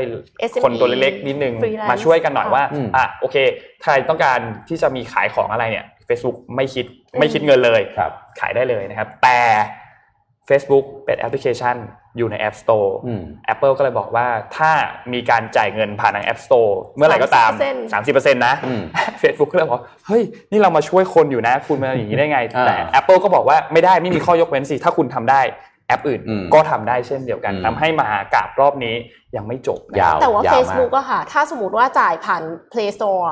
[0.65, 1.55] คนตัวเล็กๆนิดนึง
[1.91, 2.63] มาช่วยกันหน่อยว่า
[2.97, 3.37] อะโอเค
[3.83, 6.87] ใครต้องการที่จะมีขายของอะไรเนี่ย Facebook ไม่คิด
[7.19, 7.81] ไม่คิดเงินเลย
[8.41, 9.39] ขายได้เลยนะครับ แต่
[10.49, 11.77] Facebook เป็นแอปพลิเคชัน
[12.17, 12.91] อยู่ใน App Store
[13.53, 14.71] Apple ก็เลยบอกว่าถ้า
[15.13, 17.51] มีการจ่ายเงินผ่านทาง App Store เมื่อไหร่ก็ตาม
[17.93, 18.55] 30%นะ
[19.23, 25.41] Facebook ก็เลยบอกเฮ้ย นี่เรามาช่วยคนอยู่นะ คุณมาอย่างนี้ได้ไง แต่ Apple ก็บอกว่าไม่ได้ไม่มีข้อยกเว้นสิ ถ้าคุณทำได้
[25.87, 26.21] แอปอื่น
[26.55, 28.95] ก็ทำได้เช่นเดียวกันทำให้มหากราบรอบนี้
[29.37, 32.43] ยังไม่จบยาวแต่ว่า Facebook ก็ค่ะ ถ้าสมมติว่าจ่ายผ่าน
[32.73, 33.27] Play Store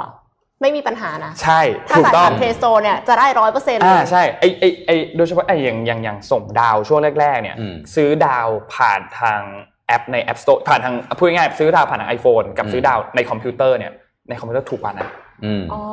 [0.60, 7.56] ไม่มีปัญหานะ ใช่ถ้าสายผ่านเพลโซเนี่ยจะได้ร้อยเปอร์เซ็นต์อ่าใช่ไอไอไอโดยเฉพาะไออย่างอย่างอย่างส่งดาวช่วงแรก ๆ เนี่ย
[7.94, 9.40] ซื้อดาวผ่านทาง
[9.86, 13.92] แอปใน App Store ผ่านทางพูดง่ายๆซื้อดาวผ่านทาง iPhone กับซื้อดาวในคอมพิวเตอร์เนี่ย
[14.28, 15.08] ในคอมพิวเตอร์ถูกกว่านะ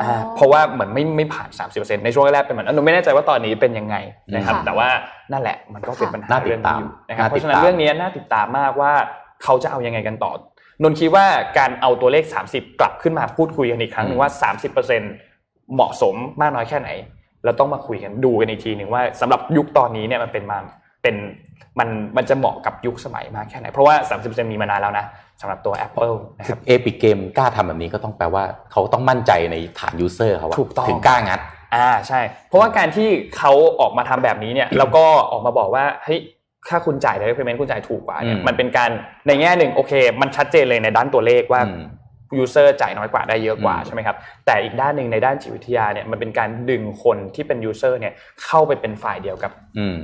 [0.02, 3.96] อ่าเพราะว่าเหมือนไม่ไม่ผ่าน 30%ในช่วงแรกเป็นเหมือนหนูไม่แน่ใจว่าตอนนี้เป็นยังไง
[4.36, 4.88] นะครับ แต่ว่า
[5.32, 8.94] นั่นแหละมันก็เป็นปัญหาเรื่องนี้นะครับเพราะฉะนั้นเรื่องนี้น่าติดตามมากว่า
[9.44, 10.32] เขาจะเอายังไงกันต่อ
[10.84, 11.26] นนคิดว่า
[11.58, 14.30] การเอาตัวเลข 30 กลับขึ้นมาพูดคุยกันอีกครั้งหนึ่งว่า
[14.98, 16.90] 30%เหมาะสมมากน้อยแค่ไหน
[17.44, 20.58] เราต้องมาคุยกันดูกันอีกทีหนึ่งว่าสำหรับยุคตอนนี้เนี่ยมันเป็นมา
[21.04, 21.16] เป็น
[21.80, 25.06] มันมันจะเหมาะกับยุคสมัยมากแค่ไหน เพราะว่า 30%มีมานานแล้วนะ
[25.42, 31.40] สำหรับตัว Apple นะครับ Epic Game กล้าทำแบบนี้ก็ต้องแปลว่าเขาต้องมั่นใจในฐาน user เขาถูกต้องถึงกล้างัด
[31.76, 36.20] อ่าใช่ เพราะว่าการที่เขาออกมาทำแบบนี้เนี่ยแล้วก็ออกมาบอกว่าเฮ้ย
[36.70, 38.90] ถ้าคุณจ่ายใน payment คุณจ่ายถูกกว่าเนี่ยมันเป็นการ
[39.28, 41.62] ในแง่หนึ่งโอเค มันชัดเจนเลยในด้านตัวเลขว่า
[42.38, 44.16] user จ่ายน้อยกว่าได้เยอะกว่าใช่ไหมครับ
[44.46, 48.14] แต่อีกด้านหนึ่งในด้านจิตวิทยาเนี่ยมันเป็นการดึงคนที่เป็น user เนี่ย
[48.46, 49.52] เข้าไปเป็นฝ่ายเดียวกับ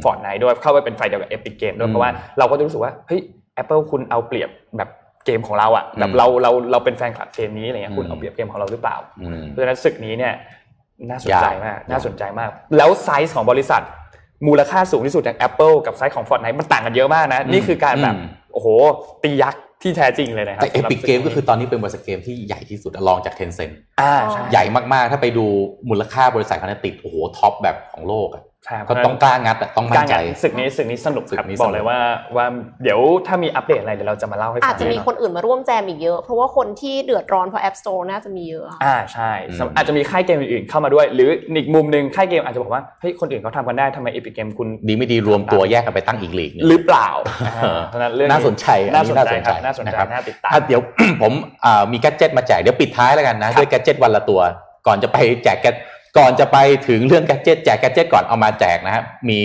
[0.04, 3.22] Fortnite ด้วยเข้าไปเป็นฝ่ายเดียวกับ Epic Game ด้วยเพราะว่าเราก็จะรู้สึกว่าเฮ้ย
[3.56, 4.90] แอปเปิลคุณเอาเปรียบแบบ
[5.26, 8.98] เกมของเราอะแบบเราเราเราเป็นแฟนคลับเกมนี้อะไรเงี้ยคุณเอาเปรียบเกมของเราหรือเปล่า
[9.50, 10.34] เพราะฉะนั้นศึกนี้เนี่ย
[11.10, 13.84] น่าสนใจมากน่าสนใจมาก แล้วไซส์ของบริษัท
[14.48, 18.16] มูลค่าสูงที่สุดอย่าง Apple กับไซส์ของ Fortnite มันต่างกันเยอะมากนะ นี่คือการแบบ
[18.54, 18.68] โอ้โห
[19.24, 23.78] ตียักษ์ที่แท้จริงเลยนะครับแต่ Epic Game ก็คือตอนนี้เป็นบริษัทเกมที่ใหญ่ที่สุดรองจาก Tencent
[24.52, 24.64] ใหญ่
[24.94, 25.46] มากๆ ถ้าไปดู
[25.90, 28.44] มูลค่าบริษัทเขาเนี่ยติดโอ้โห top แบบของโลกอะ
[28.90, 32.00] ก็ต้องกล้างัดต้องมั่นใจศึกนี้ศึกนี้สนุกครับบอกเลยว่า
[32.36, 32.46] ว่า
[32.84, 39.32] เดี๋ยวถ้ามีอัปเดตอะไรเดี๋ยวเราจะมาเล่าให้ฟังอาจจะมีคนอื่นมาร่วมแจมอีกเยอะ เพราะว่าคนที่เดือดร้อนเพราะ App Store น่าจะมีเยอะอ่าใช่
[39.76, 47.10] อาจจะมีค่ายเกมอื่นๆเข้ามาด้วย หรืออีกมุมหนึ่งค่ายเกมอาจจะบอกว่าเฮ้ยคนอื่นเขาทำกันได้ทำไม Epic Game คุณดีไม่ดีรวมตัวแยกกันไปตั้งอีกลีกหรือเปล่า
[47.90, 49.30] เพราะนั้นเรื่องน่าสนใจน่าสนใจ
[49.66, 50.82] น่าสนใจน่าติดตามเดี๋ยว
[51.22, 51.34] ผม
[51.92, 54.42] มีแกจิตมาแจกเดี๋ยวปิดท้ายแล้วกันนะด้วยแกจิตวันละตัว
[54.88, 55.68] ก่อนจะไปแจกแก
[56.18, 56.58] ก่อนจะไป
[56.88, 59.40] ถึงเรื่องแกจิตแจกแกจิตก่อนเอามาแจกนะครับมี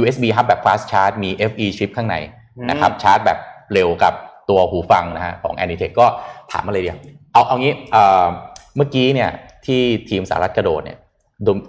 [0.00, 2.16] USB hub แบบ fast charge มี FE chip ข้างใน
[2.70, 3.38] นะครับชาร์จแบบ
[3.72, 4.14] เร็วกับ
[4.48, 6.06] ตัวหูฟังนะฮะของ Anitech ก็
[6.52, 6.98] ถามมาเลยเดียว
[7.32, 7.72] เอาเอางี้
[8.76, 9.30] เมื่อกี้เนี่ย
[9.66, 10.98] ที่ทีมสหรัฐกระโดดเนี่ย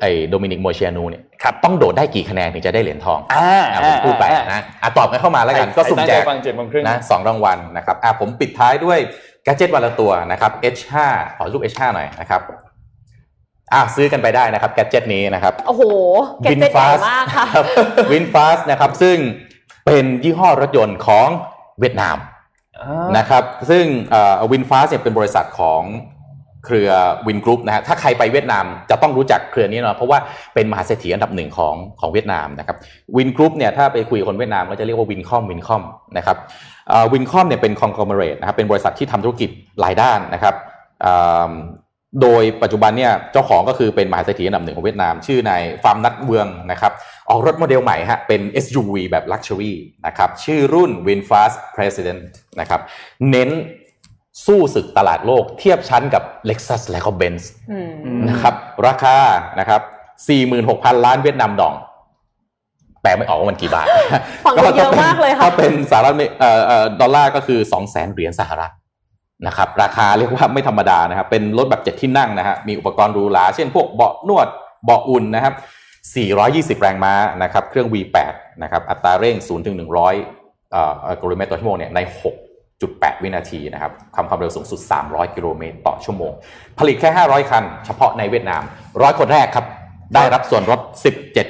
[0.02, 6.24] ไอ้โดมินิกโมเชียนูเนี่ยครับต้องโดดได้กี่คะแนนถึงจะได้เหรียญทองอ่าผมพูดไปนะอะตอบกันเข้ามาแล้วกันก็สุ่มแจก
[6.88, 9.00] นะสองรางวัลนะครับอะผมปิดท้ายด้วย
[9.44, 10.94] แกจิตวันละตัวนะครับ H5
[11.38, 12.42] ขอรูป H5 หน่อยนะครับ
[13.74, 15.84] อะซื้อกันไปได้นะครับแกจิตนี้นะครับโอ้โห
[16.44, 17.46] แกจิตใหญ่มากค่ะ
[18.12, 19.18] วินฟาสนะครับซึ่ง
[19.86, 21.28] เป็นยี่ห้อรถยนต์ของ
[21.80, 22.18] เวียดนาม
[23.18, 23.86] นะครับซึ่ง
[24.52, 25.84] VinFast เนี่ยเป็นบริษัทของ
[26.66, 26.92] เครือ
[27.28, 30.20] Vingroup นะฮะถ้าใครไปเวียดนามจะต้องรู้จักเครือนี้เนาะเพราะว่า
[30.54, 32.78] เป็นมหาเศรษฐีอันดับหนึ่งของของเวียดนามนะครับ
[33.18, 35.84] Vingroup เนี่ยถ้าไปคุยคนเวียดนามก็จะเรียกว่า Vincom Vincom
[36.18, 36.38] นะครับ
[37.14, 39.50] Vincom เนี่ยเป็น conglomerate นะครับเป็นบริษัทที่ทำธุรกิจ
[39.80, 40.56] หลายด้านนะครับ
[42.22, 46.92] โดยปัจจุบันเนี่ยเจ้าของก็คือเป็นมหาเศรษฐีอันดับหนึ่งของเวียดนาม ชื่อนายฝ่ามเญิ้ตเวืองนะครับ
[47.30, 49.74] ออกรถโมเดลใหม่ฮะเป็น SUV แบบ Luxury
[50.06, 52.22] นะครับชื่อรุ่น WinFast President
[52.60, 52.82] นะครับ
[53.30, 53.50] เน้น
[54.46, 57.44] สู้ศึกตลาดโลกเทียบชั้นกับ Lexus และก็ Benz
[58.30, 58.54] นะครับ
[58.88, 59.18] ราคา
[59.60, 59.82] นะครับ
[60.44, 61.76] 46,000 ล้านเวียดนามดอง
[63.02, 63.88] แปลไม่ออกว่ามันกี่บาท
[64.46, 66.14] ฟังเยอะมากเลยค่ะถ้าเป็นสหรัฐ
[67.02, 68.72] ดอลลาร์ก็คือ 200,000 เหรียญสหรัฐ
[69.48, 74.48] นะครับราคาเรียกว่าไม่ธรรมดานะครับ เป็นรถแบบเจ็ดที่นั่งนะฮะมีอุปกรณ์หรูหราเช่นพวกเบาะนวด
[74.86, 75.54] เบาะอุ่นนะครับ
[76.78, 77.14] 420 แรงม้า
[77.44, 78.34] นะครับ เครื่อง V8
[78.64, 82.00] นะครับ อัตราเร่ง 0 ถึง 100กิโลเมตรต่อชั่วโมงเนี่ยใน
[82.62, 86.32] 6.8 วินาทีนะครับความความเร็วสูงสุด 300 กิโลเมตรต่อชั่วโมง
[86.80, 88.64] ผลิตแค่ 500 คัน เฉพาะในเวียดนาม
[89.02, 89.66] ร้อยคนแรกครับ
[90.16, 90.80] ได้รับส่วนลด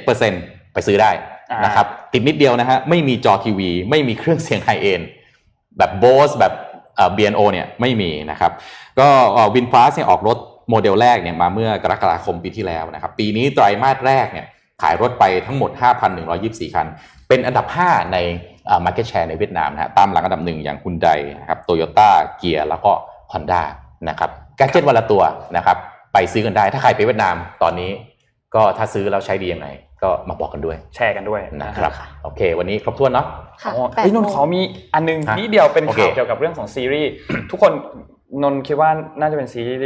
[0.04, 1.10] 17%ไปซื้อได้
[1.64, 5.02] นะครับ ติดนิดเดียวนะฮะ ไม่มีจอทีวี ไม่มีเครื่องเสียงไฮเอ็น
[5.78, 6.52] แบบโบสแบบ
[6.98, 8.52] เอ่อ B&O เนี่ยไม่มีนะครับ
[9.00, 9.08] ก็
[9.54, 10.38] วินฟ้าสเนี่ยออกรถ
[10.70, 14.46] โมเดลแรกเนี่ยมาเมื่อกรกฎาคมปีที่แล้วนะครับ ปีนี้ไตรมาสแรกเนี่ย
[14.82, 15.70] ขายรถไปทั้งหมด
[16.22, 16.86] 5,124 คัน
[17.28, 18.18] เป็นอันดับ 5 ใน
[18.84, 21.08] Market Share ในเวียดนามนะฮะตามหลังอันดับหนึ่งอย่างคุณได
[21.40, 22.92] นะครับโตโยต้าเกียร์แล้วก็
[23.32, 23.62] Honda
[24.08, 25.22] นะครับแกจิตวันละตัว
[25.56, 25.76] นะครับ
[26.12, 27.90] ไปซื้อกันได้ถ้าใครไปเวียดนามตอนนี้
[28.54, 29.68] ก็ถ้าซื้อแล้วใช้ดียังไง
[30.02, 31.92] ก็มาบอกกันด้วย แชร์กันด้วยนะครับ
[32.24, 33.26] โอเค วันนี้ครบถ้วนเนาะ
[33.62, 34.60] ค่ะอ๋อแปดเอ้ยนนโมท์งขอมี
[34.94, 37.10] อันนึงฮะนิดเดียวเป็นโอเคข่าวเกี่ยวกับเรื่องของซีรีส์
[37.50, 37.72] ทุกคน
[38.42, 38.90] นนท์คิดว่า
[39.20, 39.80] น่าจะเป็นซีรีส์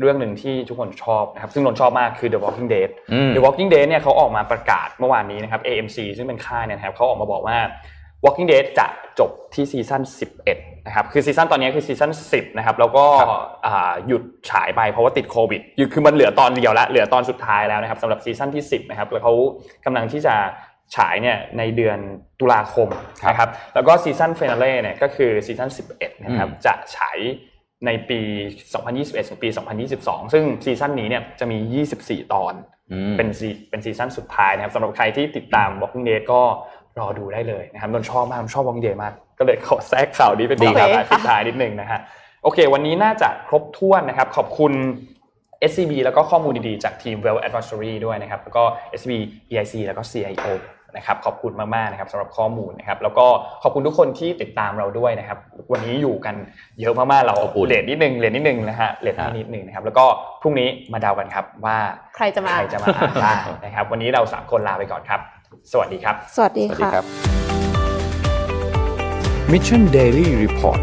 [0.00, 7.58] เรื่องหนึ่งที่ทุกคนชอบนะครับซึ่งนนท์ชอบมากคือ The Walking Dead อืม The Walking Dead เนี่ยเขาออกมาประกาศเมื่อวานนี้นะครับ AMC ซึ่งเป็นค่ายเนี่ยนะครับเขาออกมาบอกว่า
[8.24, 8.86] Walking Dead จะ
[9.18, 10.02] จบที่ซีซั่น
[10.44, 13.30] 11 นะครับ คือซีซั่นตอนนี้คือซีซั่น10 นะครับ แล้วก็ครับ
[13.66, 15.60] อ่าหยุดฉายไปเพราะว่าติดโควิด
[15.92, 19.34] คือมันเหลือตอนเดียวละ เหลือตอนสุดท้ายแล้วนะครับสำหรับซีซั่นที่ 10 นะครับ แล้วเขา
[19.84, 20.34] กำลังที่จะ
[20.96, 21.98] ฉายเนี่ยในเดือน
[22.40, 22.88] ตุลาคม
[23.28, 27.18] นะครับ แล้วก็ season finale เนี่ยก็คือซีซั่น11 นะครับ จะฉาย
[27.86, 28.20] ในปี
[28.74, 29.48] 2021 ถึงปี
[29.90, 32.54] 2022 ซึ่งซีซั่นนี้เนี่ยจะมี 24 ตอน
[32.92, 36.42] อืมเป็นซีเป็นซีซั่นสุดท้ายนะครับสำหรับใครที่ติดตาม Walking Dead ก็
[37.00, 41.98] รอดูได้เลยนะครับนนท์ชอบมากนนท์ชอบ Walking Dead มากก็เลยขอแทรกข่าวนี้เป็นดีข่าวครับปิดท้ายนิดนึงนะฮะ
[42.42, 44.72] โอเค วันนี้น่าจะครบถ้วนนะครับ ขอบคุณ
[45.70, 48.62] SCB แล้วก็ข้อมูลดีๆ จากทีม Wealth Advisory ด้วยนะครับ แล้วก็
[48.98, 49.12] SCB
[49.50, 50.46] EIC แล้วก็ CIO
[50.96, 53.26] นะครับ ขอบคุณมากๆนะครับสำหรับข้อมูลนะครับ แล้วก็
[53.62, 55.38] ขอบคุณทุกคนที่ติดตามเราด้วยนะครับ
[55.72, 56.34] วันนี้อยู่กัน
[56.80, 60.04] เยอะมากๆ เราขอบคุณเลทนิดนึงเลทนิดนึงนะฮะเลทนิดนึงนะครับ แล้วก็
[60.40, 61.76] พรุ่งนี้มาเดากันครับว่า
[62.16, 65.20] ใครจะมาใครจะมาอ่านบ้างนะครับ วันนี้เราสามคนลาไปก่อนครับ
[65.72, 67.06] สวัสดีครับ สวัสดีสวัสดีค่ะครับ
[69.52, 70.80] Mission Daily Report